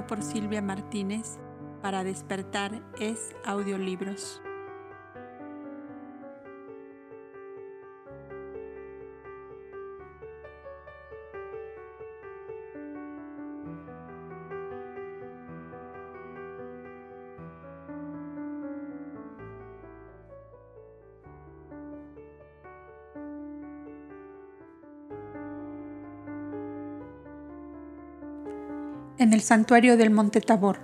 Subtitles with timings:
[0.00, 1.38] por Silvia Martínez
[1.82, 4.40] para despertar es audiolibros.
[29.22, 30.78] En el santuario del Monte Tabor,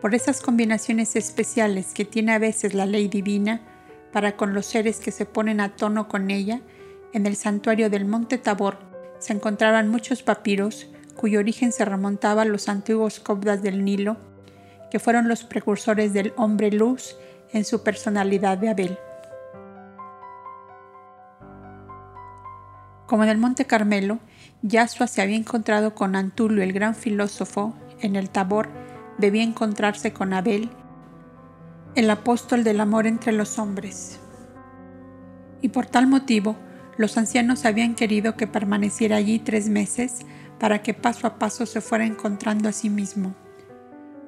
[0.00, 3.60] por esas combinaciones especiales que tiene a veces la ley divina
[4.12, 6.60] para con los seres que se ponen a tono con ella,
[7.12, 8.78] en el santuario del Monte Tabor
[9.20, 14.16] se encontraban muchos papiros cuyo origen se remontaba a los antiguos cobdas del Nilo,
[14.90, 17.16] que fueron los precursores del hombre luz
[17.52, 18.98] en su personalidad de Abel.
[23.10, 24.20] Como en el Monte Carmelo,
[24.62, 28.68] Yasua se había encontrado con Antulio, el gran filósofo, en el Tabor
[29.18, 30.70] debía encontrarse con Abel,
[31.96, 34.20] el apóstol del amor entre los hombres.
[35.60, 36.54] Y por tal motivo,
[36.98, 40.20] los ancianos habían querido que permaneciera allí tres meses
[40.60, 43.34] para que paso a paso se fuera encontrando a sí mismo.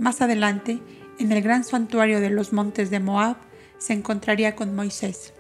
[0.01, 0.83] Más adelante,
[1.21, 3.37] en el gran santuario de los montes de Moab,
[3.79, 5.35] se encontraría con Moisés,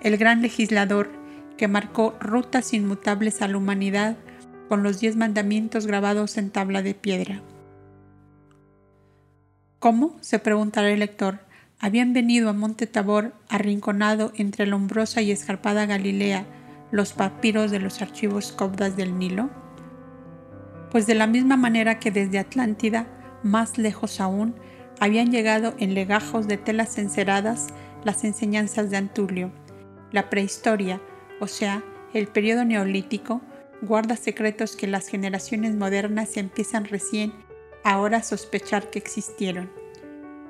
[0.00, 1.23] el gran legislador
[1.56, 4.16] que marcó rutas inmutables a la humanidad
[4.68, 7.42] con los diez mandamientos grabados en tabla de piedra.
[9.78, 10.16] ¿Cómo?
[10.20, 11.40] se preguntará el lector.
[11.78, 16.46] ¿Habían venido a Monte Tabor, arrinconado entre la umbrosa y escarpada Galilea,
[16.90, 19.50] los papiros de los archivos cobdas del Nilo?
[20.90, 23.06] Pues de la misma manera que desde Atlántida,
[23.42, 24.54] más lejos aún,
[25.00, 27.66] habían llegado en legajos de telas enceradas
[28.04, 29.50] las enseñanzas de Antulio.
[30.12, 31.00] La prehistoria,
[31.40, 31.82] o sea,
[32.12, 33.40] el periodo neolítico,
[33.82, 37.32] guarda secretos que las generaciones modernas empiezan recién
[37.82, 39.70] ahora a sospechar que existieron.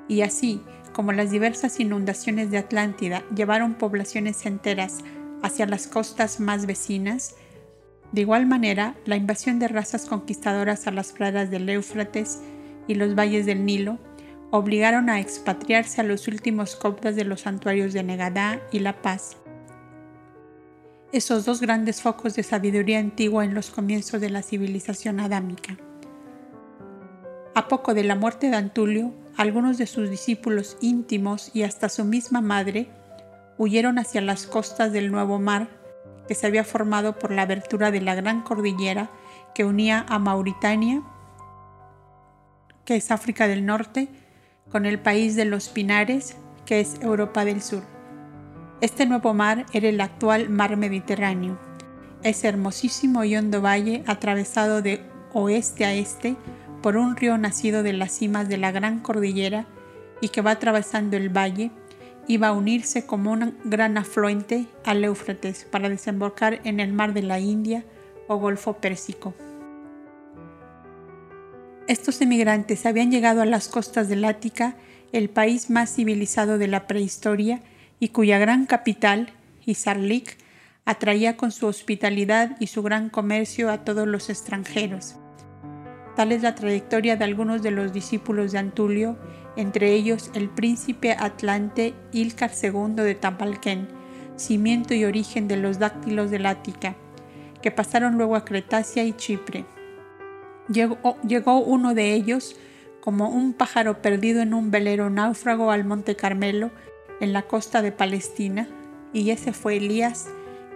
[0.07, 0.61] Y así,
[0.93, 4.99] como las diversas inundaciones de Atlántida llevaron poblaciones enteras
[5.43, 7.35] hacia las costas más vecinas,
[8.11, 12.39] de igual manera, la invasión de razas conquistadoras a las pradas del Éufrates
[12.87, 13.99] y los valles del Nilo
[14.51, 19.37] obligaron a expatriarse a los últimos coptas de los santuarios de Negadá y La Paz,
[21.15, 25.77] esos dos grandes focos de sabiduría antigua en los comienzos de la civilización adámica.
[27.55, 32.03] A poco de la muerte de Antulio, algunos de sus discípulos íntimos y hasta su
[32.03, 32.89] misma madre
[33.57, 35.69] huyeron hacia las costas del Nuevo Mar
[36.27, 39.09] que se había formado por la abertura de la gran cordillera
[39.53, 41.01] que unía a Mauritania,
[42.83, 44.09] que es África del Norte,
[44.69, 46.35] con el país de los Pinares,
[46.65, 47.94] que es Europa del Sur.
[48.81, 51.57] Este nuevo mar era el actual mar Mediterráneo.
[52.23, 55.01] Ese hermosísimo y hondo valle atravesado de
[55.31, 56.35] oeste a este
[56.81, 59.65] por un río nacido de las cimas de la gran cordillera
[60.19, 61.71] y que va atravesando el valle,
[62.27, 67.21] iba a unirse como un gran afluente al Éufrates para desembocar en el mar de
[67.21, 67.85] la India
[68.27, 69.33] o Golfo Pérsico.
[71.87, 74.75] Estos emigrantes habían llegado a las costas del Ática,
[75.13, 77.61] el país más civilizado de la prehistoria,
[77.99, 79.33] y cuya gran capital,
[79.65, 80.37] Isarlik,
[80.85, 85.15] atraía con su hospitalidad y su gran comercio a todos los extranjeros.
[86.15, 89.17] Tal es la trayectoria de algunos de los discípulos de Antulio,
[89.57, 93.87] entre ellos el príncipe atlante Ilcar II de Tampalquén,
[94.37, 96.95] cimiento y origen de los dáctilos del Ática,
[97.61, 99.65] que pasaron luego a Cretacia y Chipre.
[100.69, 102.55] Llegó, llegó uno de ellos
[103.01, 106.71] como un pájaro perdido en un velero náufrago al Monte Carmelo,
[107.19, 108.67] en la costa de Palestina,
[109.13, 110.27] y ese fue Elías,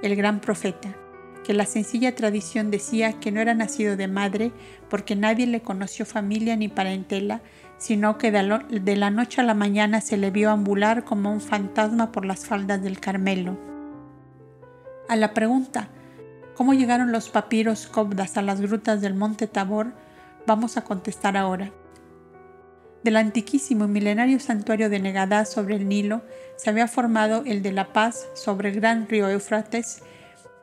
[0.02, 0.96] el gran profeta,
[1.44, 4.52] que la sencilla tradición decía que no era nacido de madre
[4.90, 7.42] porque nadie le conoció familia ni parentela,
[7.78, 12.12] sino que de la noche a la mañana se le vio ambular como un fantasma
[12.12, 13.58] por las faldas del Carmelo.
[15.08, 15.90] A la pregunta,
[16.56, 19.94] ¿cómo llegaron los papiros cobdas a las grutas del monte Tabor?
[20.46, 21.72] Vamos a contestar ahora.
[23.04, 26.22] Del antiquísimo y milenario santuario de Negadá sobre el Nilo
[26.58, 30.02] se había formado el de La Paz sobre el gran río Éufrates,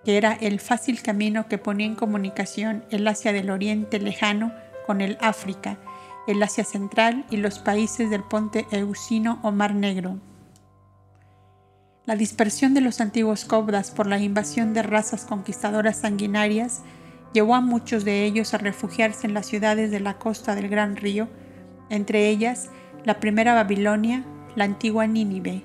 [0.05, 4.53] que era el fácil camino que ponía en comunicación el Asia del Oriente lejano
[4.87, 5.79] con el África,
[6.27, 10.21] el Asia Central y los países del ponte Eusino o Mar Negro.
[12.05, 16.83] La dispersión de los antiguos cobras por la invasión de razas conquistadoras sanguinarias
[17.33, 20.97] llevó a muchos de ellos a refugiarse en las ciudades de la costa del Gran
[20.97, 21.29] Río,
[21.91, 22.71] entre ellas
[23.05, 24.25] la primera Babilonia,
[24.57, 25.63] la antigua Nínive,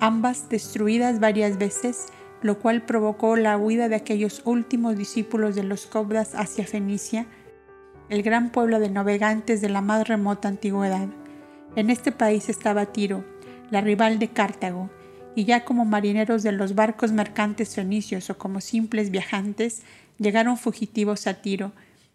[0.00, 2.06] ambas destruidas varias veces,
[2.42, 7.26] lo cual provocó la huida de aquellos últimos discípulos de los Cobras hacia Fenicia,
[8.10, 11.08] el gran pueblo de navegantes de la más remota antigüedad.
[11.74, 13.24] En este país estaba Tiro,
[13.70, 14.90] la rival de Cartago,
[15.34, 19.82] y ya como marineros de los barcos mercantes fenicios o como simples viajantes,
[20.18, 21.72] llegaron fugitivos a Tiro,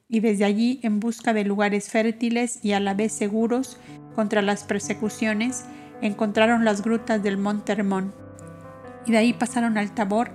[0.10, 3.78] y desde allí, en busca de lugares fértiles y a la vez seguros
[4.16, 5.66] contra las persecuciones,
[6.02, 8.12] encontraron las grutas del Monte Hermón,
[9.06, 10.32] y de ahí pasaron al Tabor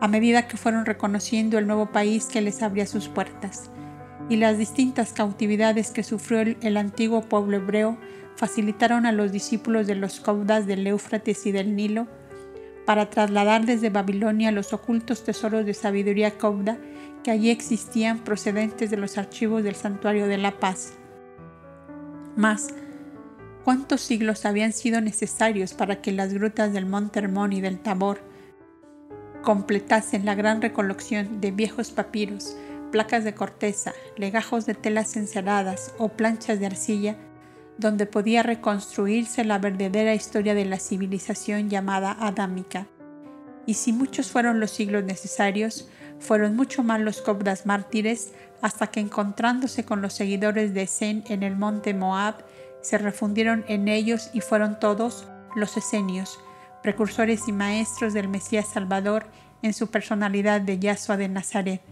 [0.00, 3.70] a medida que fueron reconociendo el nuevo país que les abría sus puertas.
[4.28, 7.96] Y las distintas cautividades que sufrió el, antiguo pueblo hebreo
[8.36, 12.08] facilitaron a los discípulos de los caudas del Éufrates y del Nilo
[12.84, 16.78] para trasladar desde Babilonia los ocultos tesoros de sabiduría cauda
[17.24, 20.92] que allí existían procedentes de los archivos del santuario de la paz.
[22.36, 22.68] Mas,
[23.64, 28.20] ¿cuántos siglos habían sido necesarios para que las grutas del Monte Hermón y del Tabor
[29.42, 32.56] completasen la gran recolección de viejos papiros,
[32.92, 37.16] placas de corteza, legajos de telas enceradas o planchas de arcilla
[37.78, 42.86] donde podía reconstruirse la verdadera historia de la civilización llamada adámica.
[43.66, 45.88] Y si muchos fueron los siglos necesarios,
[46.24, 51.42] fueron mucho más los cobras mártires hasta que encontrándose con los seguidores de Zen en
[51.42, 52.36] el monte Moab,
[52.80, 56.40] se refundieron en ellos y fueron todos los esenios,
[56.82, 59.26] precursores y maestros del Mesías Salvador
[59.62, 61.82] en su personalidad de Yahshua de Nazaret.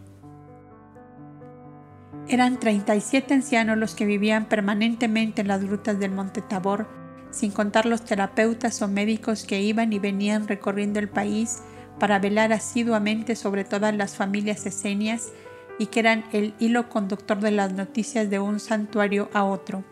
[2.29, 6.89] Eran 37 ancianos los que vivían permanentemente en las grutas del Monte Tabor,
[7.31, 11.63] sin contar los terapeutas o médicos que iban y venían recorriendo el país
[11.99, 15.33] para velar asiduamente sobre todas las familias esenias
[15.79, 19.85] y que eran el hilo conductor de las noticias de un santuario a otro.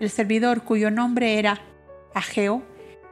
[0.00, 1.60] El servidor, cuyo nombre era
[2.14, 2.62] Ageo,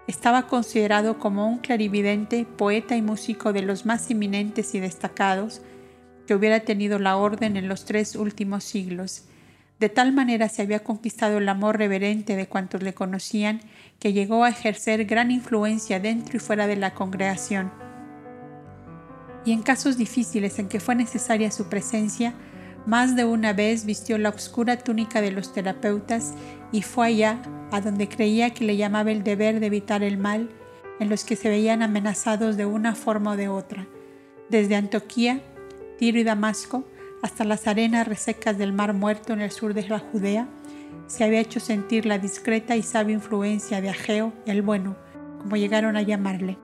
[0.07, 5.63] estaba considerado como un clarividente, poeta y músico de los más eminentes y destacados,
[6.27, 9.25] que hubiera tenido la orden en los tres últimos siglos.
[9.79, 13.61] De tal manera se había conquistado el amor reverente de cuantos le conocían
[13.99, 17.84] que llegó a ejercer gran influencia dentro y fuera de la congregación.
[19.45, 22.35] Y en casos difíciles en que fue necesaria su presencia,
[22.87, 26.35] más de una vez vistió la oscura túnica de los terapeutas
[26.73, 30.51] y fue allá a donde creía que le llamaba el deber de evitar el mal
[31.01, 33.87] en los que se veían amenazados de una forma o de otra.
[34.49, 35.41] Desde Antioquía
[35.99, 36.85] Tiro y Damasco,
[37.23, 40.49] hasta las arenas resecas del Mar Muerto en el sur de la Judea,
[41.07, 44.97] se había hecho sentir la discreta y sabia influencia de Ageo el Bueno,
[45.41, 46.59] como llegaron a llamarle.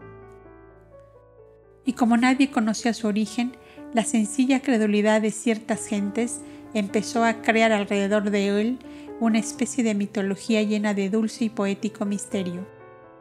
[1.84, 3.52] Y como nadie conocía su origen,
[3.94, 6.40] la sencilla credulidad de ciertas gentes
[6.75, 8.78] empezó a crear alrededor de él
[9.18, 12.66] una especie de mitología llena de dulce y poético misterio.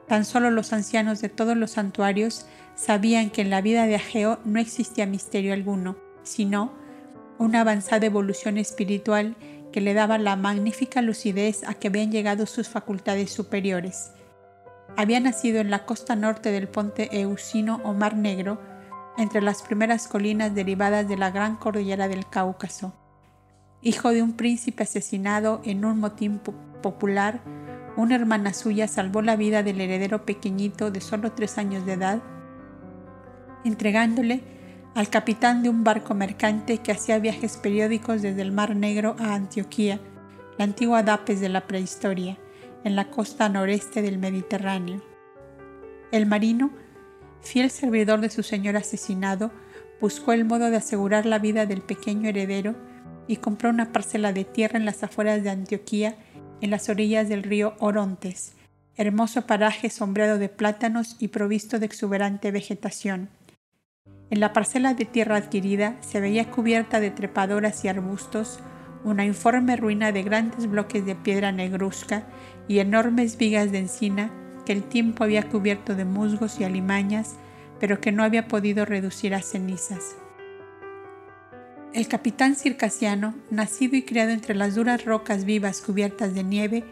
[0.07, 4.39] Tan solo los ancianos de todos los santuarios sabían que en la vida de Ageo
[4.45, 6.73] no existía misterio alguno, sino
[7.37, 9.35] una avanzada evolución espiritual
[9.71, 14.11] que le daba la magnífica lucidez a que habían llegado sus facultades superiores.
[14.97, 18.61] Había nacido en la costa norte del ponte Eusino o Mar Negro,
[19.17, 22.93] entre las primeras colinas derivadas de la gran cordillera del Cáucaso.
[23.81, 26.39] Hijo de un príncipe asesinado en un motín
[26.81, 27.41] popular,
[27.97, 32.21] una hermana suya salvó la vida del heredero pequeñito de solo tres años de edad
[33.63, 34.41] entregándole
[34.95, 39.33] al capitán de un barco mercante que hacía viajes periódicos desde el Mar Negro a
[39.33, 39.99] Antioquía,
[40.57, 42.37] la antigua Dapes de la prehistoria,
[42.83, 45.01] en la costa noreste del Mediterráneo.
[46.11, 46.71] El marino,
[47.41, 49.51] fiel servidor de su señor asesinado,
[50.01, 52.75] buscó el modo de asegurar la vida del pequeño heredero
[53.27, 56.17] y compró una parcela de tierra en las afueras de Antioquía,
[56.61, 58.53] en las orillas del río Orontes,
[58.95, 63.29] hermoso paraje sombreado de plátanos y provisto de exuberante vegetación.
[64.29, 68.59] En la parcela de tierra adquirida se veía cubierta de trepadoras y arbustos
[69.03, 72.23] una informe ruina de grandes bloques de piedra negruzca
[72.67, 74.31] y enormes vigas de encina
[74.65, 77.35] que el tiempo había cubierto de musgos y alimañas,
[77.79, 80.15] pero que no había podido reducir a cenizas.
[81.93, 86.83] El capitán circasiano, nacido y criado entre las duras rocas vivas cubiertas de nieve,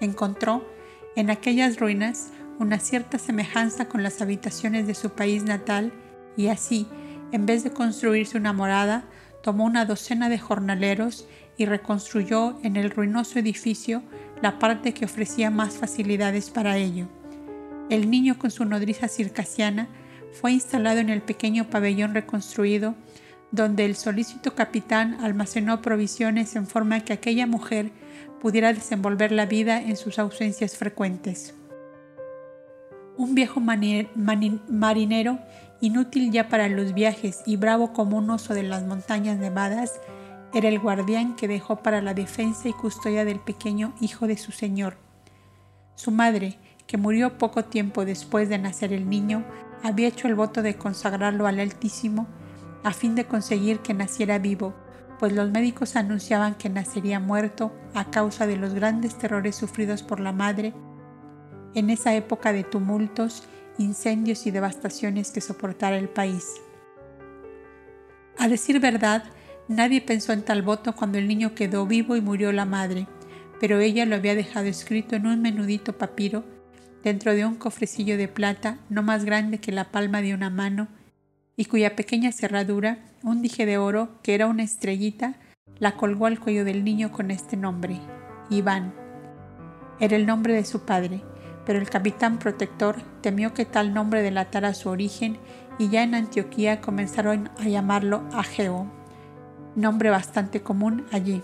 [0.00, 0.64] encontró
[1.16, 2.30] en aquellas ruinas
[2.60, 5.92] una cierta semejanza con las habitaciones de su país natal
[6.36, 6.86] y así,
[7.32, 9.04] en vez de construirse una morada,
[9.42, 14.02] tomó una docena de jornaleros y reconstruyó en el ruinoso edificio
[14.42, 17.06] la parte que ofrecía más facilidades para ello.
[17.90, 19.88] El niño con su nodriza circasiana
[20.32, 22.94] fue instalado en el pequeño pabellón reconstruido
[23.54, 27.92] donde el solícito capitán almacenó provisiones en forma que aquella mujer
[28.40, 31.54] pudiera desenvolver la vida en sus ausencias frecuentes.
[33.16, 35.38] Un viejo marinero
[35.80, 40.00] inútil ya para los viajes y bravo como un oso de las montañas nevadas,
[40.54, 44.52] era el guardián que dejó para la defensa y custodia del pequeño hijo de su
[44.52, 44.96] señor.
[45.96, 49.44] Su madre, que murió poco tiempo después de nacer el niño,
[49.82, 52.28] había hecho el voto de consagrarlo al Altísimo
[52.84, 54.74] a fin de conseguir que naciera vivo,
[55.18, 60.20] pues los médicos anunciaban que nacería muerto a causa de los grandes terrores sufridos por
[60.20, 60.72] la madre
[61.74, 63.44] en esa época de tumultos,
[63.78, 66.46] incendios y devastaciones que soportara el país.
[68.38, 69.24] A decir verdad,
[69.68, 73.06] nadie pensó en tal voto cuando el niño quedó vivo y murió la madre,
[73.60, 76.44] pero ella lo había dejado escrito en un menudito papiro
[77.02, 80.88] dentro de un cofrecillo de plata no más grande que la palma de una mano
[81.56, 85.34] y cuya pequeña cerradura, un dije de oro que era una estrellita,
[85.78, 88.00] la colgó al cuello del niño con este nombre,
[88.50, 88.92] Iván.
[90.00, 91.22] Era el nombre de su padre,
[91.64, 95.38] pero el capitán protector temió que tal nombre delatara su origen
[95.78, 98.90] y ya en Antioquía comenzaron a llamarlo Ageo,
[99.76, 101.42] nombre bastante común allí.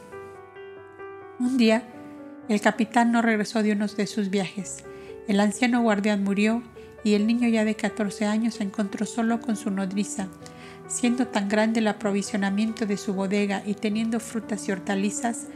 [1.38, 1.84] Un día,
[2.48, 4.84] el capitán no regresó de uno de sus viajes.
[5.28, 6.62] El anciano guardián murió
[7.04, 10.28] y el niño ya de 14 años se encontró solo con su nodriza.
[10.88, 15.46] Siendo tan grande el aprovisionamiento de su bodega y teniendo frutas y hortalizas,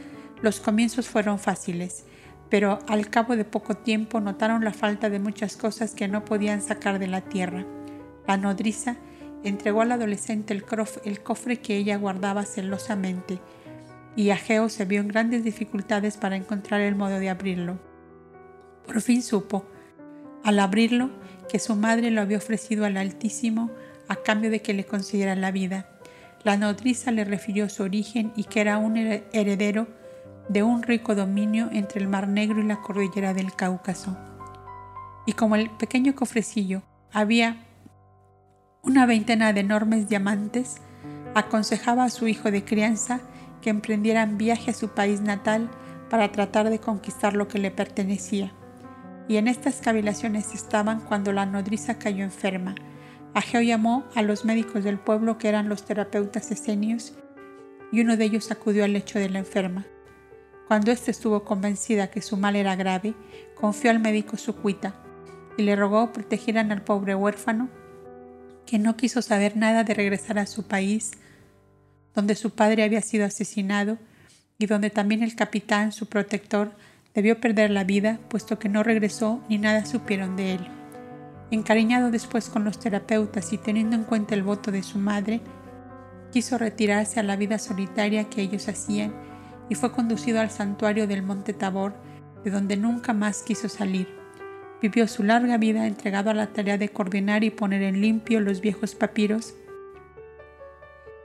[0.41, 2.05] los comienzos fueron fáciles
[2.49, 6.61] pero al cabo de poco tiempo notaron la falta de muchas cosas que no podían
[6.61, 7.65] sacar de la tierra.
[8.27, 8.97] La nodriza
[9.49, 13.39] entregó al adolescente el, cofre que ella guardaba celosamente,
[14.15, 17.79] y Ageo se vio en grandes dificultades para encontrar el modo de abrirlo.
[18.85, 19.65] Por fin supo,
[20.43, 21.09] al abrirlo,
[21.49, 23.71] que su madre lo había ofrecido al Altísimo
[24.07, 25.87] a cambio de que le consiguiera la vida.
[26.43, 29.87] La nodriza le refirió su origen y que era un heredero
[30.49, 34.17] de un rico dominio entre el Mar Negro y la cordillera del Cáucaso.
[35.25, 37.64] Y como el pequeño cofrecillo había
[38.85, 40.77] una veintena de enormes diamantes,
[41.33, 43.19] aconsejaba a su hijo de crianza
[43.61, 45.69] que emprendieran viaje a su país natal
[46.09, 48.53] para tratar de conquistar lo que le pertenecía.
[49.27, 52.75] Y en estas cavilaciones estaban cuando la nodriza cayó enferma.
[53.33, 57.15] Ageo llamó a los médicos del pueblo que eran los terapeutas esenios
[57.91, 59.85] y uno de ellos acudió al lecho de la enferma.
[60.67, 63.15] Cuando éste estuvo convencida que su mal era grave,
[63.55, 64.95] confió al médico su cuita
[65.57, 67.69] y le rogó protegieran al pobre huérfano,
[68.65, 71.11] que no quiso saber nada de regresar a su país,
[72.13, 73.97] donde su padre había sido asesinado
[74.57, 76.71] y donde también el capitán, su protector,
[77.13, 80.67] debió perder la vida, puesto que no regresó ni nada supieron de él.
[81.51, 85.41] Encariñado después con los terapeutas y teniendo en cuenta el voto de su madre,
[86.31, 89.13] quiso retirarse a la vida solitaria que ellos hacían
[89.69, 91.93] y fue conducido al santuario del monte Tabor,
[92.43, 94.24] de donde nunca más quiso salir.
[94.85, 98.61] Vivió su larga vida entregado a la tarea de coordinar y poner en limpio los
[98.61, 99.55] viejos papiros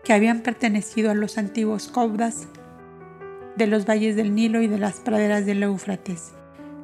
[0.02, 2.48] que habían pertenecido a los antiguos cobdas
[3.56, 6.32] de los valles del Nilo y de las praderas del Éufrates.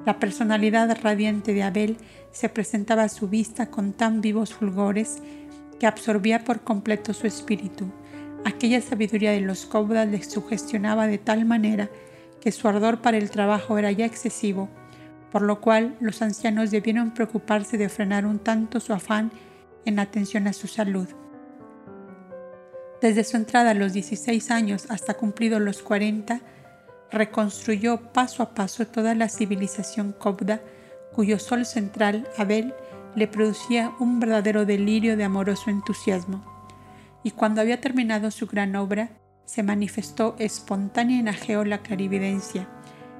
[0.04, 1.96] La personalidad radiante de Abel
[2.30, 5.22] se presentaba a su vista con tan vivos fulgores
[5.80, 7.86] que absorbía por completo su espíritu.
[8.44, 11.88] Aquella sabiduría de los cobdas les sugestionaba de tal manera
[12.42, 14.68] que su ardor para el trabajo era ya excesivo,
[15.30, 19.30] por lo cual los ancianos debieron preocuparse de frenar un tanto su afán
[19.84, 21.08] en atención a su salud.
[23.00, 26.40] Desde su entrada a los 16 años hasta cumplidos los 40,
[27.10, 30.60] reconstruyó paso a paso toda la civilización cobda,
[31.12, 32.74] cuyo sol central, Abel,
[33.14, 36.56] le producía un verdadero delirio de amoroso entusiasmo
[37.26, 39.10] y cuando había terminado su gran obra,
[39.46, 42.68] se manifestó espontánea en Ageo la clarividencia,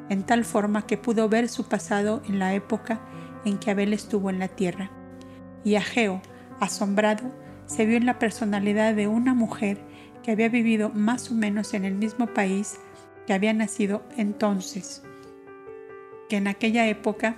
[0.08, 3.00] en tal forma que pudo ver su pasado en la época
[3.44, 4.90] en que Abel estuvo en la tierra.
[5.64, 6.20] Y Ageo,
[6.60, 7.32] asombrado,
[7.66, 9.78] se vio en la personalidad de una mujer
[10.22, 12.78] que había vivido más o menos en el mismo país
[13.26, 15.02] que había nacido entonces,
[16.28, 17.36] que en aquella época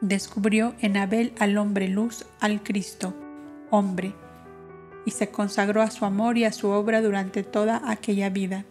[0.00, 3.14] descubrió en Abel al hombre luz, al Cristo,
[3.70, 4.14] hombre,
[5.06, 8.64] y se consagró a su amor y a su obra durante toda aquella vida.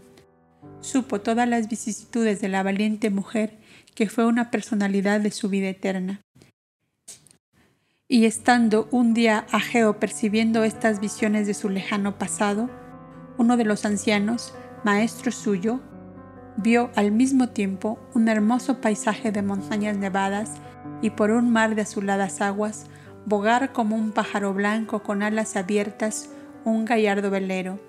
[0.82, 3.58] Supo todas las vicisitudes de la valiente mujer
[3.95, 6.22] que fue una personalidad de su vida eterna.
[8.08, 12.69] Y estando un día Ageo percibiendo estas visiones de su lejano pasado,
[13.38, 15.80] uno de los ancianos, maestro suyo,
[16.58, 20.54] vio al mismo tiempo un hermoso paisaje de montañas nevadas
[21.02, 22.88] y por un mar de azuladas aguas
[23.26, 26.30] bogar como un pájaro blanco con alas abiertas
[26.65, 27.80] un gallardo velero,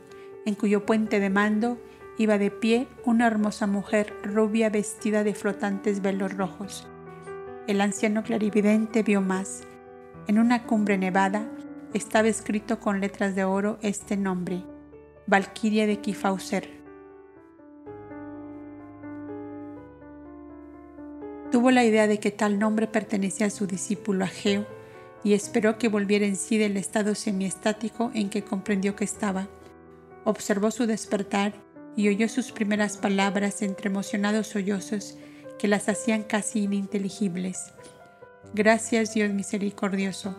[0.45, 1.79] en cuyo puente de mando
[2.21, 6.87] iba de pie una hermosa mujer rubia vestida de flotantes velos rojos.
[7.67, 9.63] El anciano clarividente vio más.
[10.27, 11.51] En una cumbre nevada
[11.95, 14.63] estaba escrito con letras de oro este nombre,
[15.27, 16.69] Valquiria de Kifauser.
[21.51, 24.67] Tuvo la idea de que tal nombre pertenecía a su discípulo Ageo
[25.25, 29.49] y esperó que volviera en sí del estado semiestático en que comprendió que estaba.
[30.27, 31.55] Observó su despertar
[32.01, 35.19] y oyó sus primeras palabras entre emocionados sollozos
[35.59, 37.75] que las hacían casi ininteligibles.
[38.55, 40.35] Gracias Dios misericordioso,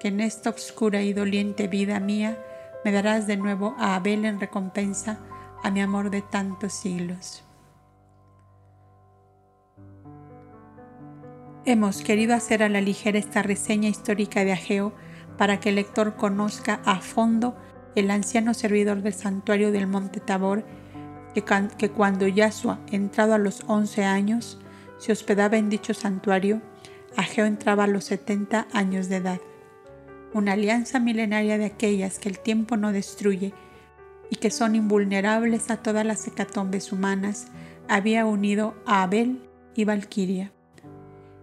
[0.00, 2.36] que en esta oscura y doliente vida mía
[2.84, 5.20] me darás de nuevo a Abel en recompensa
[5.62, 7.44] a mi amor de tantos siglos.
[11.64, 14.92] Hemos querido hacer a la ligera esta reseña histórica de Ageo
[15.38, 17.56] para que el lector conozca a fondo
[17.94, 20.64] el anciano servidor del santuario del monte Tabor,
[21.34, 24.58] que, cuando Yahshua, entrado a los 11 años,
[24.98, 26.62] se hospedaba en dicho santuario,
[27.16, 29.40] Ageo entraba a los 70 años de edad.
[30.32, 33.52] Una alianza milenaria de aquellas que el tiempo no destruye
[34.30, 37.48] y que son invulnerables a todas las hecatombes humanas,
[37.88, 39.42] había unido a Abel
[39.74, 40.52] y Valquiria.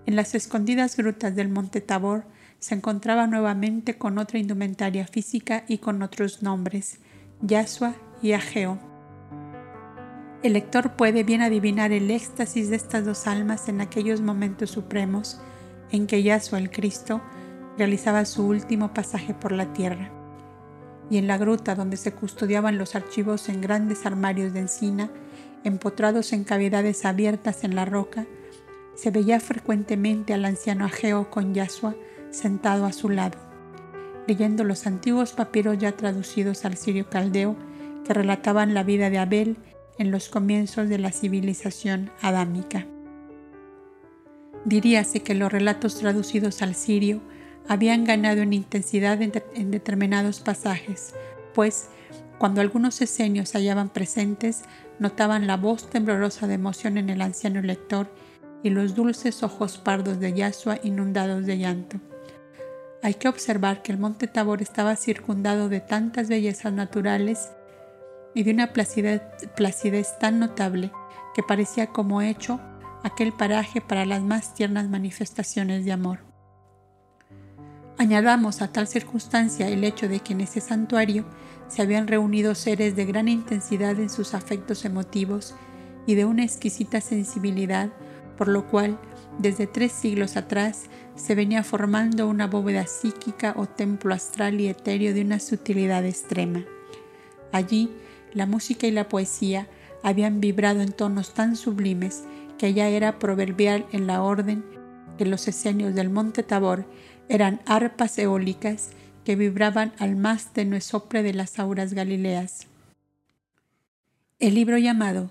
[0.06, 2.26] En las escondidas grutas del monte Tabor
[2.60, 7.00] se encontraba nuevamente con otra indumentaria física y con otros nombres,
[7.42, 8.91] Yasua y Ageo.
[10.44, 15.40] El lector puede bien adivinar el éxtasis de estas dos almas en aquellos momentos supremos
[15.92, 17.22] en que Yasua el Cristo
[17.78, 20.10] realizaba su último pasaje por la tierra.
[21.12, 25.12] Y en la gruta donde se custodiaban los archivos en grandes armarios de encina,
[25.64, 28.26] empotrados en cavidades abiertas en la roca,
[28.96, 31.94] se veía frecuentemente al anciano Ageo con Yasua
[32.32, 33.38] sentado a su lado,
[34.26, 37.56] leyendo los antiguos papiros ya traducidos al sirio caldeo
[38.06, 39.58] que relataban la vida de Abel
[40.02, 42.88] en los comienzos de la civilización adámica.
[44.66, 47.22] Diríase que los relatos traducidos al sirio
[47.68, 51.14] habían ganado en intensidad en, determinados pasajes,
[51.54, 51.90] pues
[52.40, 54.64] cuando algunos esenios se hallaban presentes,
[54.98, 58.12] notaban la voz temblorosa de emoción en el anciano lector
[58.64, 62.00] y los dulces ojos pardos de Yasua inundados de llanto.
[63.04, 67.52] Hay que observar que el monte Tabor estaba circundado de tantas bellezas naturales
[68.34, 70.92] y de una placidez, tan notable
[71.34, 72.60] que parecía como hecho
[73.04, 76.20] aquel paraje para las más tiernas manifestaciones de amor.
[77.98, 81.26] Añadamos a tal circunstancia el hecho de que en ese santuario
[81.68, 85.56] se habían reunido seres de gran intensidad en sus afectos emotivos
[86.08, 87.90] y de una exquisita sensibilidad
[88.42, 88.98] por lo cual
[89.38, 95.14] desde tres siglos atrás se venía formando una bóveda psíquica o templo astral y etéreo
[95.14, 96.66] de una sutilidad extrema.
[97.52, 97.92] Allí
[98.34, 99.68] la música y la poesía
[100.04, 102.24] habían vibrado en tonos tan sublimes
[102.58, 104.64] que ya era proverbial en la orden
[105.18, 106.86] que los esenios del monte Tabor
[107.30, 108.90] eran arpas eólicas
[109.26, 112.68] que vibraban al más tenue sopre de las auras galileas.
[114.40, 115.30] El libro llamado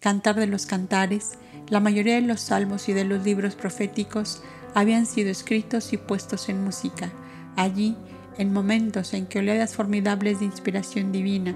[0.00, 1.38] Cantar de los Cantares
[1.68, 4.42] la mayoría de los salmos y de los libros proféticos
[4.74, 7.10] habían sido escritos y puestos en música.
[7.56, 7.96] Allí,
[8.38, 11.54] en momentos en que oleadas formidables de inspiración divina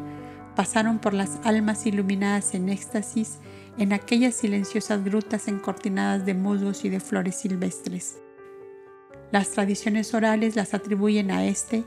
[0.57, 3.39] pasaron por las almas iluminadas en éxtasis
[3.79, 8.19] en aquellas silenciosas grutas encortinadas de musgos y de flores silvestres.
[9.31, 11.85] Las tradiciones orales las atribuyen a este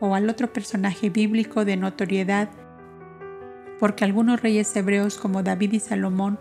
[0.00, 2.48] o al otro personaje bíblico de notoriedad,
[3.80, 6.38] porque algunos reyes hebreos como David y Salomón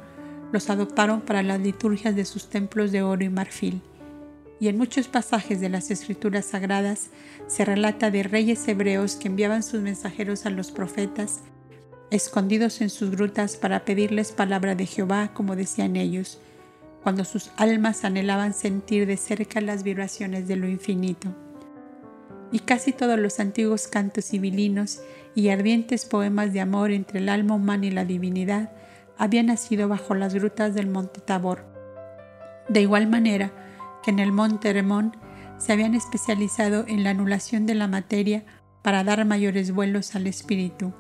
[0.52, 3.82] los adoptaron para las liturgias de sus templos de oro y marfil.
[4.60, 7.10] Y en muchos pasajes de las escrituras sagradas
[7.48, 11.42] se relata de reyes hebreos que enviaban sus mensajeros a los profetas,
[12.12, 16.40] escondidos en sus grutas para pedirles palabra de Jehová, como decían ellos,
[17.04, 21.30] cuando sus almas anhelaban sentir de cerca las vibraciones de lo infinito.
[22.52, 25.00] Y casi todos los antiguos cantos civilinos
[25.36, 28.72] y ardientes poemas de amor entre el alma humana y la divinidad
[29.18, 31.66] había nacido bajo las grutas del monte Tabor.
[32.68, 33.52] De igual manera
[34.04, 35.16] que en el monte Hermón
[35.58, 38.44] se habían especializado en la anulación de la materia
[38.82, 40.94] para dar mayores vuelos al espíritu.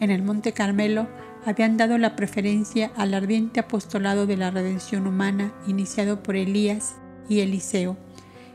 [0.00, 1.08] En el monte Carmelo
[1.46, 6.96] habían dado la preferencia al ardiente apostolado de la redención humana iniciado por Elías
[7.28, 7.96] y Eliseo.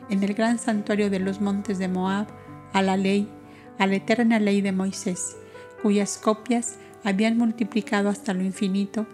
[0.10, 2.28] En el gran santuario de los montes de Moab,
[2.74, 3.30] a la ley,
[3.78, 5.38] a la eterna ley de Moisés,
[5.82, 9.06] cuyas copias habían multiplicado hasta lo infinito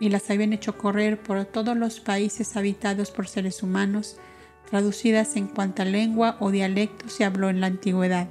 [0.00, 4.16] y las habían hecho correr por todos los países habitados por seres humanos,
[4.70, 8.28] traducidas en cuanta lengua o dialecto se habló en la antigüedad.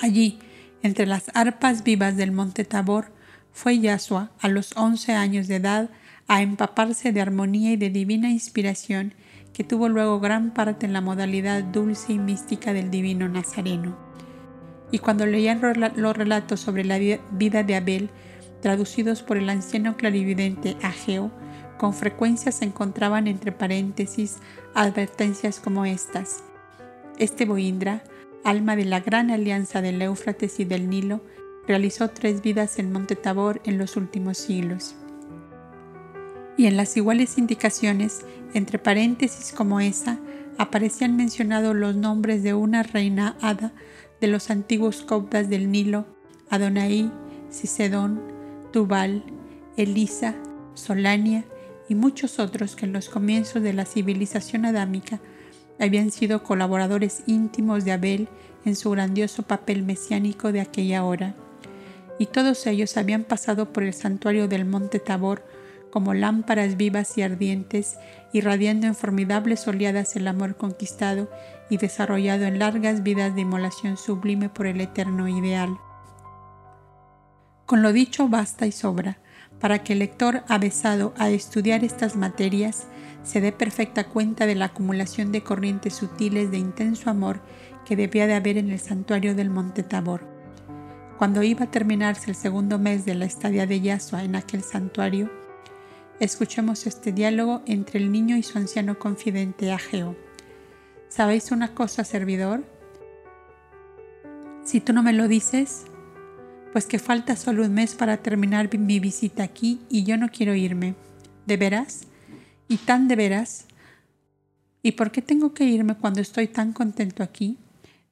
[0.00, 0.38] Allí,
[0.82, 3.12] entre las arpas vivas del monte Tabor,
[3.52, 5.90] fue Yasua, a los once años de edad,
[6.28, 9.14] a empaparse de armonía y de divina inspiración,
[9.52, 14.10] que tuvo luego gran parte en la modalidad dulce y mística del divino Nazareno
[14.90, 15.60] y cuando leían
[15.96, 18.10] los relatos sobre la vida de Abel,
[18.60, 21.30] traducidos por el anciano clarividente Ageo,
[21.78, 24.38] con frecuencia se encontraban entre paréntesis
[24.74, 26.42] advertencias como estas.
[27.18, 28.02] Este Boindra,
[28.44, 31.20] alma de la gran alianza del Éufrates y del Nilo,
[31.66, 34.94] realizó tres vidas en Monte Tabor en los últimos siglos.
[36.56, 38.24] Y en las iguales indicaciones,
[38.54, 40.18] entre paréntesis como esa,
[40.58, 43.72] aparecían mencionados los nombres de una reina hada
[44.20, 46.06] de los antiguos coptas del Nilo,
[46.50, 47.10] Adonai,
[47.50, 48.20] Cicedón,
[48.72, 49.24] Tubal,
[49.76, 50.34] Elisa,
[50.74, 51.44] Solania
[51.88, 55.20] y muchos otros que en los comienzos de la civilización adámica
[55.80, 58.28] habían sido colaboradores íntimos de Abel
[58.64, 61.34] en su grandioso papel mesiánico de aquella hora.
[62.18, 65.42] Y todos ellos habían pasado por el santuario del monte Tabor
[65.90, 67.98] como lámparas vivas y ardientes,
[68.32, 71.28] irradiando en formidables oleadas el amor conquistado
[71.68, 75.76] y desarrollado en largas vidas de inmolación sublime por el eterno ideal.
[77.66, 79.18] Con lo dicho basta y sobra
[79.60, 82.86] para que el lector avesado a estudiar estas materias
[83.22, 87.40] se dé perfecta cuenta de la acumulación de corrientes sutiles de intenso amor
[87.84, 90.26] que debía de haber en el santuario del Monte Tabor.
[91.18, 95.30] Cuando iba a terminarse el segundo mes de la estadía de Yasua en aquel santuario,
[96.18, 100.16] escuchemos este diálogo entre el niño y su anciano confidente Ageo.
[101.08, 102.64] ¿Sabéis una cosa, servidor?
[104.64, 105.84] Si tú no me lo dices,
[106.72, 110.54] pues que falta solo un mes para terminar mi visita aquí y yo no quiero
[110.54, 110.94] irme.
[111.46, 112.06] ¿De veras?
[112.70, 113.66] ¿Y tan de veras?
[114.80, 117.58] ¿Y por qué tengo que irme cuando estoy tan contento aquí?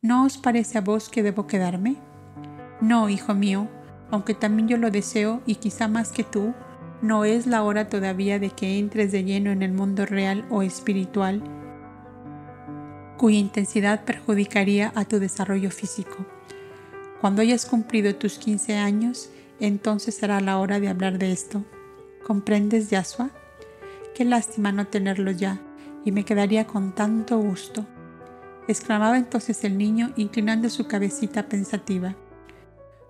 [0.03, 1.95] ¿No os parece a vos que debo quedarme?
[2.81, 3.69] No, hijo mío,
[4.11, 6.55] aunque también yo lo deseo y quizá más que tú,
[7.03, 10.63] no es la hora todavía de que entres de lleno en el mundo real o
[10.63, 11.41] espiritual,
[13.17, 16.27] cuya intensidad perjudicaría a tu desarrollo físico.
[17.21, 21.65] Cuando hayas cumplido tus 15 años, entonces será la hora de hablar de esto.
[22.27, 23.31] ¿Comprendes, Yasua?
[24.15, 25.61] Qué lástima no tenerlo ya,
[26.05, 27.87] y me quedaría con tanto gusto.
[28.67, 32.17] exclamaba entonces el niño, inclinando su cabecita pensativa.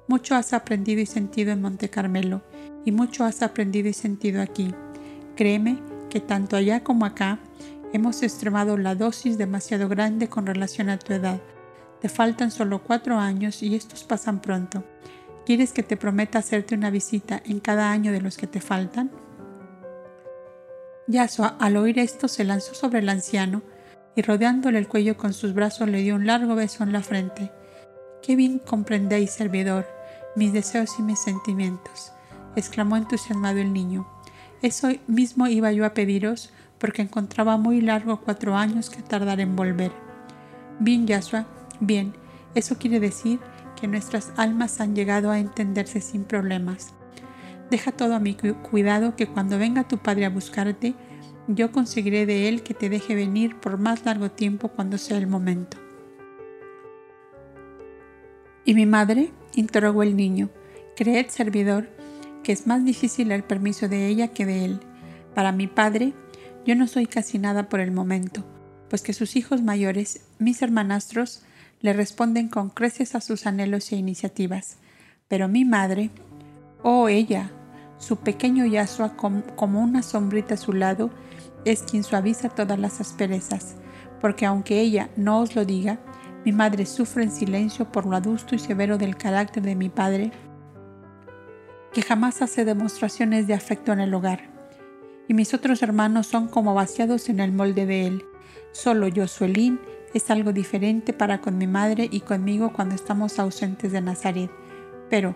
[0.07, 2.43] Mucho has aprendido y sentido en Monte Carmelo,
[2.85, 4.73] y mucho has aprendido y sentido aquí.
[5.35, 5.79] Créeme
[6.11, 7.41] que tanto allá como acá
[7.93, 11.41] hemos extremado la dosis demasiado grande con relación a tu edad
[12.01, 14.85] te faltan solo cuatro años y estos pasan pronto.
[15.45, 19.11] ¿Quieres que te prometa hacerte una visita en cada año de los que te faltan?
[21.09, 23.63] Yasua, al oír esto, se lanzó sobre el anciano
[24.15, 27.51] y rodeándole el cuello con sus brazos le dio un largo beso en la frente.
[28.23, 29.87] Qué bien comprendéis, servidor,
[30.37, 32.13] mis deseos y mis sentimientos,
[32.57, 34.07] exclamó entusiasmado el niño.
[34.63, 39.57] Eso mismo iba yo a pediros porque encontraba muy largo cuatro años que tardar en
[39.57, 39.93] volver.
[40.79, 41.47] Bien, Yasua,
[41.81, 42.13] Bien,
[42.55, 43.39] eso quiere decir
[43.81, 46.93] que nuestras almas han llegado a entenderse sin problemas.
[47.71, 50.95] Deja todo a mi cuidado que cuando venga tu padre a buscarte,
[51.49, 55.27] yo conseguiré de él que te deje venir por más largo tiempo cuando sea el
[55.27, 55.79] momento.
[58.65, 59.33] ¿Y mi madre?
[59.55, 60.51] interrogó el niño.
[60.95, 61.89] Creed, servidor,
[62.43, 64.81] que es más difícil el permiso de ella que de él.
[65.35, 66.13] Para mi padre,
[66.67, 68.45] yo no soy casi nada por el momento,
[68.91, 71.43] pues que sus hijos mayores, mis hermanastros,
[71.81, 74.77] le responden con creces a sus anhelos e iniciativas.
[75.29, 76.11] Pero mi madre,
[76.83, 77.53] oh ella,
[77.99, 81.11] su pequeño Yasua como una sombrita a su lado,
[81.65, 83.77] es quien suaviza todas las asperezas,
[84.21, 85.99] porque aunque ella no os lo diga,
[86.45, 90.33] mi madre sufre en silencio por lo adusto y severo del carácter de mi padre,
[91.93, 94.51] que jamás hace demostraciones de afecto en el hogar.
[95.27, 98.25] Y mis otros hermanos son como vaciados en el molde de él.
[98.73, 104.01] Solo yo, es algo diferente para con mi madre y conmigo cuando estamos ausentes de
[104.01, 104.51] Nazaret.
[105.11, 105.35] Pero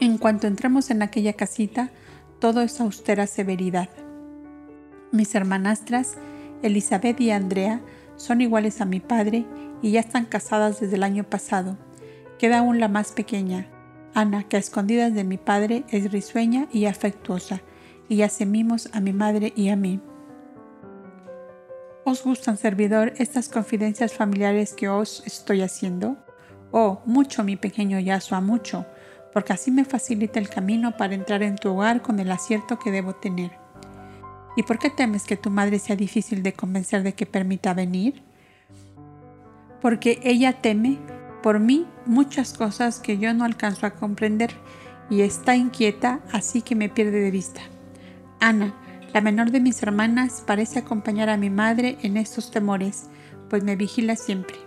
[0.00, 1.90] en cuanto entremos en aquella casita,
[2.38, 3.88] todo es austera severidad.
[5.12, 6.16] Mis hermanastras,
[6.62, 7.80] Elizabeth y Andrea,
[8.16, 9.46] son iguales a mi padre
[9.82, 11.76] y ya están casadas desde el año pasado.
[12.38, 13.68] Queda aún la más pequeña,
[14.14, 17.60] Ana, que a escondidas de mi padre es risueña y afectuosa,
[18.08, 20.00] y hace mimos a mi madre y a mí.
[22.04, 26.16] ¿Os gustan, servidor, estas confidencias familiares que os estoy haciendo?
[26.70, 28.86] Oh, mucho, mi pequeño Yasua, mucho,
[29.36, 32.90] porque así me facilita el camino para entrar en tu hogar con el acierto que
[32.90, 33.50] debo tener.
[34.56, 38.22] ¿Y por qué temes que tu madre sea difícil de convencer de que permita venir?
[39.82, 40.96] Porque ella teme
[41.42, 44.54] por mí muchas cosas que yo no alcanzo a comprender
[45.10, 47.60] y está inquieta, así que me pierde de vista.
[48.40, 48.74] Ana,
[49.12, 53.10] la menor de mis hermanas parece acompañar a mi madre en estos temores,
[53.50, 54.65] pues me vigila siempre.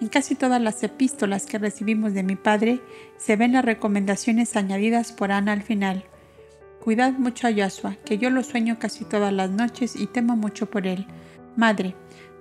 [0.00, 2.80] En casi todas las epístolas que recibimos de mi padre
[3.16, 6.04] se ven las recomendaciones añadidas por Ana al final,
[6.88, 10.70] Cuidad mucho a Yasua, que yo lo sueño casi todas las noches y temo mucho
[10.70, 11.06] por él.
[11.56, 11.94] Madre,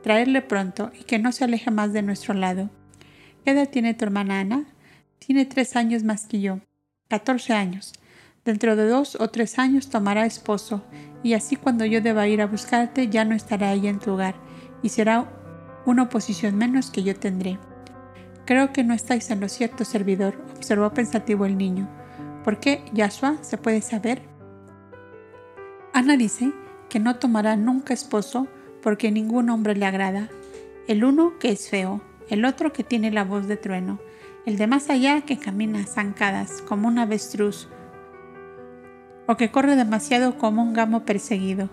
[0.04, 2.70] traerle pronto y que no se aleje más de nuestro lado.
[3.43, 4.65] ¿Qué edad tiene tu hermana Ana?
[5.20, 6.60] Tiene tres años más que yo.
[7.10, 7.93] Catorce años.
[8.46, 10.86] Dentro de dos o tres años tomará esposo,
[11.24, 14.36] y así cuando yo deba ir a buscarte ya no estará ella en tu hogar,
[14.82, 15.30] y será
[15.88, 17.58] una oposición menos que yo tendré.
[18.45, 21.89] Creo que no estáis en lo cierto, servidor, observó pensativo el niño.
[22.43, 23.38] ¿Por qué, Yasua?
[23.41, 24.21] ¿Se puede saber?
[25.93, 26.52] Ana dice
[26.89, 28.47] que no tomará nunca esposo
[28.84, 30.30] porque ningún hombre le agrada.
[30.88, 34.00] El uno que es feo, el otro que tiene la voz de trueno,
[34.45, 37.69] el de más allá que camina zancadas como un avestruz,
[39.26, 41.69] o que corre demasiado como un gamo perseguido.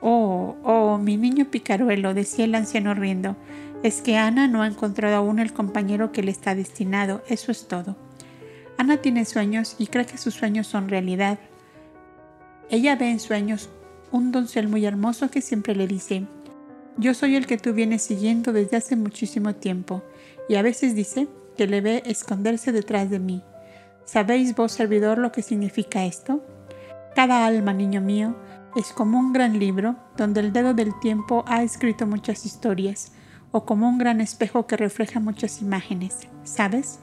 [0.00, 3.36] Oh, oh, mi niño picaruelo, decía el anciano riendo,
[3.82, 7.68] es que Ana no ha encontrado aún el compañero que le está destinado, eso es
[7.68, 7.96] todo.
[8.78, 11.38] Ana tiene sueños y cree que sus sueños son realidad.
[12.70, 13.68] Ella ve en sueños
[14.10, 16.24] un doncel muy hermoso que siempre le dice,
[16.96, 20.02] yo soy el que tú vienes siguiendo desde hace muchísimo tiempo,
[20.48, 23.42] y a veces dice que le ve esconderse detrás de mí.
[24.04, 26.44] ¿Sabéis vos, servidor, lo que significa esto?
[27.14, 28.34] Cada alma, niño mío,
[28.76, 33.12] es como un gran libro donde el dedo del tiempo ha escrito muchas historias,
[33.52, 37.00] o como un gran espejo que refleja muchas imágenes, ¿sabes?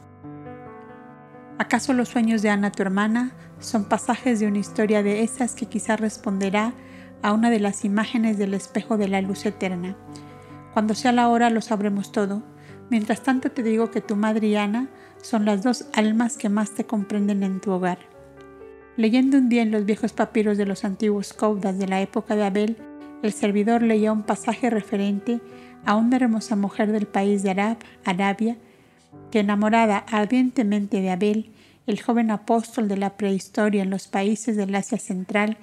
[1.58, 5.66] ¿Acaso los sueños de Ana, tu hermana, son pasajes de una historia de esas que
[5.66, 6.74] quizá responderá
[7.22, 9.98] a una de las imágenes del espejo de la luz eterna?
[10.74, 12.44] Cuando sea la hora lo sabremos todo.
[12.90, 14.90] Mientras tanto te digo que tu madre y Ana
[15.22, 17.98] son las dos almas que más te comprenden en tu hogar.
[18.98, 22.44] Leyendo un día en los viejos papiros de los antiguos caudas de la época de
[22.44, 22.78] Abel,
[23.22, 25.40] el servidor leía un pasaje referente
[25.86, 28.58] a una hermosa mujer del país de Arab, Arabia,
[29.30, 31.52] que enamorada ardientemente de Abel,
[31.86, 35.58] el joven apóstol de la prehistoria en los países del Asia Central,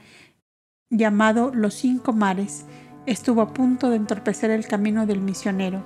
[0.88, 2.66] llamado los Cinco Mares,
[3.05, 5.83] estuvo a punto de entorpecer el camino del misionero.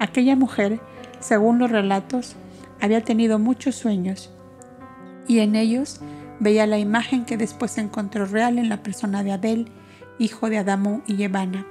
[0.00, 0.80] Aquella mujer,
[1.20, 2.34] según los relatos,
[2.80, 4.32] había tenido muchos sueños
[5.28, 6.00] y en ellos
[6.40, 9.68] veía la imagen que después encontró real en la persona de Abel,
[10.18, 11.66] hijo de Adamo y Evana.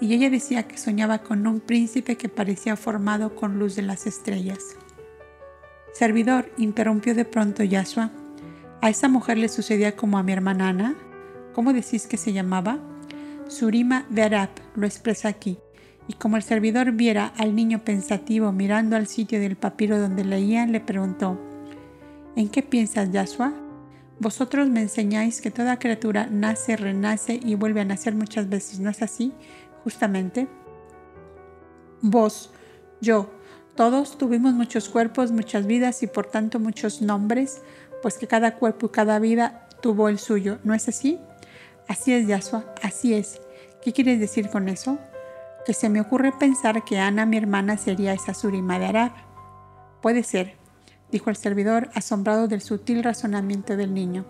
[0.00, 4.06] Y ella decía que soñaba con un príncipe que parecía formado con luz de las
[4.06, 4.76] estrellas.
[5.92, 8.10] Servidor, interrumpió de pronto Yashua.
[8.80, 10.96] ¿A esa mujer le sucedía como a mi hermana Ana?
[11.54, 12.78] ¿Cómo decís que se llamaba?
[13.48, 15.58] Surima de Arab lo expresa aquí.
[16.06, 20.72] Y como el servidor viera al niño pensativo mirando al sitio del papiro donde leían,
[20.72, 21.38] le preguntó,
[22.36, 23.52] ¿En qué piensas, Yashua?
[24.20, 28.90] Vosotros me enseñáis que toda criatura nace, renace y vuelve a nacer muchas veces, ¿no
[28.90, 29.32] es así?
[29.84, 30.48] Justamente.
[32.00, 32.50] Vos,
[33.00, 33.30] yo,
[33.76, 37.62] todos tuvimos muchos cuerpos, muchas vidas y por tanto muchos nombres,
[38.02, 41.20] pues que cada cuerpo y cada vida tuvo el suyo, ¿no es así?
[41.86, 43.40] Así es, Yasua, así es.
[43.82, 44.98] ¿Qué quieres decir con eso?
[45.64, 49.12] Que se me ocurre pensar que Ana, mi hermana, sería esa Surima de Arab.
[50.02, 50.57] Puede ser,
[51.10, 54.24] dijo el servidor, asombrado del sutil razonamiento del niño.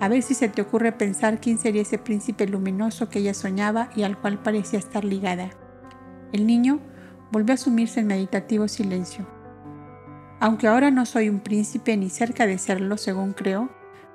[0.00, 3.90] A ver si se te ocurre pensar quién sería ese príncipe luminoso que ella soñaba
[3.96, 5.50] y al cual parecía estar ligada.
[6.32, 6.80] El niño
[7.32, 9.26] volvió a sumirse en meditativo silencio.
[10.40, 13.70] Aunque ahora no soy un príncipe ni cerca de serlo, según creo,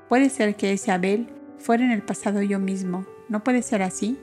[0.08, 3.06] puede ser que ese Abel fuera en el pasado yo mismo.
[3.28, 4.20] ¿No puede ser así?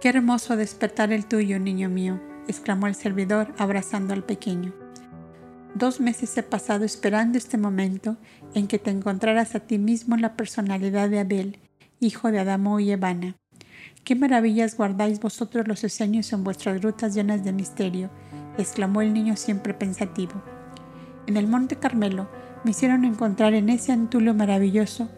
[0.00, 4.72] Qué hermoso despertar el tuyo, niño mío, exclamó el servidor abrazando al pequeño.
[5.74, 8.16] Dos meses he pasado esperando este momento
[8.54, 11.58] en que te encontraras a ti mismo en la personalidad de Abel,
[12.00, 13.36] hijo de Adamo y Evana.
[14.02, 18.10] Qué maravillas guardáis vosotros los esenios en vuestras grutas llenas de misterio,
[18.58, 20.42] exclamó el niño siempre pensativo.
[21.28, 22.28] En el monte Carmelo
[22.64, 25.08] me hicieron encontrar en ese antulio maravilloso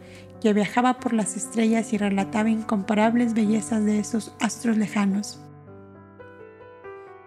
[0.43, 5.41] que viajaba por las estrellas y relataba incomparables bellezas de esos astros lejanos.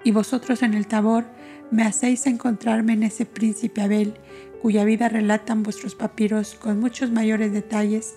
[0.03, 1.25] Y vosotros en el Tabor
[1.71, 4.15] me hacéis encontrarme en ese príncipe Abel,
[4.61, 8.15] cuya vida relatan vuestros papiros con muchos mayores detalles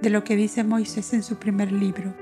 [0.00, 2.14] de lo que dice Moisés en su primer libro.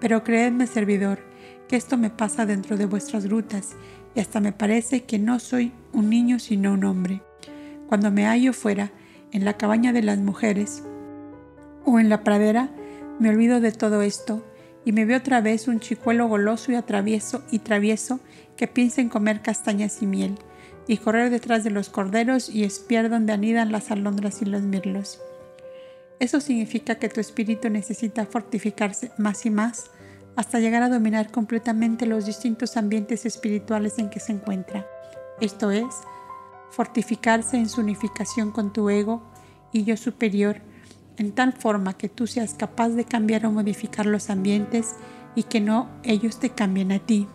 [0.00, 1.20] Pero creedme, servidor,
[1.68, 3.76] que esto me pasa dentro de vuestras grutas
[4.14, 7.22] y hasta me parece que no soy un niño sino un hombre.
[7.88, 8.90] Cuando me hallo fuera,
[9.32, 10.82] en la cabaña de las mujeres
[11.84, 12.70] o en la pradera,
[13.18, 14.44] me olvido de todo esto
[14.88, 18.20] y me veo otra vez un chicuelo goloso y atravieso y travieso
[18.56, 20.38] que piensa en comer castañas y miel,
[20.86, 25.20] y correr detrás de los corderos y espiar donde anidan las alondras y los mirlos.
[26.20, 29.90] Eso significa que tu espíritu necesita fortificarse más y más
[30.36, 34.86] hasta llegar a dominar completamente los distintos ambientes espirituales en que se encuentra.
[35.38, 35.84] Esto es,
[36.70, 39.22] fortificarse en su unificación con tu ego
[39.70, 40.62] y yo superior,
[41.18, 44.94] en tal forma que tú seas capaz de cambiar o modificar los ambientes
[45.34, 47.26] y que no ellos te cambien a ti.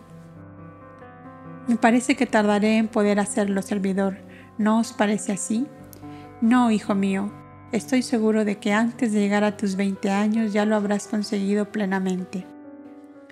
[1.68, 4.16] Me parece que tardaré en poder hacerlo, servidor.
[4.58, 5.66] ¿No os parece así?
[6.40, 7.32] No, hijo mío,
[7.72, 11.72] estoy seguro de que antes de llegar a tus 20 años ya lo habrás conseguido
[11.72, 12.46] plenamente.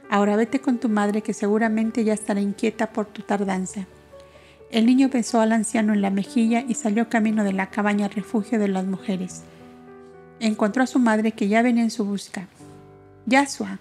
[0.08, 3.86] Ahora vete con tu madre que seguramente ya estará inquieta por tu tardanza.
[4.70, 8.58] El niño besó al anciano en la mejilla y salió camino de la cabaña refugio
[8.58, 9.44] de las mujeres.
[10.42, 12.48] Encontró a su madre que ya venía en su busca.
[13.26, 13.78] Yasua,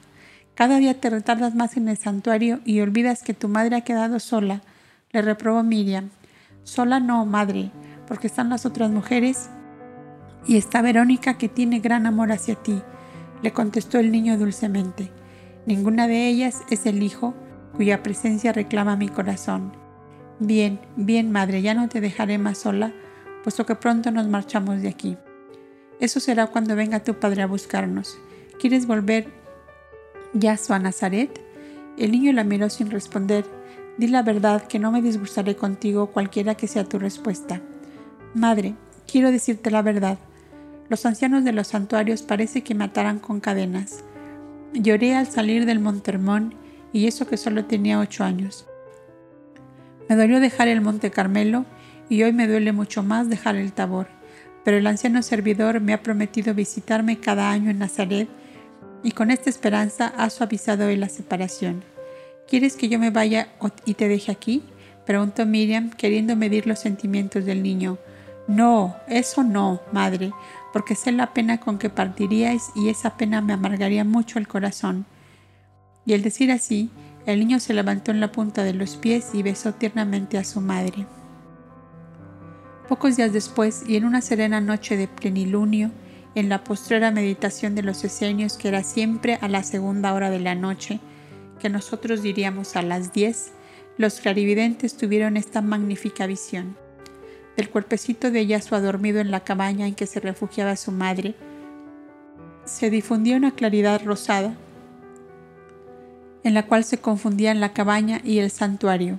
[0.53, 4.19] cada día te retardas más en el santuario y olvidas que tu madre ha quedado
[4.19, 4.61] sola,
[5.11, 6.11] le reprobó Miriam.
[6.63, 7.71] Sola no, madre,
[8.07, 9.49] porque están las otras mujeres
[10.45, 12.79] y está Verónica que tiene gran amor hacia ti,
[13.41, 15.09] le contestó el niño dulcemente.
[15.65, 17.33] Ninguna de ellas es el hijo
[17.75, 19.75] cuya presencia reclama mi corazón.
[20.37, 22.93] Bien, bien, madre, ya no te dejaré más sola,
[23.43, 25.17] puesto que pronto nos marchamos de aquí.
[26.01, 28.17] Eso será cuando venga tu padre a buscarnos.
[28.59, 29.27] ¿Quieres volver
[30.33, 31.39] ya a Nazaret?
[31.95, 33.45] El niño la miró sin responder.
[33.99, 37.61] Di la verdad que no me disgustaré contigo cualquiera que sea tu respuesta.
[38.33, 38.73] Madre,
[39.09, 40.17] quiero decirte la verdad.
[40.89, 42.89] Los ancianos de los santuarios parece que me
[43.21, 44.03] con cadenas.
[44.73, 46.55] Lloré al salir del Montermón
[46.93, 48.65] y eso que solo tenía ocho años.
[50.09, 51.65] Me dolió dejar el Monte Carmelo
[52.09, 54.07] y hoy me duele mucho más dejar el Tabor,
[54.63, 58.29] pero el anciano servidor me ha prometido visitarme cada año en Nazaret
[59.03, 61.83] y con esta esperanza ha suavizado hoy la separación.
[62.47, 63.47] ¿Quieres que yo me vaya
[63.85, 64.63] y te deje aquí?
[65.05, 67.97] preguntó Miriam, queriendo medir los sentimientos del niño.
[68.47, 70.31] No, eso no, madre,
[70.73, 75.05] porque sé la pena con que partiríais y esa pena me amargaría mucho el corazón.
[76.05, 76.89] Y al decir así,
[77.25, 80.59] el niño se levantó en la punta de los pies y besó tiernamente a su
[80.59, 81.05] madre.
[82.91, 85.91] Pocos días después, y en una serena noche de plenilunio,
[86.35, 90.41] en la postrera meditación de los esenios, que era siempre a la segunda hora de
[90.41, 90.99] la noche,
[91.61, 93.53] que nosotros diríamos a las diez,
[93.97, 96.75] los clarividentes tuvieron esta magnífica visión.
[97.55, 101.33] Del cuerpecito de Yasua dormido en la cabaña en que se refugiaba su madre,
[102.65, 104.53] se difundía una claridad rosada,
[106.43, 109.17] en la cual se confundían la cabaña y el santuario,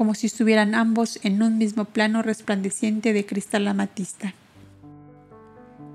[0.00, 4.32] como si estuvieran ambos en un mismo plano resplandeciente de cristal amatista.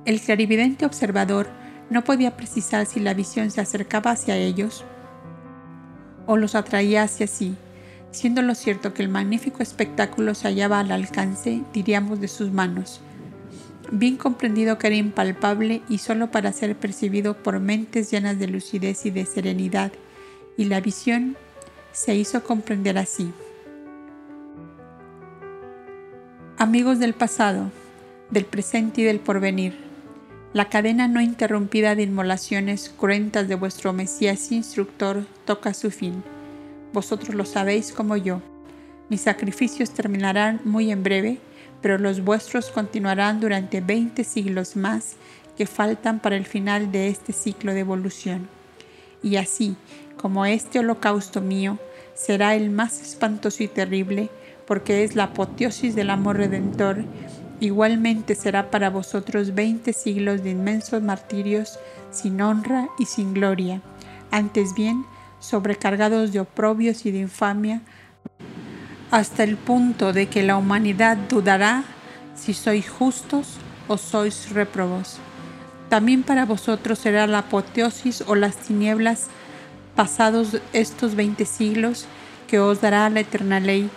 [0.06, 1.50] El clarividente observador
[1.90, 4.84] no podía precisar si la visión se acercaba hacia ellos
[6.28, 7.56] o los atraía hacia sí,
[8.12, 13.02] siendo lo cierto que el magnífico espectáculo se hallaba al alcance, diríamos, de sus manos,
[13.92, 19.04] bien comprendido que era impalpable y solo para ser percibido por mentes llenas de lucidez
[19.08, 19.92] y de serenidad,
[20.58, 21.36] y la visión
[21.92, 23.34] se hizo comprender así.
[26.58, 27.72] Amigos del pasado,
[28.32, 29.78] del presente y del porvenir,
[30.54, 36.24] la cadena no interrumpida de inmolaciones cruentas de vuestro Mesías instructor toca su fin
[36.96, 38.42] vosotros lo sabéis como yo.
[39.10, 41.40] Mis sacrificios terminarán muy en breve,
[41.82, 45.16] pero los vuestros continuarán durante veinte siglos más
[45.58, 48.48] que faltan para el final de este ciclo de evolución.
[49.22, 49.76] Y así
[50.16, 51.78] como este holocausto mío
[52.16, 54.30] será el más espantoso y terrible,
[54.68, 57.04] porque es la apoteosis del amor redentor,
[57.60, 61.80] igualmente será para vosotros veinte siglos de inmensos martirios
[62.12, 63.82] sin honra y sin gloria.
[64.32, 65.06] Antes bien,
[65.40, 67.82] sobrecargados de oprobios y de infamia,
[69.12, 71.84] hasta el punto de que la humanidad dudará
[72.36, 73.58] si sois justos
[73.88, 75.20] o sois réprobos.
[75.90, 79.28] También para vosotros será la apoteosis o las tinieblas
[79.96, 82.06] pasados estos veinte siglos
[82.48, 83.90] que os dará la eterna ley,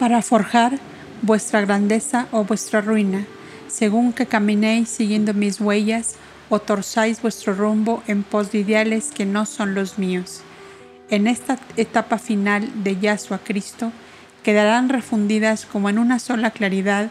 [0.00, 0.78] para forjar
[1.20, 3.26] vuestra grandeza o vuestra ruina,
[3.68, 6.14] según que caminéis siguiendo mis huellas
[6.48, 10.40] o torzáis vuestro rumbo en pos de ideales que no son los míos.
[11.10, 13.92] En esta etapa final de Yahshua Cristo
[14.42, 17.10] quedarán refundidas como en una sola claridad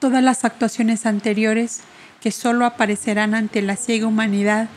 [0.00, 1.80] todas las actuaciones anteriores
[2.20, 4.68] que solo aparecerán ante la ciega humanidad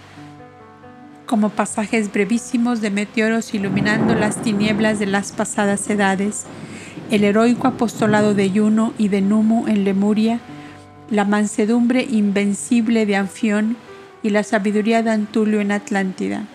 [1.28, 6.46] como pasajes brevísimos de meteoros iluminando las tinieblas de las pasadas edades,
[7.12, 10.40] el heroico apostolado de Yuno y de Numu en Lemuria,
[11.12, 13.78] la mansedumbre invencible de Anfión
[14.24, 16.46] y la sabiduría de Antulio en Atlántida,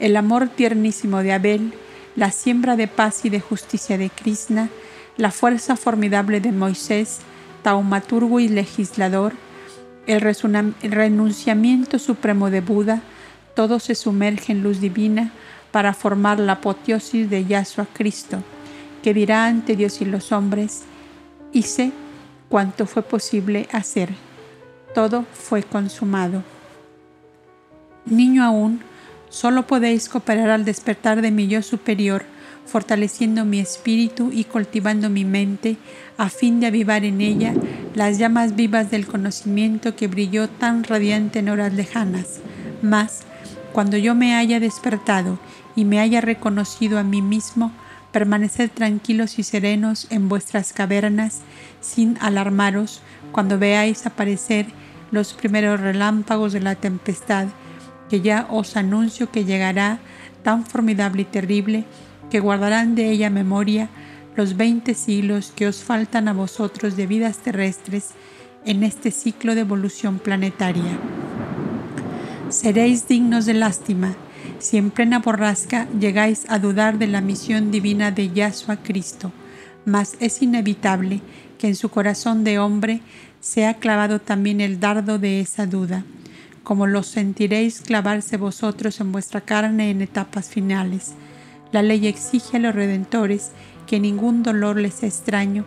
[0.00, 1.72] el amor tiernísimo de Abel,
[2.16, 4.70] la siembra de paz y de justicia de Krishna,
[5.16, 7.20] la fuerza formidable de Moisés,
[7.62, 9.34] taumaturgo y legislador,
[10.06, 13.02] el renunciamiento supremo de Buda,
[13.56, 15.32] todo se sumerge en luz divina
[15.72, 18.38] para formar la apoteosis de Yahshua Cristo
[19.06, 20.82] que dirá ante Dios y los hombres,
[21.52, 21.92] hice
[22.48, 24.08] cuanto fue posible hacer.
[24.96, 26.42] Todo fue consumado.
[28.04, 28.80] Niño aún,
[29.28, 32.24] solo podéis cooperar al despertar de mi yo superior,
[32.66, 35.76] fortaleciendo mi espíritu y cultivando mi mente,
[36.18, 37.54] a fin de avivar en ella
[37.94, 42.40] las llamas vivas del conocimiento que brilló tan radiante en horas lejanas.
[42.82, 43.20] Mas,
[43.76, 45.38] cuando yo me haya despertado
[45.74, 47.72] y me haya reconocido a mí mismo,
[48.10, 51.42] permaneced tranquilos y serenos en vuestras cavernas,
[51.82, 53.02] sin alarmaros
[53.32, 54.64] cuando veáis aparecer
[55.10, 57.48] los primeros relámpagos de la tempestad,
[58.08, 59.98] que ya os anuncio que llegará
[60.42, 61.84] tan formidable y terrible
[62.30, 63.90] que guardarán de ella memoria
[64.36, 68.12] los veinte siglos que os faltan a vosotros de vidas terrestres
[68.64, 70.98] en este ciclo de evolución planetaria.
[72.48, 74.14] Seréis dignos de lástima
[74.60, 79.32] si en plena borrasca llegáis a dudar de la misión divina de Yahshua Cristo,
[79.84, 81.22] mas es inevitable
[81.58, 83.00] que en su corazón de hombre
[83.40, 86.04] sea clavado también el dardo de esa duda,
[86.62, 91.14] como lo sentiréis clavarse vosotros en vuestra carne en etapas finales.
[91.72, 93.50] La ley exige a los redentores
[93.88, 95.64] que ningún dolor les sea extraño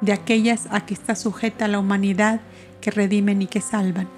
[0.00, 2.40] de aquellas a que está sujeta la humanidad
[2.80, 4.15] que redimen y que salvan.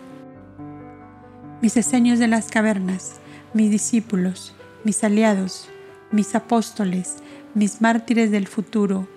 [1.61, 3.17] Mis esenios de las cavernas,
[3.53, 4.55] mis discípulos,
[4.85, 5.69] mis aliados,
[6.13, 7.17] mis apóstoles,
[7.53, 9.09] mis mártires del futuro,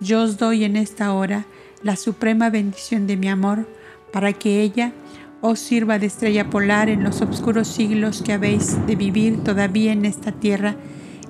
[0.00, 1.44] yo os doy en esta hora
[1.82, 3.68] la suprema bendición de mi amor
[4.14, 4.94] para que ella
[5.42, 10.06] os sirva de estrella polar en los oscuros siglos que habéis de vivir todavía en
[10.06, 10.76] esta tierra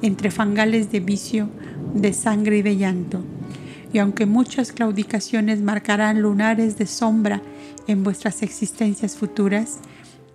[0.03, 1.49] entre fangales de vicio,
[1.95, 3.25] de sangre y de llanto.
[3.93, 7.43] Y aunque muchas claudicaciones marcarán lunares de sombra
[7.89, 9.81] en vuestras existencias futuras,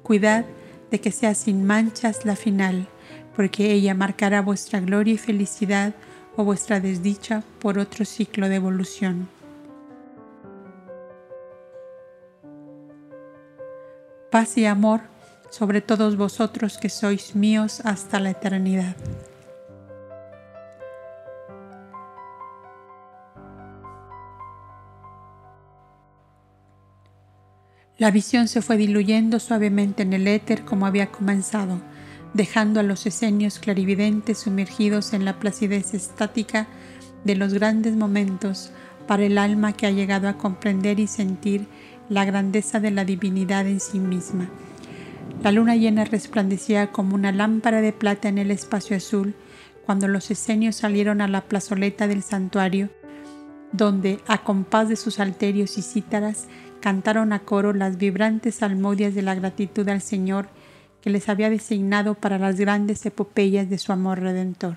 [0.05, 0.45] cuidad
[0.91, 2.87] de que sea sin manchas la final,
[3.35, 5.95] porque ella marcará vuestra gloria y felicidad
[6.37, 9.27] o vuestra desdicha por otro ciclo de evolución.
[14.29, 15.01] Paz y amor
[15.49, 18.95] sobre todos vosotros que sois míos hasta la eternidad.
[27.97, 31.79] La visión se fue diluyendo suavemente en el éter como había comenzado,
[32.33, 36.67] dejando a los esenios clarividentes sumergidos en la placidez estática
[37.23, 38.71] de los grandes momentos
[39.07, 41.67] para el alma que ha llegado a comprender y sentir
[42.09, 44.49] la grandeza de la divinidad en sí misma.
[45.41, 49.35] La luna llena resplandecía como una lámpara de plata en el espacio azul
[49.85, 52.89] cuando los esenios salieron a la plazoleta del santuario,
[53.71, 56.47] donde, a compás de sus alterios y cítaras,
[56.85, 60.49] cantaron a coro las vibrantes salmodias de la gratitud al Señor
[61.01, 64.75] que les había designado para las grandes epopeyas de su amor redentor.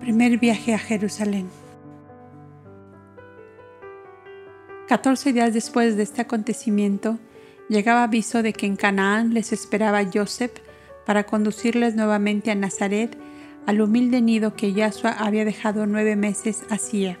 [0.00, 1.48] Primer viaje a Jerusalén.
[4.88, 7.20] 14 días después de este acontecimiento,
[7.70, 10.58] llegaba aviso de que en Canaán les esperaba Joseph
[11.06, 13.16] para conducirles nuevamente a Nazaret,
[13.64, 17.16] al humilde nido que Yahshua había dejado nueve meses hacía.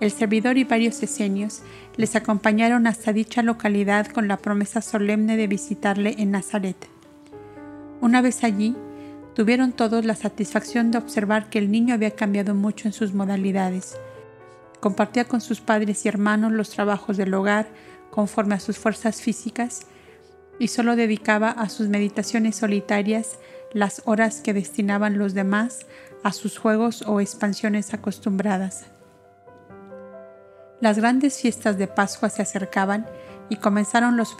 [0.00, 1.62] El servidor y varios esenios
[1.96, 6.76] les acompañaron hasta dicha localidad con la promesa solemne de visitarle en Nazaret.
[8.00, 8.74] Una vez allí,
[9.34, 13.98] tuvieron todos la satisfacción de observar que el niño había cambiado mucho en sus modalidades.
[14.80, 17.68] Compartía con sus padres y hermanos los trabajos del hogar,
[18.18, 19.82] conforme a sus fuerzas físicas
[20.58, 23.38] y solo dedicaba a sus meditaciones solitarias
[23.72, 25.86] las horas que destinaban los demás
[26.24, 28.86] a sus juegos o expansiones acostumbradas.
[30.80, 33.06] Las grandes fiestas de Pascua se acercaban
[33.50, 34.34] y comenzaron los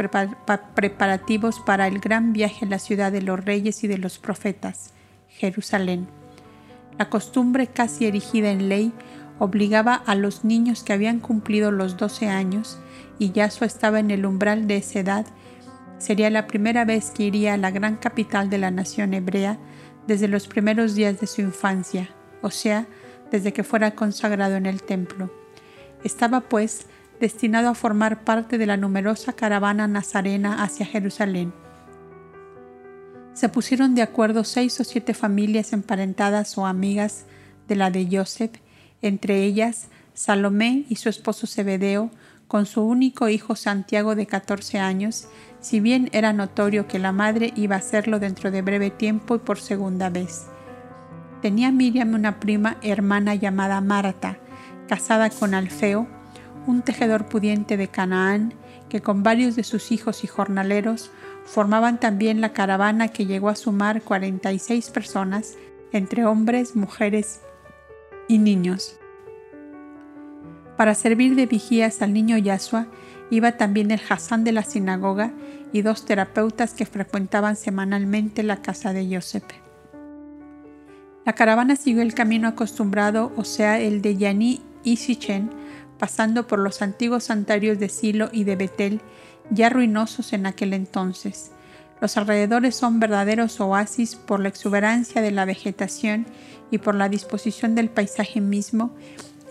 [0.74, 4.92] preparativos para el gran viaje a la ciudad de los reyes y de los profetas,
[5.28, 6.08] Jerusalén.
[6.98, 8.92] La costumbre casi erigida en ley
[9.38, 12.80] obligaba a los niños que habían cumplido los 12 años
[13.18, 15.26] y Yahshua estaba en el umbral de esa edad,
[15.98, 19.58] sería la primera vez que iría a la gran capital de la nación hebrea
[20.06, 22.08] desde los primeros días de su infancia,
[22.42, 22.86] o sea,
[23.30, 25.30] desde que fuera consagrado en el templo.
[26.04, 26.86] Estaba, pues,
[27.20, 31.52] destinado a formar parte de la numerosa caravana nazarena hacia Jerusalén.
[33.34, 37.24] Se pusieron de acuerdo seis o siete familias emparentadas o amigas
[37.66, 38.52] de la de Joseph,
[39.02, 42.10] entre ellas Salomé y su esposo Zebedeo,
[42.48, 45.28] con su único hijo Santiago de 14 años,
[45.60, 49.38] si bien era notorio que la madre iba a hacerlo dentro de breve tiempo y
[49.38, 50.46] por segunda vez.
[51.42, 54.38] Tenía Miriam una prima hermana llamada Marta,
[54.88, 56.08] casada con Alfeo,
[56.66, 58.54] un tejedor pudiente de Canaán,
[58.88, 61.10] que con varios de sus hijos y jornaleros
[61.44, 65.56] formaban también la caravana que llegó a sumar 46 personas,
[65.92, 67.40] entre hombres, mujeres
[68.26, 68.97] y niños.
[70.78, 72.86] Para servir de vigías al niño Yasua
[73.30, 75.32] iba también el Hassan de la sinagoga
[75.72, 79.42] y dos terapeutas que frecuentaban semanalmente la casa de Yosef.
[81.26, 85.50] La caravana siguió el camino acostumbrado, o sea, el de Yani y Sichen,
[85.98, 89.00] pasando por los antiguos santuarios de Silo y de Betel,
[89.50, 91.50] ya ruinosos en aquel entonces.
[92.00, 96.26] Los alrededores son verdaderos oasis por la exuberancia de la vegetación
[96.70, 98.94] y por la disposición del paisaje mismo,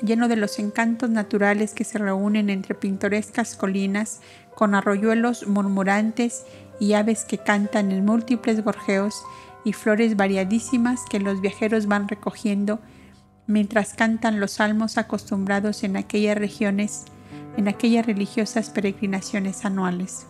[0.02, 4.22] lleno de los encantos naturales que se reúnen entre pintorescas colinas,
[4.56, 6.46] con arroyuelos murmurantes
[6.80, 9.24] y aves que cantan en múltiples gorjeos
[9.64, 12.80] y flores variadísimas que los viajeros van recogiendo
[13.48, 17.06] mientras cantan los salmos acostumbrados en aquellas regiones,
[17.56, 20.28] en aquellas religiosas peregrinaciones anuales.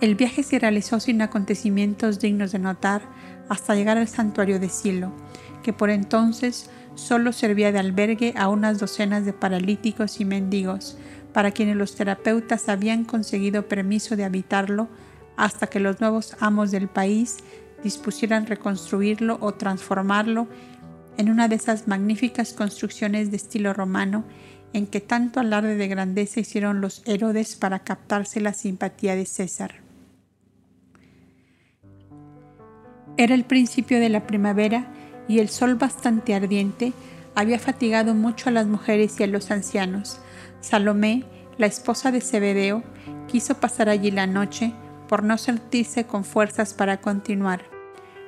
[0.00, 3.02] El viaje se realizó sin acontecimientos dignos de notar
[3.48, 5.12] hasta llegar al santuario de Silo,
[5.62, 10.96] que por entonces solo servía de albergue a unas docenas de paralíticos y mendigos,
[11.32, 14.88] para quienes los terapeutas habían conseguido permiso de habitarlo
[15.36, 17.36] hasta que los nuevos amos del país
[17.84, 20.48] dispusieran reconstruirlo o transformarlo
[21.16, 24.24] en una de esas magníficas construcciones de estilo romano
[24.72, 29.87] en que tanto alarde de grandeza hicieron los Herodes para captarse la simpatía de César.
[33.18, 34.86] Era el principio de la primavera
[35.26, 36.92] y el sol bastante ardiente
[37.34, 40.20] había fatigado mucho a las mujeres y a los ancianos.
[40.60, 41.24] Salomé,
[41.58, 42.84] la esposa de Zebedeo,
[43.26, 44.72] quiso pasar allí la noche
[45.08, 47.64] por no sentirse con fuerzas para continuar.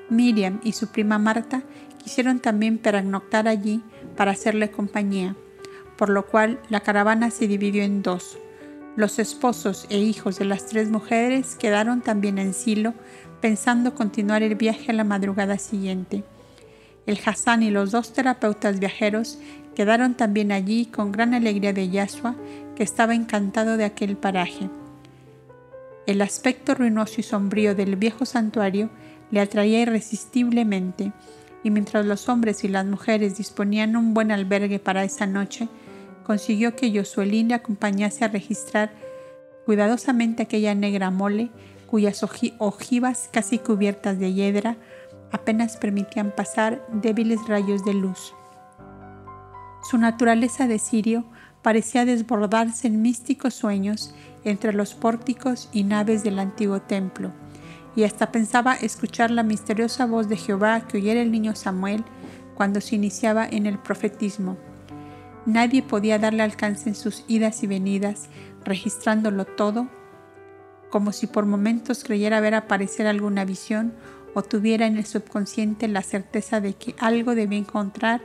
[0.09, 1.63] Miriam y su prima Marta
[2.03, 3.85] quisieron también pernoctar allí
[4.17, 5.37] para hacerle compañía,
[5.97, 8.39] por lo cual la caravana se dividió en dos.
[8.97, 12.93] Los esposos e hijos de las tres mujeres quedaron también en Silo,
[13.41, 16.25] pensando continuar el viaje a la madrugada siguiente.
[17.07, 19.39] El Hassan y los dos terapeutas viajeros
[19.75, 22.35] quedaron también allí con gran alegría de Yashua,
[22.77, 24.69] que estaba encantado de aquel paraje.
[26.07, 28.91] El aspecto ruinoso y sombrío del viejo santuario
[29.31, 31.13] le atraía irresistiblemente,
[31.63, 35.69] y mientras los hombres y las mujeres disponían un buen albergue para esa noche,
[36.25, 38.93] consiguió que Yosuelín le acompañase a registrar
[39.67, 41.51] cuidadosamente aquella negra mole
[41.91, 42.25] cuyas
[42.59, 44.77] ojivas casi cubiertas de hiedra
[45.33, 48.33] apenas permitían pasar débiles rayos de luz.
[49.91, 51.25] Su naturaleza de sirio
[51.63, 54.15] parecía desbordarse en místicos sueños
[54.45, 57.33] entre los pórticos y naves del antiguo templo,
[57.97, 62.05] y hasta pensaba escuchar la misteriosa voz de Jehová que oyera el niño Samuel
[62.55, 64.57] cuando se iniciaba en el profetismo.
[65.45, 68.29] Nadie podía darle alcance en sus idas y venidas,
[68.65, 69.89] registrándolo todo,
[70.91, 73.93] como si por momentos creyera ver aparecer alguna visión
[74.35, 78.21] o tuviera en el subconsciente la certeza de que algo debía encontrar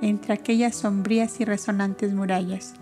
[0.00, 2.74] entre aquellas sombrías y resonantes murallas.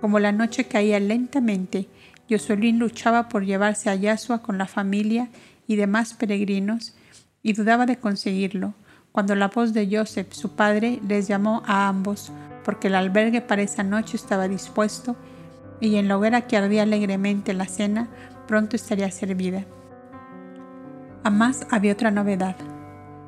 [0.00, 1.88] Como la noche caía lentamente,
[2.28, 5.28] Yosolín luchaba por llevarse a Yasua con la familia
[5.66, 6.94] y demás peregrinos
[7.42, 8.74] y dudaba de conseguirlo,
[9.12, 12.30] cuando la voz de Joseph, su padre, les llamó a ambos,
[12.64, 15.16] porque el albergue para esa noche estaba dispuesto
[15.80, 18.08] y en la hoguera que ardía alegremente la cena
[18.48, 19.64] pronto estaría servida.
[21.22, 22.56] Además había otra novedad.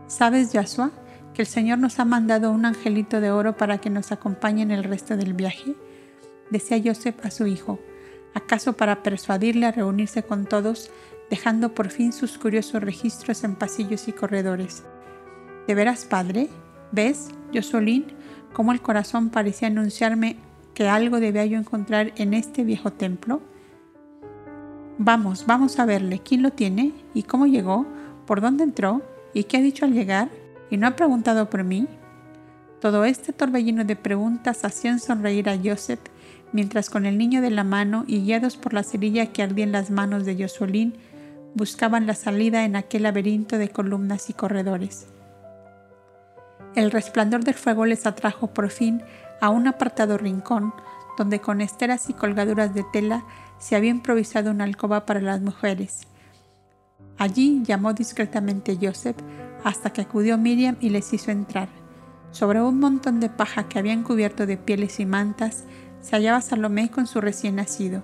[0.08, 0.90] ¿Sabes, Yasua,
[1.34, 4.72] que el Señor nos ha mandado un angelito de oro para que nos acompañe en
[4.72, 5.76] el resto del viaje?
[6.50, 7.78] Decía Joseph a su hijo,
[8.34, 10.90] acaso para persuadirle a reunirse con todos,
[11.28, 14.82] dejando por fin sus curiosos registros en pasillos y corredores.
[15.68, 16.48] ¿De veras, padre?
[16.90, 18.06] ¿Ves, Josolín,
[18.52, 20.38] cómo el corazón parecía anunciarme
[20.74, 23.42] que algo debía yo encontrar en este viejo templo?
[25.02, 26.18] Vamos, vamos a verle.
[26.18, 26.92] ¿Quién lo tiene?
[27.14, 27.86] ¿Y cómo llegó?
[28.26, 29.00] ¿Por dónde entró?
[29.32, 30.28] ¿Y qué ha dicho al llegar?
[30.68, 31.88] ¿Y no ha preguntado por mí?
[32.82, 36.00] Todo este torbellino de preguntas hacían sonreír a Joseph,
[36.52, 39.72] mientras con el niño de la mano y guiados por la cerilla que ardía en
[39.72, 40.98] las manos de Josuelín,
[41.54, 45.06] buscaban la salida en aquel laberinto de columnas y corredores.
[46.74, 49.02] El resplandor del fuego les atrajo por fin
[49.40, 50.74] a un apartado rincón,
[51.16, 53.24] donde con esteras y colgaduras de tela
[53.60, 56.08] se había improvisado una alcoba para las mujeres.
[57.18, 59.18] Allí llamó discretamente Joseph
[59.62, 61.68] hasta que acudió Miriam y les hizo entrar.
[62.32, 65.64] Sobre un montón de paja que habían cubierto de pieles y mantas
[66.00, 68.02] se hallaba Salomé con su recién nacido.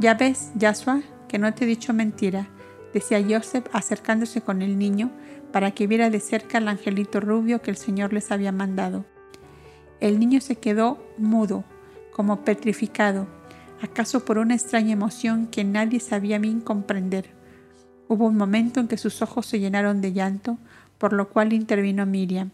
[0.00, 2.48] Ya ves, Yasua, que no te he dicho mentira,
[2.92, 5.12] decía Joseph acercándose con el niño
[5.52, 9.04] para que viera de cerca al angelito rubio que el Señor les había mandado.
[10.00, 11.64] El niño se quedó mudo,
[12.12, 13.28] como petrificado,
[13.82, 17.30] acaso por una extraña emoción que nadie sabía bien comprender.
[18.08, 20.58] Hubo un momento en que sus ojos se llenaron de llanto,
[20.98, 22.50] por lo cual intervino Miriam.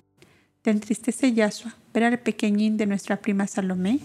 [0.63, 4.01] ¿Te entristece Yasua ver al pequeñín de nuestra prima Salomé?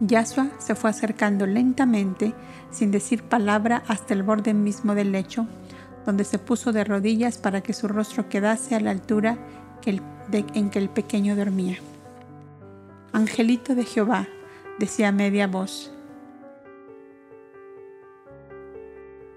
[0.00, 2.34] Yasua se fue acercando lentamente,
[2.70, 5.46] sin decir palabra, hasta el borde mismo del lecho,
[6.04, 9.38] donde se puso de rodillas para que su rostro quedase a la altura
[9.84, 11.76] en que el pequeño dormía.
[13.12, 14.26] Angelito de Jehová,
[14.78, 15.92] decía media voz,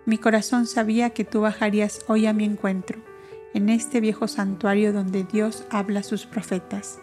[0.05, 2.99] mi corazón sabía que tú bajarías hoy a mi encuentro,
[3.55, 6.99] en este viejo santuario donde Dios habla a sus profetas,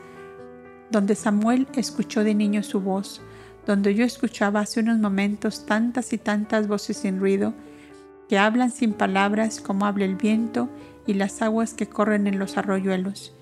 [0.91, 3.21] donde Samuel escuchó de niño su voz,
[3.67, 7.55] donde yo escuchaba hace unos momentos tantas y tantas voces sin ruido,
[8.29, 10.69] que hablan sin palabras como habla el viento
[11.05, 13.35] y las aguas que corren en los arroyuelos.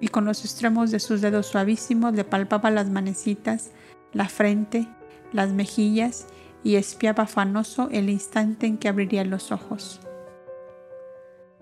[0.00, 3.70] Y con los extremos de sus dedos suavísimos le palpaba las manecitas,
[4.12, 4.88] la frente,
[5.32, 6.26] las mejillas
[6.64, 10.00] y espiaba afanoso el instante en que abriría los ojos.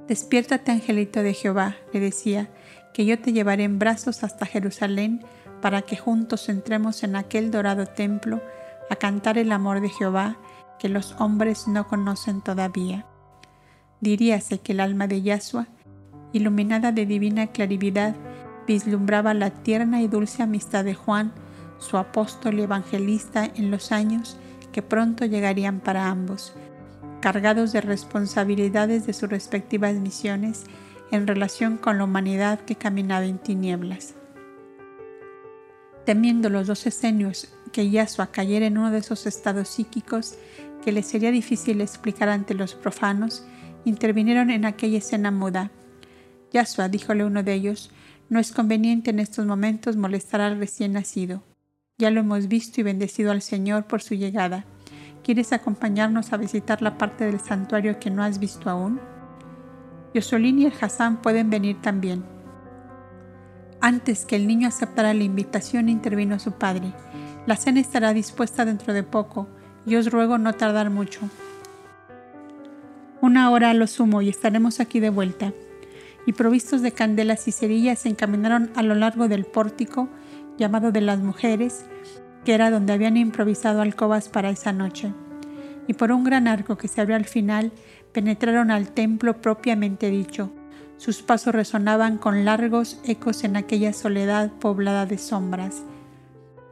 [0.09, 2.51] Despiértate, angelito de Jehová, le decía,
[2.93, 5.25] que yo te llevaré en brazos hasta Jerusalén
[5.61, 8.41] para que juntos entremos en aquel dorado templo
[8.89, 10.37] a cantar el amor de Jehová
[10.79, 13.07] que los hombres no conocen todavía.
[14.01, 15.69] Diríase que el alma de Yahshua,
[16.33, 18.17] iluminada de divina clarividad,
[18.67, 21.33] vislumbraba la tierna y dulce amistad de Juan,
[21.81, 24.39] su apóstol y evangelista en los años
[24.70, 26.53] que pronto llegarían para ambos,
[27.20, 30.64] cargados de responsabilidades de sus respectivas misiones
[31.11, 34.14] en relación con la humanidad que caminaba en tinieblas.
[36.05, 40.37] Temiendo los dos esenios que Yahshua cayera en uno de esos estados psíquicos
[40.85, 43.45] que le sería difícil explicar ante los profanos,
[43.85, 45.70] intervinieron en aquella escena muda.
[46.53, 47.91] Yahshua, díjole uno de ellos,
[48.28, 51.50] no es conveniente en estos momentos molestar al recién nacido.
[52.01, 54.65] Ya lo hemos visto y bendecido al Señor por su llegada.
[55.23, 58.99] ¿Quieres acompañarnos a visitar la parte del santuario que no has visto aún?
[60.15, 62.25] Yosolín y el Hassan pueden venir también.
[63.83, 66.95] Antes que el niño aceptara la invitación, intervino su padre.
[67.45, 69.47] La cena estará dispuesta dentro de poco
[69.85, 71.21] y os ruego no tardar mucho.
[73.21, 75.53] Una hora a lo sumo y estaremos aquí de vuelta.
[76.25, 80.09] Y provistos de candelas y cerillas se encaminaron a lo largo del pórtico
[80.61, 81.87] llamado de las mujeres,
[82.45, 85.13] que era donde habían improvisado alcobas para esa noche.
[85.89, 87.73] Y por un gran arco que se abrió al final,
[88.13, 90.53] penetraron al templo propiamente dicho.
[90.99, 95.83] Sus pasos resonaban con largos ecos en aquella soledad poblada de sombras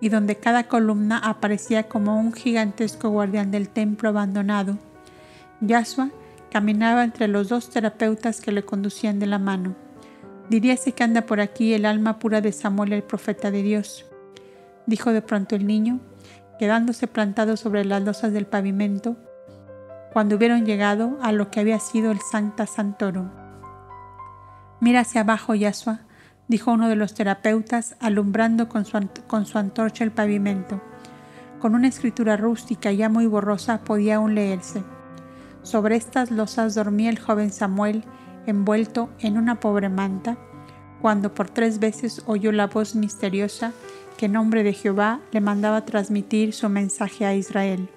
[0.00, 4.78] y donde cada columna aparecía como un gigantesco guardián del templo abandonado.
[5.60, 6.10] Yasua
[6.52, 9.87] caminaba entre los dos terapeutas que le conducían de la mano.
[10.48, 14.06] Diríase que anda por aquí el alma pura de Samuel el profeta de Dios,
[14.86, 16.00] dijo de pronto el niño,
[16.58, 19.16] quedándose plantado sobre las losas del pavimento,
[20.12, 23.28] cuando hubieron llegado a lo que había sido el Sancta Santorum.
[24.80, 26.00] Mira hacia abajo, Yasua,
[26.48, 30.80] dijo uno de los terapeutas, alumbrando con su, con su antorcha el pavimento.
[31.60, 34.82] Con una escritura rústica ya muy borrosa podía aún leerse.
[35.62, 38.04] Sobre estas losas dormía el joven Samuel,
[38.50, 40.38] envuelto en una pobre manta,
[41.00, 43.72] cuando por tres veces oyó la voz misteriosa
[44.16, 47.88] que en nombre de Jehová le mandaba transmitir su mensaje a Israel.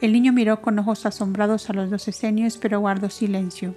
[0.00, 3.74] El niño miró con ojos asombrados a los dos esenios, pero guardó silencio.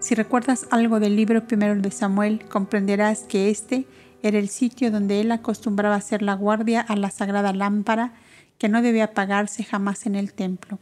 [0.00, 3.86] Si recuerdas algo del libro primero de Samuel, comprenderás que este
[4.22, 8.12] era el sitio donde él acostumbraba hacer la guardia a la sagrada lámpara
[8.58, 10.78] que no debía apagarse jamás en el templo.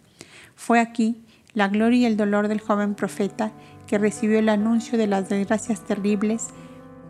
[0.55, 1.23] Fue aquí
[1.57, 3.51] la gloria y el dolor del joven profeta
[3.87, 6.49] que recibió el anuncio de las desgracias terribles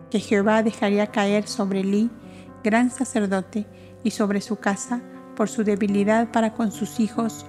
[0.09, 2.11] que Jehová dejaría caer sobre Elí,
[2.62, 3.66] gran sacerdote,
[4.05, 5.03] y sobre su casa
[5.34, 7.44] por su debilidad para con sus hijos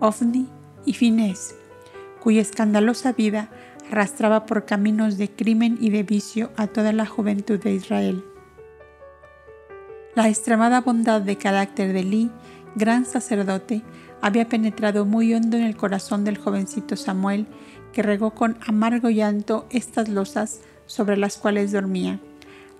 [0.00, 0.48] Ofni
[0.84, 1.54] y Finés
[2.20, 3.48] cuya escandalosa vida
[3.88, 8.24] arrastraba por caminos de crimen y de vicio a toda la juventud de Israel.
[10.16, 12.30] La extremada bondad de carácter de Lee,
[12.74, 13.84] gran sacerdote,
[14.22, 17.46] había penetrado muy hondo en el corazón del jovencito Samuel,
[17.92, 22.20] que regó con amargo llanto estas losas sobre las cuales dormía,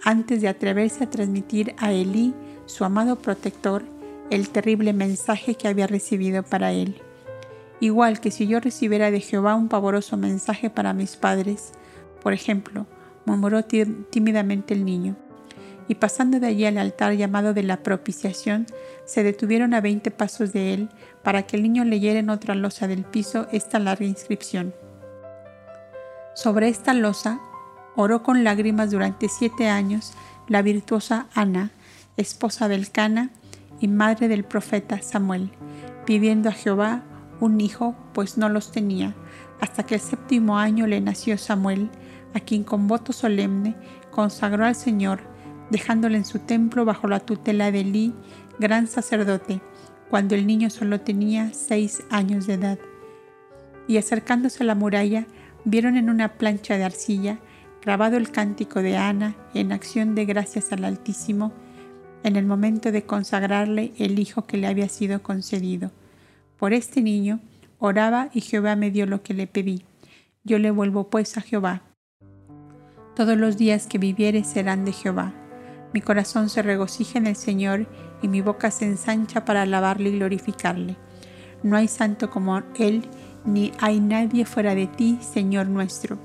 [0.02, 2.34] antes de atreverse a transmitir a Elí,
[2.66, 3.82] su amado protector,
[4.30, 7.00] el terrible mensaje que había recibido para él
[7.80, 11.72] igual que si yo recibiera de Jehová un pavoroso mensaje para mis padres.
[12.22, 12.86] Por ejemplo,
[13.24, 15.16] murmuró tímidamente el niño.
[15.88, 18.66] Y pasando de allí al altar llamado de la propiciación,
[19.04, 20.88] se detuvieron a veinte pasos de él
[21.26, 24.72] para que el niño leyera en otra losa del piso esta larga inscripción.
[26.36, 27.40] Sobre esta losa,
[27.96, 30.12] Oró con lágrimas durante siete años
[30.46, 31.72] la virtuosa Ana,
[32.16, 33.30] esposa del Cana
[33.80, 35.50] y madre del profeta Samuel,
[36.04, 37.02] pidiendo a Jehová
[37.40, 39.16] un hijo, pues no los tenía,
[39.60, 41.90] hasta que el séptimo año le nació Samuel,
[42.34, 43.74] a quien con voto solemne
[44.12, 45.22] consagró al Señor,
[45.70, 48.14] dejándole en su templo bajo la tutela de Elí,
[48.60, 49.60] gran sacerdote,
[50.10, 52.78] cuando el niño solo tenía seis años de edad.
[53.88, 55.26] Y acercándose a la muralla,
[55.64, 57.38] vieron en una plancha de arcilla
[57.82, 61.52] grabado el cántico de Ana en acción de gracias al Altísimo,
[62.24, 65.92] en el momento de consagrarle el hijo que le había sido concedido.
[66.58, 67.40] Por este niño
[67.78, 69.84] oraba y Jehová me dio lo que le pedí.
[70.42, 71.82] Yo le vuelvo pues a Jehová.
[73.14, 75.32] Todos los días que viviere serán de Jehová.
[75.92, 77.86] Mi corazón se regocija en el Señor
[78.22, 80.96] y mi boca se ensancha para alabarle y glorificarle.
[81.62, 83.02] No hay santo como Él,
[83.44, 86.18] ni hay nadie fuera de ti, Señor nuestro.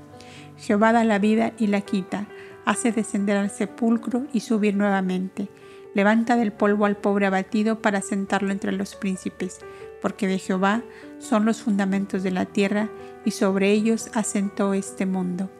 [0.56, 2.26] Jehová da la vida y la quita,
[2.64, 5.48] hace descender al sepulcro y subir nuevamente
[5.94, 9.60] Levanta del polvo al pobre abatido para sentarlo entre los príncipes,
[10.00, 10.82] porque de Jehová
[11.18, 12.88] son los fundamentos de la tierra
[13.26, 15.50] y sobre ellos asentó este mundo.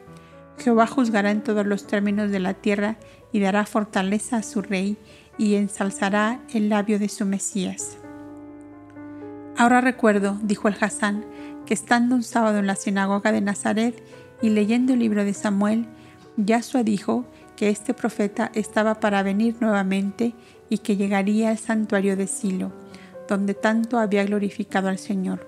[0.57, 2.97] Jehová juzgará en todos los términos de la tierra
[3.31, 4.97] y dará fortaleza a su rey
[5.37, 7.97] y ensalzará el labio de su Mesías.
[9.57, 11.25] Ahora recuerdo, dijo el Hasán,
[11.65, 14.03] que estando un sábado en la sinagoga de Nazaret
[14.41, 15.87] y leyendo el libro de Samuel,
[16.37, 17.25] Yahshua dijo
[17.55, 20.33] que este profeta estaba para venir nuevamente
[20.69, 22.71] y que llegaría al santuario de Silo,
[23.27, 25.47] donde tanto había glorificado al Señor.